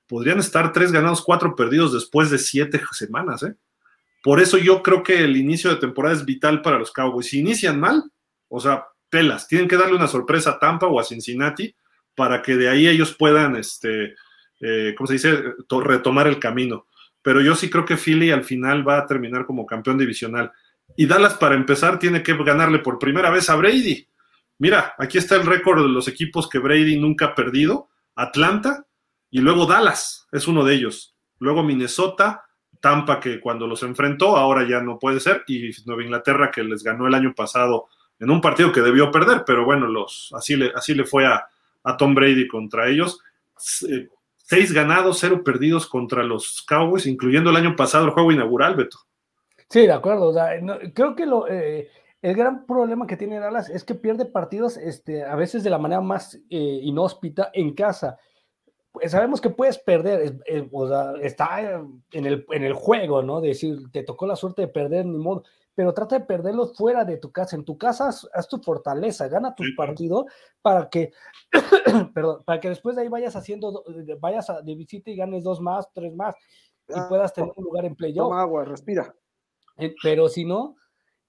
[0.08, 3.56] Podrían estar tres ganados, cuatro perdidos después de siete semanas, ¿eh?
[4.24, 7.28] Por eso yo creo que el inicio de temporada es vital para los Cowboys.
[7.28, 8.10] Si inician mal,
[8.48, 11.76] o sea, pelas, tienen que darle una sorpresa a Tampa o a Cincinnati
[12.16, 14.16] para que de ahí ellos puedan, este,
[14.62, 15.44] eh, ¿cómo se dice?,
[15.84, 16.86] retomar el camino
[17.30, 20.52] pero yo sí creo que Philly al final va a terminar como campeón divisional.
[20.96, 24.08] Y Dallas, para empezar, tiene que ganarle por primera vez a Brady.
[24.58, 27.90] Mira, aquí está el récord de los equipos que Brady nunca ha perdido.
[28.16, 28.88] Atlanta
[29.30, 31.14] y luego Dallas es uno de ellos.
[31.38, 32.46] Luego Minnesota,
[32.80, 36.82] Tampa que cuando los enfrentó ahora ya no puede ser y Nueva Inglaterra que les
[36.82, 41.06] ganó el año pasado en un partido que debió perder, pero bueno, los, así, le,
[41.06, 41.48] fue a,
[41.84, 43.20] a Tom Brady contra ellos.
[43.88, 44.08] Eh,
[44.50, 48.98] seis ganados, cero perdidos contra los Cowboys, incluyendo el año pasado el juego inaugural, Beto.
[49.70, 50.34] Sí, de acuerdo.
[50.96, 51.88] creo que lo, eh,
[52.24, 55.78] el gran problema que tiene Dallas es que pierde partidos este, a veces de la
[55.78, 58.18] manera más eh, inhóspita en casa.
[58.92, 60.40] Pues sabemos que puedes perder,
[60.72, 63.42] o sea, está en el, en el juego, ¿no?
[63.42, 65.44] decir, te tocó la suerte de perder, ni modo
[65.80, 67.56] pero trata de perderlos fuera de tu casa.
[67.56, 70.26] En tu casa haz, tu fortaleza, gana tu partido
[70.62, 71.14] para que,
[72.14, 73.86] perdón, para que después de ahí vayas haciendo,
[74.20, 76.36] vayas de visita y ganes dos más, tres más
[76.90, 78.28] y ah, puedas tener un lugar en playoff.
[78.28, 79.16] Toma agua, respira.
[79.78, 80.76] Eh, pero si no,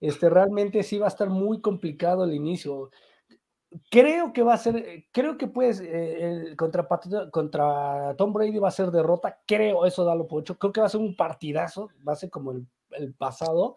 [0.01, 2.91] este, realmente sí va a estar muy complicado el inicio.
[3.89, 6.89] Creo que va a ser, creo que pues eh, contra,
[7.31, 10.81] contra Tom Brady va a ser derrota, creo, eso da lo por hecho, creo que
[10.81, 13.77] va a ser un partidazo, va a ser como el, el pasado,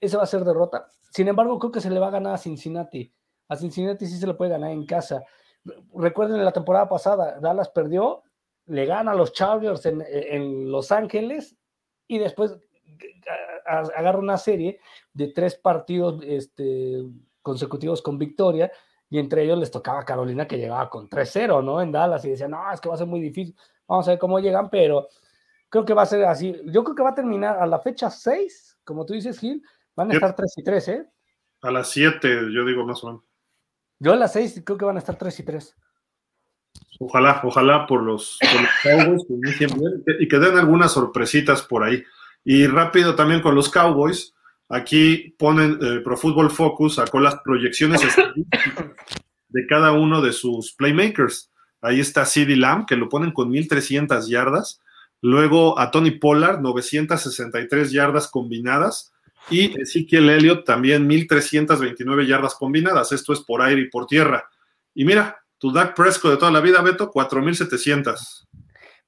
[0.00, 0.86] ese va a ser derrota.
[1.10, 3.12] Sin embargo, creo que se le va a ganar a Cincinnati.
[3.48, 5.22] A Cincinnati sí se le puede ganar en casa.
[5.94, 8.22] Recuerden la temporada pasada, Dallas perdió,
[8.66, 11.56] le gana a los Chargers en, Los Ángeles
[12.06, 12.58] y después
[13.64, 14.80] agarra una serie
[15.12, 17.02] de tres partidos este,
[17.40, 18.70] consecutivos con victoria
[19.08, 21.80] y entre ellos les tocaba Carolina que llegaba con 3-0, ¿no?
[21.80, 23.56] En Dallas y decían, no, es que va a ser muy difícil,
[23.86, 25.08] vamos a ver cómo llegan, pero
[25.68, 26.54] creo que va a ser así.
[26.66, 29.62] Yo creo que va a terminar a la fecha 6 como tú dices, Gil,
[29.96, 31.06] van a estar 3 y 3, ¿eh?
[31.62, 33.22] A las 7, yo digo más o menos.
[33.98, 35.76] Yo a las 6 creo que van a estar 3 y 3.
[37.00, 38.38] Ojalá, ojalá por los,
[38.82, 39.24] Cowboys
[40.20, 42.02] y que den algunas sorpresitas por ahí.
[42.44, 44.34] Y rápido también con los Cowboys,
[44.68, 48.02] aquí ponen eh, Pro Football Focus, sacó las proyecciones
[49.48, 51.50] de cada uno de sus playmakers.
[51.80, 54.80] Ahí está CD Lamb, que lo ponen con 1300 yardas.
[55.24, 59.10] Luego a Tony Pollard, 963 yardas combinadas.
[59.48, 63.10] Y Ezekiel Elliott también 1329 yardas combinadas.
[63.10, 64.46] Esto es por aire y por tierra.
[64.92, 68.46] Y mira, tu Dak Prescott de toda la vida, Beto, 4700.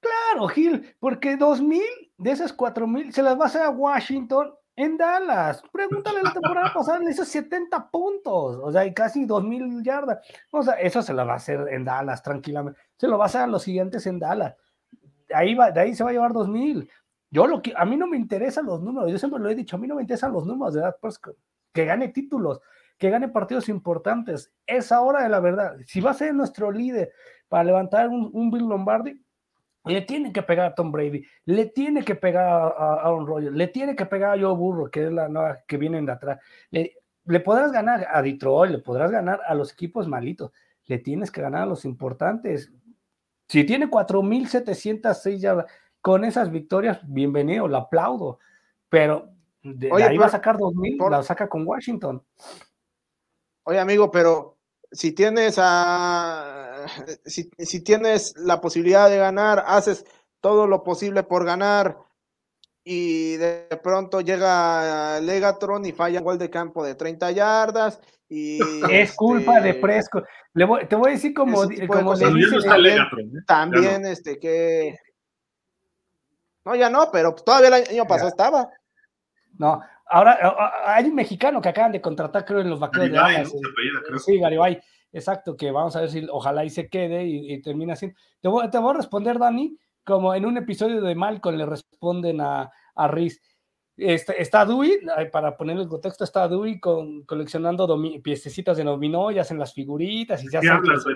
[0.00, 1.82] Claro, Gil, porque 2000
[2.16, 5.62] de esas 4000 se las va a hacer a Washington en Dallas.
[5.70, 10.20] Pregúntale la temporada pasada, le hizo 70 puntos, o sea, y casi 2000 yardas.
[10.50, 12.80] O sea, eso se lo va a hacer en Dallas tranquilamente.
[12.96, 14.54] Se lo va a hacer a los siguientes en Dallas
[15.34, 16.88] ahí va, de ahí se va a llevar 2000.
[17.30, 19.76] Yo lo que, a mí no me interesan los números, yo siempre lo he dicho,
[19.76, 21.20] a mí no me interesan los números de edad, pues
[21.72, 22.60] que gane títulos,
[22.98, 24.52] que gane partidos importantes.
[24.66, 25.76] Es ahora de la verdad.
[25.86, 27.12] Si va a ser nuestro líder
[27.48, 29.22] para levantar un, Bill Lombardi,
[29.84, 33.68] le tiene que pegar a Tom Brady, le tiene que pegar a Aaron Rodgers, le
[33.68, 36.40] tiene que pegar a Joe Burro, que es la nueva que vienen de atrás.
[36.70, 36.94] Le,
[37.24, 40.50] le podrás ganar a Detroit, le podrás ganar a los equipos malitos,
[40.86, 42.72] le tienes que ganar a los importantes.
[43.48, 45.66] Si tiene 4.706 yardas
[46.00, 48.38] con esas victorias, bienvenido, lo aplaudo.
[48.88, 49.30] Pero
[49.62, 52.22] de, ahí va a sacar 2.000, la saca con Washington.
[53.64, 54.56] Oye, amigo, pero
[54.92, 56.86] si tienes a,
[57.24, 60.04] si, si, tienes la posibilidad de ganar, haces
[60.40, 61.98] todo lo posible por ganar,
[62.88, 68.00] y de pronto llega Legatron y falla un gol de campo de 30 yardas.
[68.28, 68.60] Y,
[68.92, 70.22] es culpa de Presco.
[70.54, 73.42] te voy a decir como, como le dice Legatron, ¿eh?
[73.44, 74.96] también, este que
[76.64, 78.70] no, ya no, pero todavía el año pasado estaba.
[79.58, 80.38] No, ahora
[80.84, 83.52] hay un mexicano que acaban de contratar, creo, en los vaqueros de Dallas.
[84.24, 84.80] Sí, Garibay,
[85.12, 88.12] exacto, que vamos a ver si ojalá y se quede y, termina así.
[88.40, 89.76] Te voy, te voy a responder, Dani,
[90.06, 93.42] como en un episodio de Malcolm le responden a, a Riz.
[93.96, 95.00] Está, está, Dewey,
[95.32, 97.88] para poner el contexto, está Dewey con, coleccionando
[98.22, 100.44] piececitas de dominó y hacen las figuritas.
[100.44, 101.14] Y se ¿Qué hablas, de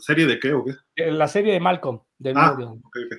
[0.00, 0.72] ¿Serie de qué o qué?
[0.96, 2.00] Eh, la serie de Malcolm.
[2.18, 2.56] De ah,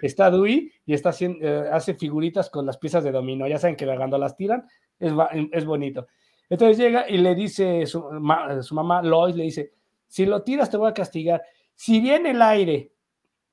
[0.01, 3.47] Está Dewey y está haciendo, eh, hace figuritas con las piezas de dominó.
[3.47, 4.67] Ya saben que cuando las tiran
[4.99, 5.13] es,
[5.51, 6.07] es bonito.
[6.49, 8.03] Entonces llega y le dice su,
[8.61, 9.73] su mamá, Lois, le dice,
[10.07, 11.41] si lo tiras te voy a castigar.
[11.75, 12.91] Si viene el aire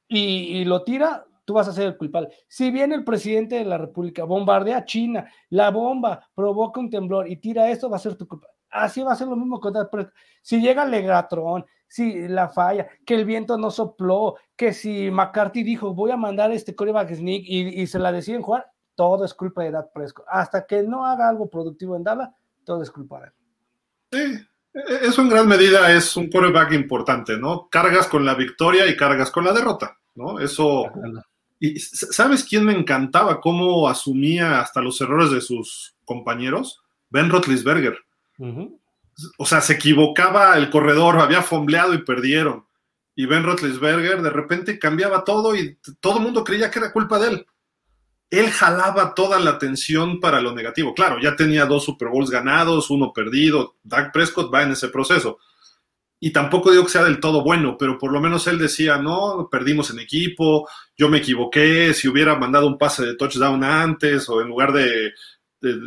[0.09, 2.29] y, y lo tira, tú vas a ser el culpable.
[2.47, 7.29] Si viene el presidente de la República, bombardea a China, la bomba provoca un temblor
[7.29, 8.47] y tira esto, va a ser tu culpa.
[8.71, 9.75] Así va a ser lo mismo con
[10.43, 15.93] Si llega Legatron, si la falla, que el viento no sopló, que si McCarthy dijo
[15.93, 19.73] voy a mandar este coreback sneak y, se la deciden jugar, todo es culpa de
[19.73, 20.27] Dak Prescott.
[20.29, 22.31] Hasta que no haga algo productivo en Dallas,
[22.65, 23.33] todo es culpa de él.
[24.13, 27.69] Sí, e-, eso en gran medida es un coreback importante, ¿no?
[27.69, 30.39] Cargas con la victoria y cargas con la derrota, ¿no?
[30.39, 30.85] Eso
[31.61, 36.81] y ¿sabes quién me encantaba cómo asumía hasta los errores de sus compañeros?
[37.11, 37.99] Ben Roethlisberger.
[39.37, 42.65] O sea, se equivocaba el corredor, había fombleado y perdieron.
[43.15, 47.19] Y Ben Roethlisberger de repente cambiaba todo y todo el mundo creía que era culpa
[47.19, 47.47] de él.
[48.31, 50.95] Él jalaba toda la atención para lo negativo.
[50.95, 53.77] Claro, ya tenía dos Super Bowls ganados, uno perdido.
[53.83, 55.39] Dak Prescott va en ese proceso
[56.23, 59.49] y tampoco digo que sea del todo bueno, pero por lo menos él decía, no,
[59.51, 64.43] perdimos en equipo, yo me equivoqué, si hubiera mandado un pase de touchdown antes o
[64.43, 65.13] en lugar de,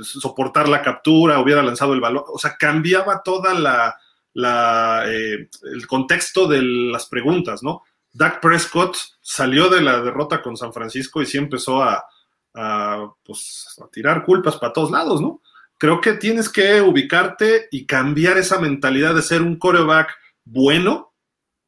[0.03, 6.47] soportar la captura, hubiera lanzado el balón, o sea, cambiaba toda la, eh, el contexto
[6.47, 7.83] de las preguntas, ¿no?
[8.11, 12.05] Dak Prescott salió de la derrota con San Francisco y sí empezó a,
[12.53, 15.41] a, pues, a tirar culpas para todos lados, ¿no?
[15.79, 21.13] Creo que tienes que ubicarte y cambiar esa mentalidad de ser un coreback bueno,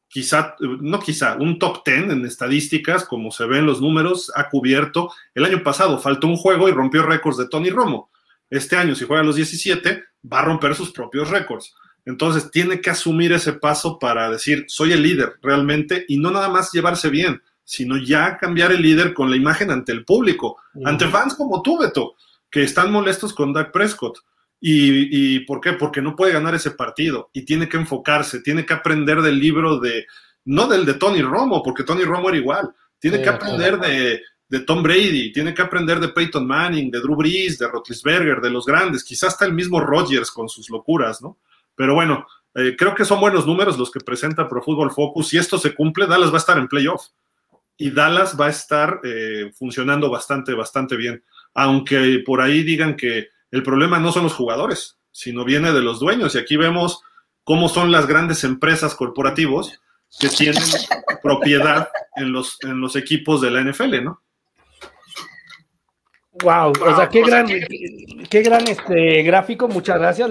[0.08, 5.12] quizá, no quizá, un top 10 en estadísticas, como se ven los números, ha cubierto.
[5.34, 8.10] El año pasado faltó un juego y rompió récords de Tony Romo.
[8.50, 11.74] Este año, si juega los 17, va a romper sus propios récords.
[12.06, 16.50] Entonces, tiene que asumir ese paso para decir, soy el líder realmente, y no nada
[16.50, 21.08] más llevarse bien, sino ya cambiar el líder con la imagen ante el público, ante
[21.08, 22.16] fans como tú, Beto,
[22.52, 24.20] que están molestos con Dak Prescott.
[24.68, 25.74] ¿Y, por qué?
[25.74, 29.80] Porque no puede ganar ese partido y tiene que enfocarse, tiene que aprender del libro
[29.80, 30.08] de,
[30.46, 34.82] no del de Tony Romo, porque Tony Romo era igual, tiene que aprender de, Tom
[34.82, 39.04] Brady, tiene que aprender de Peyton Manning, de Drew Brees, de Rotlisberger, de los grandes,
[39.04, 41.38] quizás hasta el mismo Rodgers con sus locuras, ¿no?
[41.76, 42.26] Pero bueno,
[42.56, 45.28] eh, creo que son buenos números los que presenta Pro Football Focus.
[45.28, 47.10] Si esto se cumple, Dallas va a estar en playoff
[47.78, 51.24] y Dallas va a estar eh, funcionando bastante, bastante bien.
[51.54, 56.00] Aunque por ahí digan que el problema no son los jugadores, sino viene de los
[56.00, 56.36] dueños.
[56.36, 57.02] Y aquí vemos
[57.44, 59.80] cómo son las grandes empresas corporativos
[60.20, 60.64] que tienen
[61.24, 64.22] propiedad en los, en los equipos de la NFL, ¿no?
[66.44, 70.30] Wow, o sea, qué gran, qué, gran este gráfico, muchas gracias.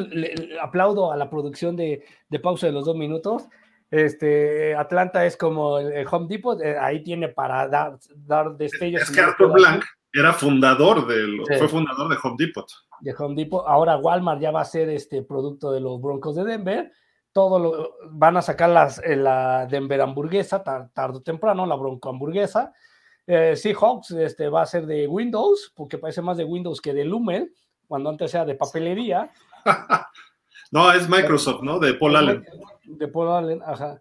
[0.61, 2.05] aplaudo a la producción de,
[2.43, 3.45] pausa de los dos minutos.
[3.91, 9.03] Este, Atlanta es como el, Home Depot, eh, ahí tiene para dar, dar destellos.
[9.03, 9.85] Es que Arthur Blank
[10.15, 12.67] era fundador del, fue fundador de Home Depot
[13.05, 13.65] de Home Depot.
[13.67, 16.91] Ahora Walmart ya va a ser este producto de los Broncos de Denver.
[17.33, 22.09] Todo lo, van a sacar las, eh, la Denver hamburguesa tarde o temprano, la Bronco
[22.09, 22.73] hamburguesa.
[23.27, 27.05] Eh, Seahawks este, va a ser de Windows, porque parece más de Windows que de
[27.05, 27.53] Lumen,
[27.87, 29.31] cuando antes era de papelería.
[30.71, 31.79] no, es Microsoft, ¿no?
[31.79, 32.47] De Paul Allen.
[32.85, 34.01] De Paul Allen, ajá.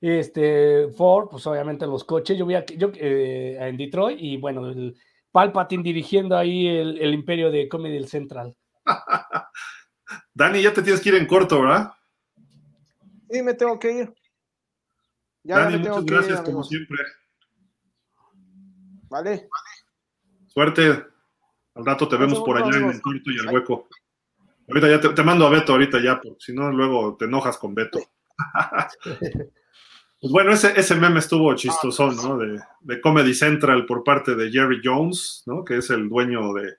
[0.00, 2.38] Este, Ford, pues obviamente los coches.
[2.38, 4.96] Yo vi aquí, yo, eh, en Detroit y bueno, el,
[5.32, 8.56] Palpatine dirigiendo ahí el, imperio de Comedy Central.
[10.34, 11.92] Dani, ya te tienes que ir en corto, ¿verdad?
[13.30, 14.14] Sí, me tengo que ir.
[15.42, 16.98] Dani, muchas gracias como siempre.
[19.08, 19.48] Vale.
[20.48, 21.04] Suerte.
[21.74, 23.88] Al rato te vemos por allá en el corto y el hueco.
[24.68, 27.74] Ahorita ya te, mando a Beto ahorita ya, porque si no luego te enojas con
[27.74, 28.00] Beto.
[30.20, 32.36] Pues bueno, ese, ese meme estuvo chistoso, ¿no?
[32.36, 35.64] De, Comedy Central por parte de Jerry Jones, ¿no?
[35.64, 36.76] Que es el dueño de,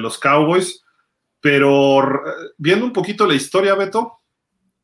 [0.00, 0.82] los Cowboys.
[1.40, 2.22] Pero
[2.58, 4.18] viendo un poquito la historia, Beto,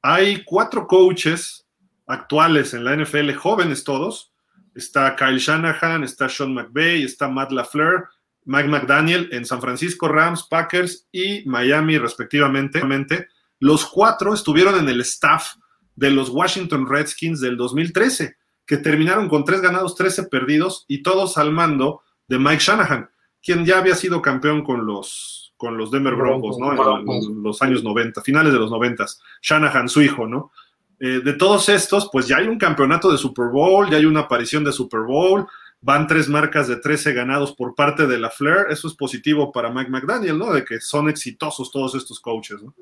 [0.00, 1.66] hay cuatro coaches
[2.06, 4.32] actuales en la NFL, jóvenes todos.
[4.76, 8.08] Está Kyle Shanahan, está Sean McVay, está Matt LaFleur.
[8.44, 13.28] Mike McDaniel en San Francisco Rams, Packers y Miami respectivamente.
[13.58, 15.56] Los cuatro estuvieron en el staff
[15.98, 21.36] de los Washington Redskins del 2013, que terminaron con tres ganados, 13 perdidos y todos
[21.38, 23.10] al mando de Mike Shanahan,
[23.42, 26.70] quien ya había sido campeón con los, con los Denver Broncos, ¿no?
[26.72, 29.06] En, los años 90, finales de los 90.
[29.42, 30.52] Shanahan, su hijo, ¿no?
[31.00, 34.20] Eh, de todos estos, pues ya hay un campeonato de Super Bowl, ya hay una
[34.20, 35.48] aparición de Super Bowl,
[35.80, 38.66] van tres marcas de 13 ganados por parte de la Flair.
[38.70, 40.52] Eso es positivo para Mike McDaniel, ¿no?
[40.52, 42.72] De que son exitosos todos estos coaches, ¿no?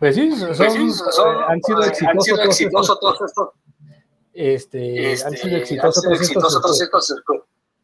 [0.00, 3.50] Pues sí, son, eh, han sido exitosos, todos estos.
[4.32, 7.42] Este, han sido exitosos todos estos.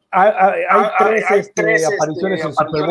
[0.09, 2.85] Hay, hay, hay, tres, hay este, tres este, apariciones en Super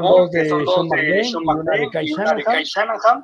[0.00, 3.22] Bowl, que son dos de Sean McVay y una de Kai Shanahan.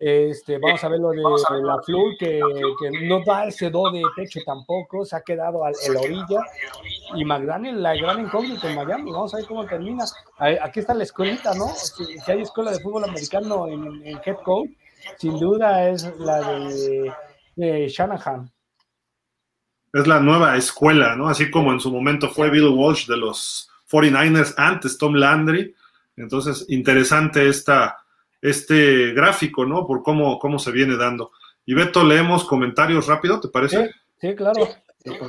[0.00, 1.22] Este, vamos a ver lo de,
[1.62, 2.40] la Flu, que,
[2.80, 6.40] que, no da ese do de pecho tampoco, se ha quedado en la orilla.
[7.16, 10.04] Y McDaniel, la gran incógnita en Miami, vamos a ver cómo termina.
[10.38, 11.66] Aquí está la escuelita, ¿no?
[11.68, 14.70] Si, hay escuela de fútbol americano en, en, head coach,
[15.18, 16.68] sin duda es la
[17.56, 18.48] de, Shanahan.
[19.92, 21.28] Es la nueva escuela, ¿no?
[21.28, 25.74] Así como en su momento fue Bill Walsh de los 49ers antes Tom Landry.
[26.16, 27.96] Entonces, interesante esta
[28.40, 29.86] este gráfico, ¿no?
[29.86, 31.32] Por cómo, cómo se viene dando.
[31.64, 33.90] Y Beto, leemos comentarios rápido, ¿te parece?
[34.20, 34.68] Sí, claro.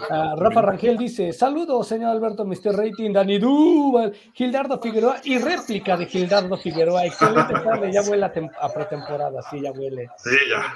[0.10, 2.76] Ah, Rafa Rangel dice: Saludos, señor Alberto, Mr.
[2.76, 7.06] Rating, Dani Duval, Gildardo Figueroa y réplica de Gildardo Figueroa.
[7.06, 10.10] Excelente tarde, ya huele a, pretemporada, sí, ya huele.
[10.18, 10.74] Sí, ya.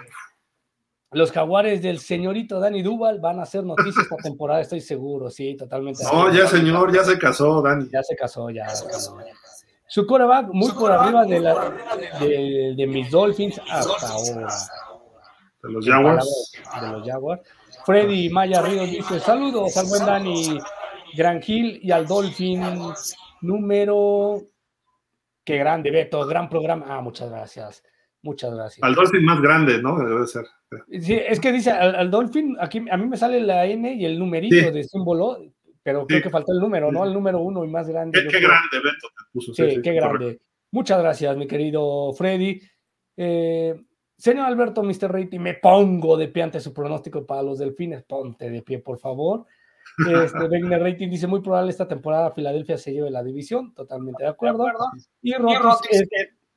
[1.11, 5.55] Los jaguares del señorito Dani Duval van a hacer noticias esta temporada, estoy seguro, sí,
[5.55, 6.03] totalmente.
[6.03, 7.87] No, ya señor, ya se casó, Dani.
[7.91, 8.67] Ya se casó, ya.
[8.69, 9.17] Se casó.
[9.93, 11.69] Su coreback muy por arriba de, la,
[12.19, 14.47] de, de, mis Dolphins hasta ahora.
[15.61, 16.51] De los Jaguars.
[16.81, 17.43] De los Jaguars.
[17.85, 20.57] Freddy Maya Ríos dice: Saludos al buen Dani
[21.15, 22.63] Gran Gil y al Dolphin
[23.41, 24.41] número.
[25.43, 26.87] Qué grande, Beto, gran programa.
[26.89, 27.83] Ah, muchas gracias.
[28.23, 28.81] Muchas gracias.
[28.81, 29.99] Al Dolphin más grande, ¿no?
[29.99, 30.47] Debe ser.
[31.01, 34.17] Sí, es que dice al, Dolphin, aquí a mí me sale la N y el
[34.17, 35.37] numerito de símbolo,
[35.83, 37.03] pero creo que faltó el número, ¿no?
[37.03, 38.19] El número uno y más grande.
[38.29, 39.53] Qué, grande, Beto, te puso.
[39.53, 40.39] Sí, qué grande.
[40.71, 42.61] Muchas gracias, mi querido Freddy.
[43.17, 43.79] Eh,
[44.17, 45.11] señor Alberto, Mr.
[45.11, 48.03] Rating, me pongo de pie ante su pronóstico para los delfines.
[48.03, 49.45] Ponte de pie, por favor.
[50.07, 53.73] Este, Wegner Rating dice: Muy probable esta temporada Filadelfia se lleve la división.
[53.73, 54.65] Totalmente de acuerdo.
[55.21, 56.07] Y Rotis,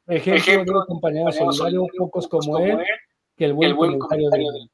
[0.06, 2.78] es ejemplo, de un compañero solidario, pocos como, él,
[3.36, 4.70] que el buen, comentario, de,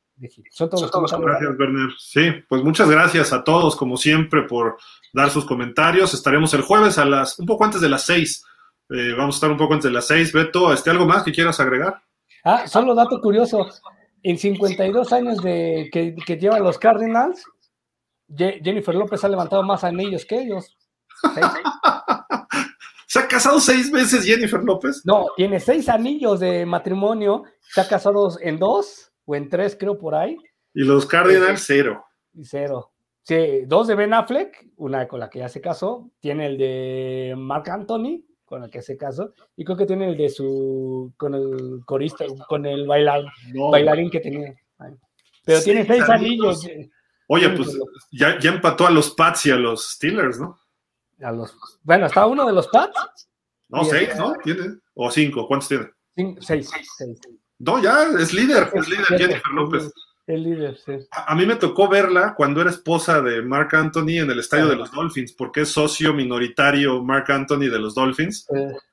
[0.51, 1.91] son todos, Gracias, Werner.
[1.99, 4.77] Sí, pues muchas gracias a todos, como siempre, por
[5.13, 6.15] dar sus comentarios.
[6.15, 8.45] Estaremos el jueves a las, un poco antes de las seis.
[8.91, 10.33] Eh, vamos a estar un poco antes de las seis.
[10.33, 12.03] Beto, ¿este algo más que quieras agregar?
[12.45, 13.67] Ah, solo dato curioso.
[14.23, 17.45] En 52 años de que, que llevan los Cardinals,
[18.37, 20.77] Jennifer López ha levantado más anillos que ellos.
[23.07, 25.03] ¿Se ha casado seis veces Jennifer López?
[25.05, 27.43] No, tiene seis anillos de matrimonio.
[27.61, 30.37] Se ha casado en dos o en tres, creo, por ahí.
[30.75, 32.05] Y los Cardinals, cero.
[32.35, 32.93] Y cero.
[33.23, 37.35] Sí, dos de Ben Affleck, una con la que ya se casó, tiene el de
[37.37, 41.35] Mark Anthony, con el que se casó, y creo que tiene el de su, con
[41.35, 43.25] el corista, con el bailar,
[43.71, 44.55] bailarín que tenía.
[45.45, 46.67] Pero tiene seis anillos.
[47.29, 47.79] Oye, pues
[48.11, 50.59] ya, ya, empató a los Pats y a los Steelers, ¿no?
[51.23, 53.29] A los, bueno, está uno de los Pats.
[53.69, 54.35] No, seis, ¿no?
[54.43, 54.81] Tiene.
[54.95, 55.87] O cinco, ¿cuántos tiene?
[56.41, 56.69] seis,
[56.99, 57.21] seis.
[57.63, 59.93] No, ya, es líder, es líder Jennifer López.
[60.27, 60.93] El líder, sí.
[61.11, 64.77] A, mí me tocó verla cuando era esposa de Mark Anthony en el estadio de
[64.77, 68.47] los Dolphins, porque es socio minoritario Mark Anthony de los Dolphins.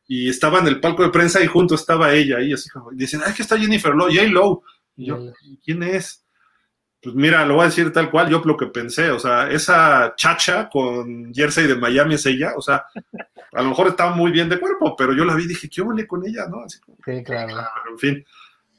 [0.08, 3.22] Y estaba en el palco de prensa y junto estaba ella ahí, así como, dicen,
[3.26, 4.28] ay, que está Jennifer Lowe, J.
[4.28, 4.62] Lowe.
[4.98, 5.20] Y yo,
[5.64, 6.24] ¿quién es?
[7.02, 10.14] Pues mira, lo voy a decir tal cual, yo lo que pensé, o sea, esa
[10.16, 12.86] chacha con jersey de Miami es ella, o sea,
[13.54, 15.82] a lo mejor estaba muy bien de cuerpo, pero yo la vi y dije, ¿qué
[15.82, 16.48] huele con ella?
[16.50, 16.62] ¿no?
[16.62, 17.56] Así como, sí, claro.
[17.56, 18.26] Pero en fin.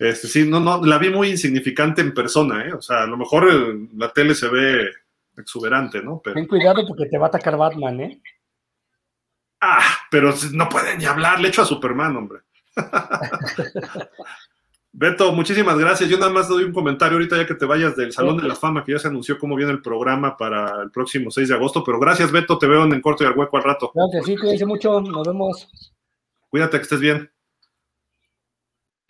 [0.00, 2.72] Este, sí, no, no, la vi muy insignificante en persona, ¿eh?
[2.72, 4.88] O sea, a lo mejor la tele se ve
[5.36, 6.22] exuberante, ¿no?
[6.24, 8.22] Ten cuidado porque te va a atacar Batman, ¿eh?
[9.60, 12.38] Ah, pero no puede ni hablar, le echo a Superman, hombre.
[14.92, 16.08] Beto, muchísimas gracias.
[16.08, 18.54] Yo nada más doy un comentario ahorita ya que te vayas del Salón de la
[18.54, 21.84] Fama, que ya se anunció cómo viene el programa para el próximo 6 de agosto.
[21.84, 23.92] Pero gracias, Beto, te veo en el corto y al hueco al rato.
[23.94, 25.68] Gracias, sí, cuídense mucho, nos vemos.
[26.48, 27.30] Cuídate, que estés bien.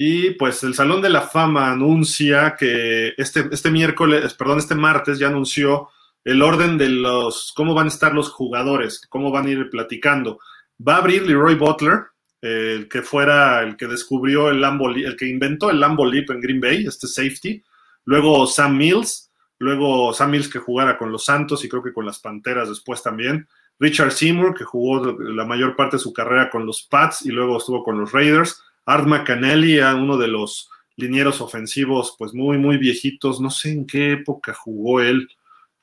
[0.03, 5.19] Y pues el Salón de la Fama anuncia que este, este miércoles, perdón, este martes
[5.19, 5.91] ya anunció
[6.25, 10.39] el orden de los, cómo van a estar los jugadores, cómo van a ir platicando.
[10.81, 12.05] Va a abrir Leroy Butler,
[12.41, 16.41] el que fuera el que descubrió el Lambo, el que inventó el Lambo Leap en
[16.41, 17.63] Green Bay, este safety.
[18.07, 22.07] Luego Sam Mills, luego Sam Mills que jugara con los Santos y creo que con
[22.07, 23.47] las Panteras después también.
[23.79, 27.59] Richard Seymour, que jugó la mayor parte de su carrera con los Pats y luego
[27.59, 33.41] estuvo con los Raiders, Art McAnally, uno de los linieros ofensivos, pues muy, muy viejitos,
[33.41, 35.29] no sé en qué época jugó él,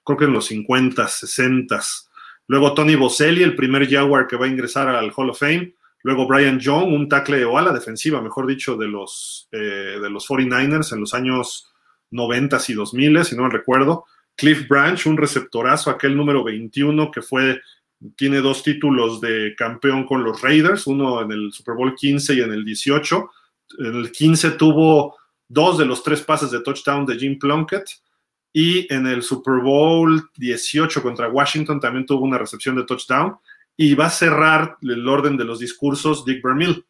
[0.04, 1.82] creo que en los 50, 60.
[2.48, 5.74] Luego Tony Boselli, el primer Jaguar que va a ingresar al Hall of Fame.
[6.04, 10.28] Luego Brian Young, un tackle o ala defensiva, mejor dicho, de los, eh, de los
[10.28, 11.74] 49ers en los años
[12.12, 14.06] 90 y 2000, si no me recuerdo.
[14.36, 17.60] Cliff Branch, un receptorazo, aquel número 21 que fue,
[18.15, 22.41] tiene dos títulos de campeón con los Raiders, uno en el Super Bowl 15 y
[22.41, 23.30] en el 18.
[23.80, 25.15] En el 15 tuvo
[25.48, 27.86] dos de los tres pases de touchdown de Jim Plunkett
[28.53, 33.38] y en el Super Bowl 18 contra Washington también tuvo una recepción de touchdown
[33.76, 36.84] y va a cerrar el orden de los discursos Dick Vermeil,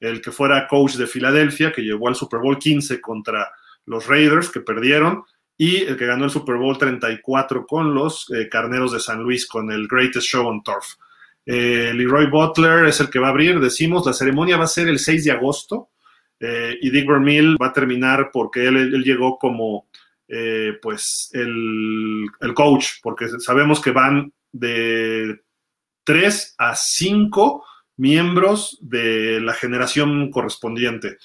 [0.00, 3.50] el que fuera coach de Filadelfia, que llegó al Super Bowl 15 contra
[3.86, 5.24] los Raiders, que perdieron,
[5.56, 9.46] y el que ganó el Super Bowl 34 con los eh, Carneros de San Luis,
[9.46, 10.94] con el Greatest Show on Turf.
[11.46, 14.88] Eh, Leroy Butler es el que va a abrir, decimos, la ceremonia va a ser
[14.88, 15.90] el 6 de agosto
[16.40, 19.86] eh, y Dick Vermeil va a terminar porque él, llegó como
[20.82, 25.42] pues el, el, coach, porque sabemos que van de
[26.02, 27.64] 3 a 5
[27.98, 31.18] miembros de la generación correspondiente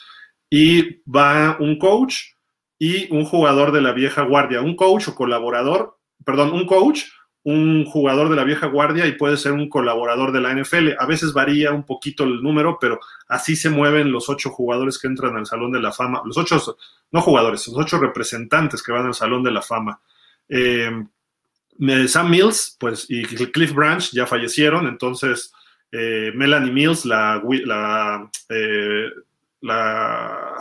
[0.50, 2.34] y va un coach,
[2.80, 7.04] y un jugador de la vieja guardia, un coach o colaborador, perdón, un coach,
[7.44, 10.92] un jugador de la vieja guardia y puede ser un colaborador de la NFL.
[10.98, 15.08] A veces varía un poquito el número, pero así se mueven los ocho jugadores que
[15.08, 16.78] entran al Salón de la Fama, los ocho,
[17.12, 20.00] no jugadores, los ocho representantes que van al Salón de la Fama.
[20.48, 20.92] Eh,
[22.08, 25.54] Sam Mills, pues, y Cliff Branch ya fallecieron, entonces
[25.92, 27.42] eh, Melanie Mills, la,
[28.50, 29.10] eh,
[29.62, 30.56] la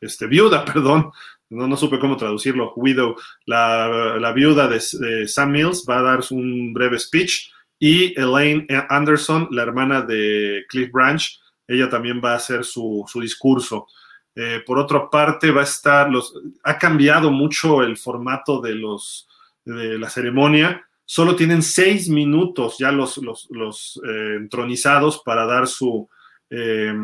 [0.00, 1.12] este, viuda, perdón,
[1.54, 3.16] no, no supe cómo traducirlo, Widow,
[3.46, 4.80] la, viuda de,
[5.28, 10.90] Sam Mills, va a dar un breve speech y Elaine Anderson, la hermana de Cliff
[10.90, 13.86] Branch, ella también va a hacer su, discurso.
[14.34, 19.28] Eh, por otra parte, va a estar, los, ha cambiado mucho el formato de, los,
[19.64, 20.84] de la ceremonia.
[21.04, 26.08] Solo tienen seis minutos ya los, los, eh, entronizados para dar su,
[26.50, 26.94] eh,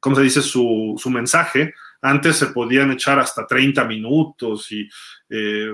[0.00, 0.42] ¿cómo se dice?
[0.42, 4.88] Su, su mensaje antes se podían echar hasta 30 minutos y
[5.30, 5.70] eh,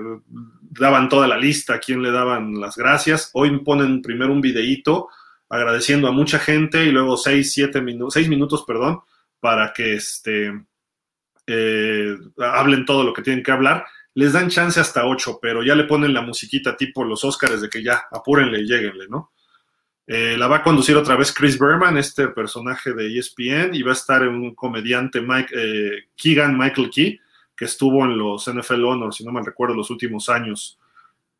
[0.61, 3.31] daban toda la lista a quién le daban las gracias.
[3.33, 5.09] Hoy ponen primero un videíto
[5.49, 9.01] agradeciendo a mucha gente y luego 6, 7 minutos, 6 minutos, perdón,
[9.39, 10.53] para que este,
[11.47, 13.85] eh, hablen todo lo que tienen que hablar.
[14.13, 17.69] Les dan chance hasta 8, pero ya le ponen la musiquita tipo los Óscares de
[17.69, 19.31] que ya, apúrenle y lleguenle, ¿no?
[20.11, 23.91] Eh, la va a conducir otra vez Chris Berman, este personaje de ESPN, y va
[23.91, 27.19] a estar un comediante Mike, eh, Keegan Michael Key,
[27.55, 30.79] que estuvo en los NFL Honors, si no me recuerdo, los últimos años.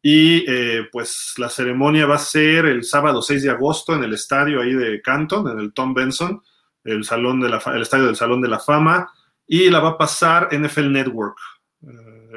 [0.03, 4.13] Y eh, pues la ceremonia va a ser el sábado 6 de agosto en el
[4.13, 6.43] estadio ahí de Canton, en el Tom Benson,
[6.83, 7.47] el, salón de
[7.81, 9.11] estadio del Salón de la Fama,
[9.47, 11.39] y la va a pasar NFL Network,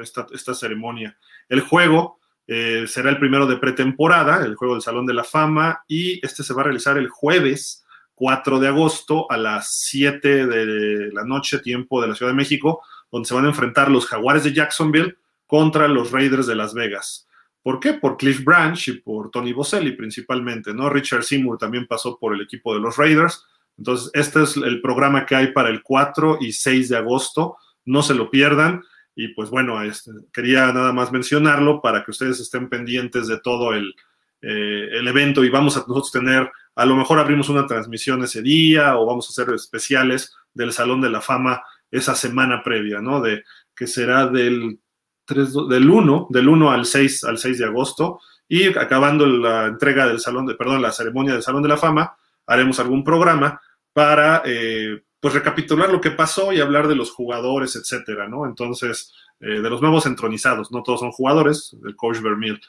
[0.01, 1.15] esta, esta ceremonia.
[1.47, 5.83] El juego eh, será el primero de pretemporada, el juego del Salón de la Fama,
[5.87, 11.11] y este se va a realizar el jueves 4 de agosto a las 7 de
[11.11, 14.43] la noche, tiempo de la Ciudad de México, donde se van a enfrentar los Jaguares
[14.43, 15.17] de Jacksonville
[15.47, 17.27] contra los Raiders de Las Vegas.
[17.61, 17.93] ¿Por qué?
[17.93, 20.89] Por Cliff Branch y por Tony Boselli principalmente, ¿no?
[20.89, 23.45] Richard Seymour también pasó por el equipo de los Raiders.
[23.77, 27.55] Entonces, este es el programa que hay para el 4 y 6 de agosto.
[27.85, 28.83] No se lo pierdan.
[29.15, 33.73] Y pues bueno, este, quería nada más mencionarlo para que ustedes estén pendientes de todo
[33.73, 33.95] el,
[34.41, 38.41] eh, el evento y vamos a nosotros tener, a lo mejor abrimos una transmisión ese
[38.41, 43.21] día o vamos a hacer especiales del Salón de la Fama esa semana previa, ¿no?
[43.21, 43.43] De
[43.75, 44.79] que será del,
[45.25, 50.07] 3, del 1, del 1 al 6, al 6 de agosto y acabando la entrega
[50.07, 52.15] del Salón de, perdón, la ceremonia del Salón de la Fama,
[52.45, 53.61] haremos algún programa
[53.93, 58.45] para eh, pues recapitular lo que pasó y hablar de los jugadores, etcétera, ¿no?
[58.45, 62.59] Entonces, eh, de los nuevos entronizados, no todos son jugadores, el coach Vermeil,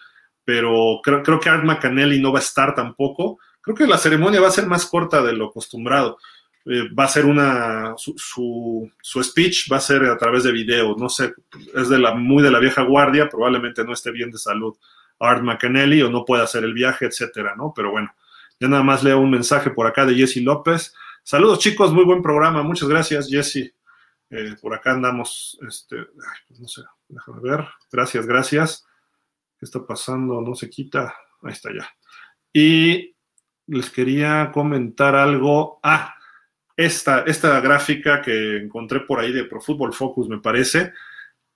[0.44, 3.40] pero creo, creo que Art McAnally no va a estar tampoco.
[3.60, 6.18] Creo que la ceremonia va a ser más corta de lo acostumbrado.
[6.64, 8.14] Eh, va a ser una, su,
[9.02, 11.34] su, speech va a ser a través de video, no sé,
[11.74, 14.76] es de la, muy de la vieja guardia, probablemente no esté bien de salud
[15.18, 17.72] Art McAnally o no pueda hacer el viaje, etcétera, ¿no?
[17.74, 18.14] Pero bueno,
[18.60, 20.94] ya nada más leo un mensaje por acá de Jesse López.
[21.26, 22.62] Saludos chicos, muy buen programa.
[22.62, 23.74] Muchas gracias, Jesse.
[24.28, 25.96] Eh, por acá andamos, este,
[26.46, 27.66] pues no sé, déjame ver.
[27.90, 28.84] Gracias, gracias.
[29.58, 30.42] ¿Qué está pasando?
[30.42, 31.14] No se quita.
[31.40, 31.88] Ahí está ya.
[32.52, 33.16] Y
[33.68, 35.80] les quería comentar algo.
[35.82, 36.14] Ah,
[36.76, 40.92] esta, esta gráfica que encontré por ahí de Pro Football Focus, me parece.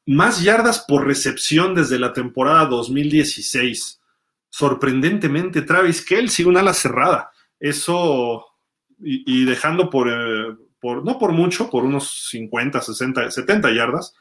[0.07, 4.01] Más yardas por recepción desde la temporada 2016.
[4.49, 7.31] sorprendentemente Travis Kelsey, una ala cerrada.
[7.61, 8.47] Eso,
[9.01, 14.15] y, dejando por, eh, por, no por mucho, por unos 50, 60, 70 yardas,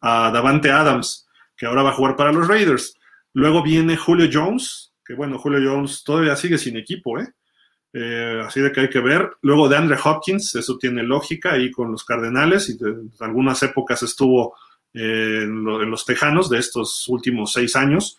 [0.00, 2.98] a Davante Adams, que ahora va a jugar para los Raiders.
[3.32, 7.32] Luego viene Julio Jones, que bueno, Julio Jones todavía sigue sin equipo, ¿eh?
[7.94, 8.42] ¿eh?
[8.44, 9.30] así de que hay que ver.
[9.42, 14.02] Luego de Andre Hopkins, eso tiene lógica ahí con los Cardenales y de, algunas épocas
[14.02, 14.54] estuvo
[14.92, 18.18] eh, en, los Tejanos de estos últimos seis años.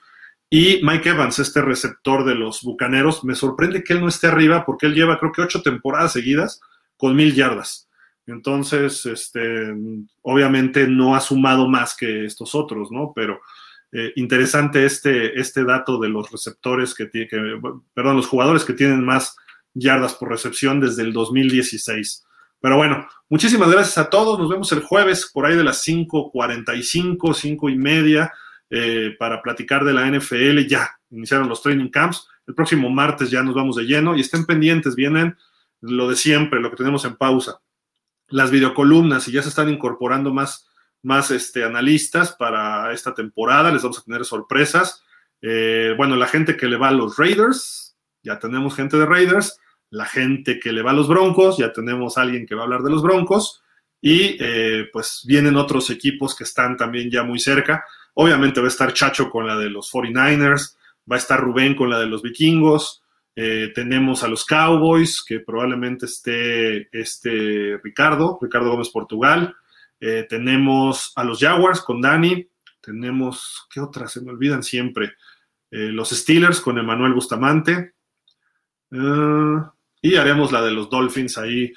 [0.50, 4.66] Y Mike Evans, este receptor de los Bucaneros, me sorprende que él no esté arriba
[4.66, 6.62] porque él lleva creo que ocho temporadas seguidas
[6.98, 7.90] con mil yardas.
[8.28, 9.74] Entonces, este,
[10.22, 13.12] obviamente no ha sumado más que estos otros, ¿no?
[13.16, 13.40] Pero
[13.92, 17.30] eh, interesante este, este dato de los receptores que, tiene,
[17.94, 19.36] perdón, los jugadores que tienen más
[19.74, 22.26] yardas por recepción desde el 2016.
[22.60, 24.40] Pero bueno, muchísimas gracias a todos.
[24.40, 28.34] Nos vemos el jueves por ahí de las 5:45, 5 y media.
[28.72, 30.66] Eh, para platicar de la NFL.
[30.68, 32.28] Ya iniciaron los training camps.
[32.48, 35.38] El próximo martes ya nos vamos de lleno y estén pendientes, vienen
[35.82, 37.62] lo de siempre, lo que tenemos en pausa.
[38.28, 40.68] Las videocolumnas y ya se están incorporando más,
[41.04, 43.72] más este, analistas para esta temporada.
[43.72, 45.04] Les vamos a tener sorpresas.
[45.42, 49.60] Eh, bueno, la gente que le va a los Raiders, ya tenemos gente de Raiders.
[49.92, 52.82] La gente que le va a los Broncos, ya tenemos alguien que va a hablar
[52.82, 53.62] de los Broncos.
[54.02, 57.86] Y eh, pues vienen otros equipos que están también ya muy cerca.
[58.16, 60.78] Obviamente va a estar Chacho con la de los 49ers,
[61.10, 63.04] va a estar Rubén con la de los vikingos,
[63.36, 69.54] eh, tenemos a los Cowboys, que probablemente esté este Ricardo, Ricardo Gómez Portugal,
[70.00, 72.48] eh, tenemos a los Jaguars con Dani,
[72.80, 74.14] tenemos, ¿qué otras?
[74.14, 75.16] Se me olvidan siempre.
[75.70, 77.94] Eh, los Steelers con Emanuel Bustamante.
[80.02, 81.74] y haremos la de los Dolphins ahí,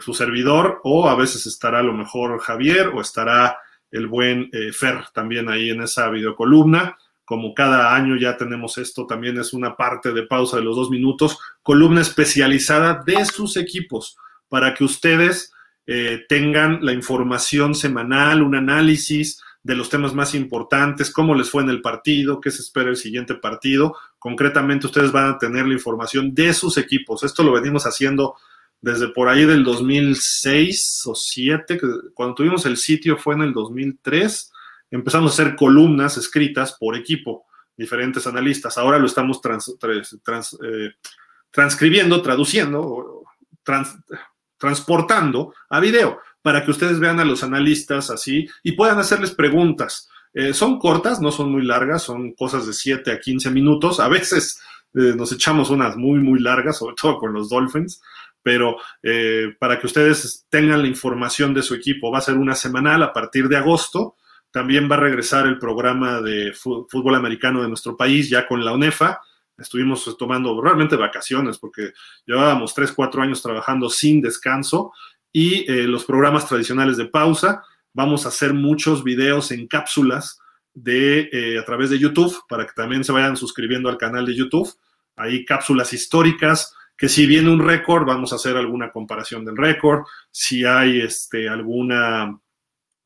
[0.00, 3.58] su servidor, o a veces estará a lo mejor Javier, o estará
[3.92, 6.98] el buen eh, Fer también ahí en esa videocolumna.
[7.24, 10.90] Como cada año ya tenemos esto, también es una parte de pausa de los dos
[10.90, 14.16] minutos, columna especializada de sus equipos
[14.48, 15.52] para que ustedes
[15.86, 21.62] eh, tengan la información semanal, un análisis de los temas más importantes, cómo les fue
[21.62, 23.96] en el partido, qué se espera el siguiente partido.
[24.18, 27.22] Concretamente, ustedes van a tener la información de sus equipos.
[27.22, 28.36] Esto lo venimos haciendo
[28.82, 31.80] desde por ahí del 2006 o 2007,
[32.12, 34.52] cuando tuvimos el sitio fue en el 2003,
[34.90, 37.46] empezamos a hacer columnas escritas por equipo,
[37.76, 38.76] diferentes analistas.
[38.76, 40.90] Ahora lo estamos eh,
[41.52, 43.22] transcribiendo, traduciendo,
[44.58, 50.08] transportando a video para que ustedes vean a los analistas así y puedan hacerles preguntas.
[50.34, 54.00] Eh, son cortas, no son muy largas, son cosas de 7 a 15 minutos.
[54.00, 54.60] A veces
[54.94, 58.02] eh, nos echamos unas muy, muy largas, sobre todo con los Dolphins
[58.42, 62.54] pero eh, para que ustedes tengan la información de su equipo, va a ser una
[62.54, 64.16] semanal a partir de agosto.
[64.50, 68.72] También va a regresar el programa de fútbol americano de nuestro país ya con la
[68.72, 69.20] UNEFA.
[69.56, 71.92] Estuvimos tomando realmente vacaciones porque
[72.26, 74.92] llevábamos tres, cuatro años trabajando sin descanso
[75.32, 77.62] y eh, los programas tradicionales de pausa.
[77.94, 80.38] Vamos a hacer muchos videos en cápsulas
[80.74, 84.34] de, eh, a través de YouTube para que también se vayan suscribiendo al canal de
[84.34, 84.70] YouTube.
[85.16, 90.04] Hay cápsulas históricas, que si viene un récord, vamos a hacer alguna comparación del récord,
[90.30, 92.38] si hay este, alguna,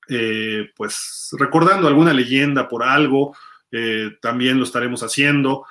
[0.06, 3.34] eh, pues recordando alguna leyenda por algo,
[3.72, 5.64] eh, también lo estaremos haciendo,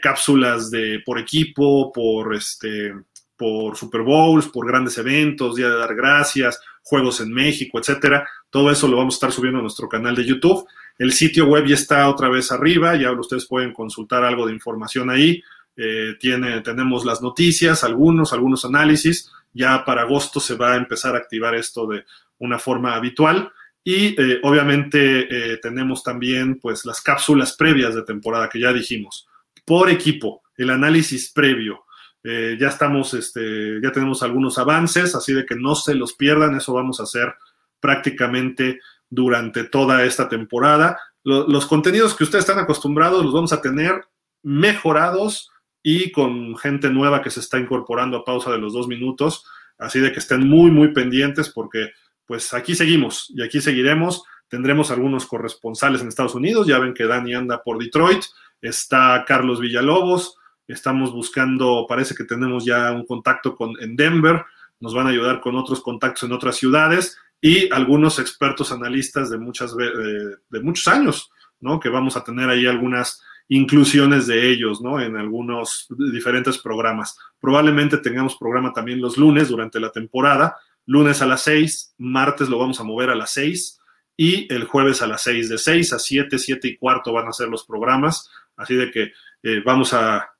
[0.00, 2.94] cápsulas de por equipo, por este,
[3.36, 8.26] por Super Bowls, por grandes eventos, Día de Dar Gracias, Juegos en México, etcétera.
[8.48, 10.66] Todo eso lo vamos a estar subiendo a nuestro canal de YouTube.
[10.96, 15.10] El sitio web ya está otra vez arriba, ya ustedes pueden consultar algo de información
[15.10, 15.42] ahí.
[15.76, 16.16] Eh,
[16.62, 19.30] tenemos las noticias, algunos, algunos análisis.
[19.52, 22.04] Ya para agosto se va a empezar a activar esto de
[22.38, 23.50] una forma habitual.
[23.82, 29.26] Y eh, obviamente eh, tenemos también pues las cápsulas previas de temporada que ya dijimos.
[29.64, 31.84] Por equipo, el análisis previo.
[32.22, 36.54] ya estamos, este, ya tenemos algunos avances, así de que no se los pierdan.
[36.54, 37.34] Eso vamos a hacer
[37.80, 40.98] prácticamente durante toda esta temporada.
[41.24, 44.04] los contenidos que ustedes están acostumbrados los vamos a tener
[44.42, 45.50] mejorados
[45.82, 49.44] y con gente nueva que se está incorporando a pausa de los dos minutos.
[49.78, 51.92] Así de que estén muy, muy pendientes porque
[52.26, 54.24] pues aquí seguimos y aquí seguiremos.
[54.48, 56.66] Tendremos algunos corresponsales en Estados Unidos.
[56.66, 58.22] Ya ven que Dani anda por Detroit.
[58.60, 60.36] Está Carlos Villalobos.
[60.68, 64.44] Estamos buscando, parece que tenemos ya un contacto con, en Denver.
[64.80, 69.38] Nos van a ayudar con otros contactos en otras ciudades y algunos expertos analistas de,
[69.38, 71.30] muchas, de, muchos años,
[71.60, 71.80] ¿no?
[71.80, 75.00] Que vamos a tener ahí algunas inclusiones de ellos, ¿no?
[75.00, 77.18] En algunos diferentes programas.
[77.40, 80.56] Probablemente tengamos programa también los lunes durante la temporada,
[80.86, 83.80] lunes a las 6, martes lo vamos a mover a las 6
[84.16, 87.32] y el jueves a las 6, de 6 a 7, 7 y cuarto van a
[87.32, 89.12] ser los programas, así de que
[89.42, 90.30] eh, vamos a,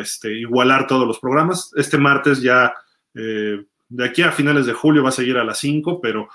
[0.00, 1.70] este, igualar todos los programas.
[1.76, 2.74] Este martes ya,
[3.14, 6.28] eh, de aquí a finales de julio va a seguir a las 5, pero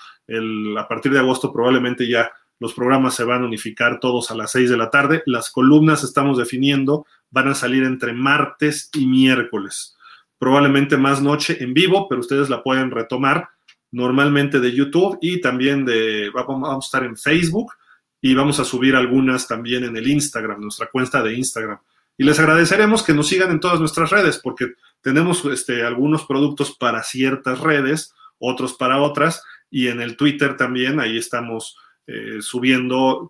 [0.78, 4.52] a partir de agosto probablemente ya los programas se van a unificar todos a las
[4.52, 5.24] 6 de la tarde.
[5.26, 9.98] Las columnas estamos definiendo, van a salir entre martes y miércoles.
[10.38, 13.50] Probablemente más noche en vivo, pero ustedes la pueden retomar
[13.90, 17.74] normalmente de YouTube y también de, vamos a estar en Facebook
[18.22, 21.80] y vamos a subir algunas también en el Instagram, nuestra cuenta de Instagram.
[22.16, 26.78] Y les agradeceremos que nos sigan en todas nuestras redes, porque tenemos este, algunos productos
[26.78, 31.76] para ciertas redes, otros para otras, y en el Twitter también, ahí estamos
[32.14, 33.30] eh, subiendo,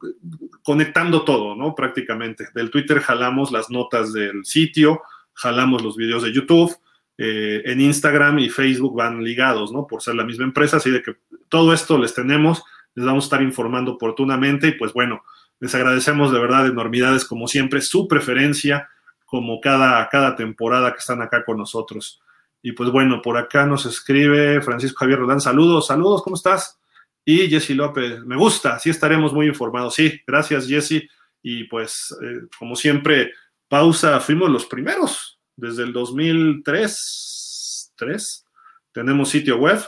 [0.64, 1.76] conectando todo, ¿no?
[1.76, 2.48] Prácticamente.
[2.56, 5.04] Del Twitter jalamos las notas del sitio,
[5.34, 6.76] jalamos los videos de YouTube,
[7.16, 9.86] eh, en Instagram y Facebook van ligados, ¿no?
[9.86, 11.18] Por ser la misma empresa, así de que
[11.48, 12.64] todo esto les tenemos,
[12.96, 15.22] les vamos a estar informando oportunamente y pues bueno,
[15.60, 18.90] les agradecemos de verdad enormidades como siempre, su preferencia
[19.28, 22.20] como cada, cada temporada que están acá con nosotros.
[22.64, 26.81] Y pues bueno, por acá nos escribe Francisco Javier Rodán, saludos, saludos, ¿cómo estás?
[27.26, 29.96] Y Jesse López, me gusta, sí estaremos muy informados.
[29.96, 31.08] Sí, gracias Jesse.
[31.44, 33.34] Y pues, eh, como siempre,
[33.68, 37.94] pausa, fuimos los primeros desde el 2003.
[37.98, 38.46] ¿3?
[38.92, 39.80] Tenemos sitio web.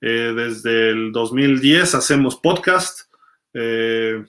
[0.00, 3.12] Eh, desde el 2010 hacemos podcast.
[3.52, 4.24] Eh,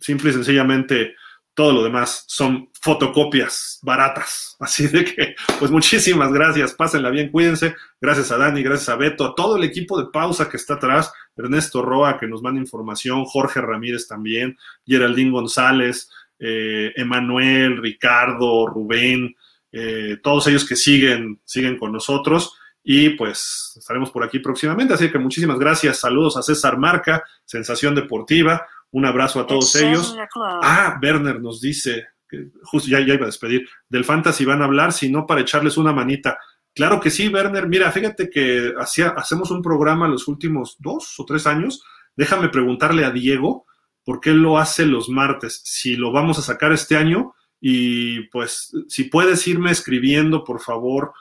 [0.00, 1.14] simple y sencillamente
[1.54, 4.56] todo lo demás son fotocopias baratas.
[4.60, 7.74] Así de que, pues muchísimas gracias, pásenla bien, cuídense.
[8.00, 11.12] Gracias a Dani, gracias a Beto, a todo el equipo de pausa que está atrás,
[11.36, 14.56] Ernesto Roa que nos manda información, Jorge Ramírez también,
[14.86, 19.34] Geraldín González, eh, Emanuel, Ricardo, Rubén,
[19.70, 22.54] eh, todos ellos que siguen, siguen con nosotros.
[22.84, 24.94] Y pues estaremos por aquí próximamente.
[24.94, 26.00] Así que muchísimas gracias.
[26.00, 28.66] Saludos a César Marca, Sensación Deportiva.
[28.90, 30.16] Un abrazo a todos ellos.
[30.62, 34.64] Ah, Werner nos dice, que justo ya, ya iba a despedir, del Fantasy van a
[34.64, 36.38] hablar, sino para echarles una manita.
[36.74, 37.68] Claro que sí, Werner.
[37.68, 41.82] Mira, fíjate que hacía, hacemos un programa los últimos dos o tres años.
[42.16, 43.66] Déjame preguntarle a Diego
[44.04, 45.60] por qué lo hace los martes.
[45.64, 51.12] Si lo vamos a sacar este año y pues si puedes irme escribiendo, por favor,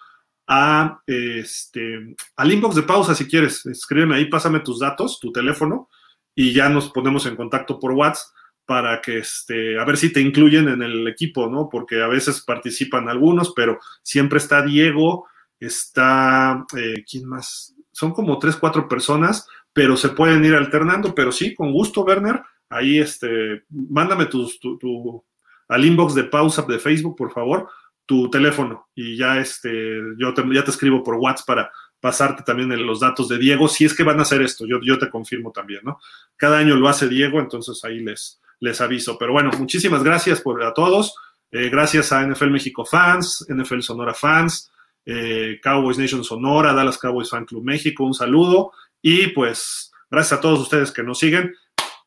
[0.48, 3.66] a este al inbox de pausa si quieres.
[3.66, 5.90] Escríbeme ahí, pásame tus datos, tu teléfono
[6.34, 8.34] y ya nos ponemos en contacto por WhatsApp
[8.66, 11.68] para que, este, a ver si te incluyen en el equipo, ¿no?
[11.70, 15.28] Porque a veces participan algunos, pero siempre está Diego,
[15.66, 17.74] está, eh, ¿quién más?
[17.92, 22.42] Son como tres, cuatro personas, pero se pueden ir alternando, pero sí, con gusto, Werner,
[22.70, 25.24] ahí, este, mándame tu, tu,
[25.68, 27.70] al inbox de pausa de Facebook, por favor,
[28.06, 33.00] tu teléfono y ya, este, yo ya te escribo por WhatsApp para pasarte también los
[33.00, 35.82] datos de Diego, si es que van a hacer esto, yo, yo te confirmo también,
[35.84, 36.00] ¿no?
[36.36, 39.18] Cada año lo hace Diego, entonces ahí les, les aviso.
[39.18, 41.16] Pero bueno, muchísimas gracias a todos.
[41.52, 44.72] Eh, gracias a NFL México Fans, NFL Sonora Fans,
[45.06, 48.72] eh, Cowboys Nation Sonora, Dallas Cowboys Fan Club México, un saludo.
[49.02, 51.56] Y pues, gracias a todos ustedes que nos siguen.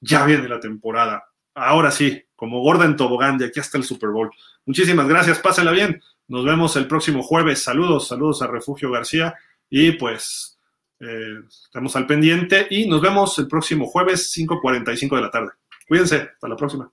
[0.01, 1.25] Ya viene la temporada.
[1.55, 4.31] Ahora sí, como gorda en tobogán, de aquí hasta el Super Bowl.
[4.67, 6.03] Muchísimas gracias, pásenla bien.
[6.29, 7.63] Nos vemos el próximo jueves.
[7.63, 9.35] Saludos, saludos a Refugio García.
[9.71, 10.59] Y pues
[11.01, 15.51] eh, estamos al pendiente y nos vemos el próximo jueves 5.45 de la tarde.
[15.87, 16.91] Cuídense, hasta la próxima.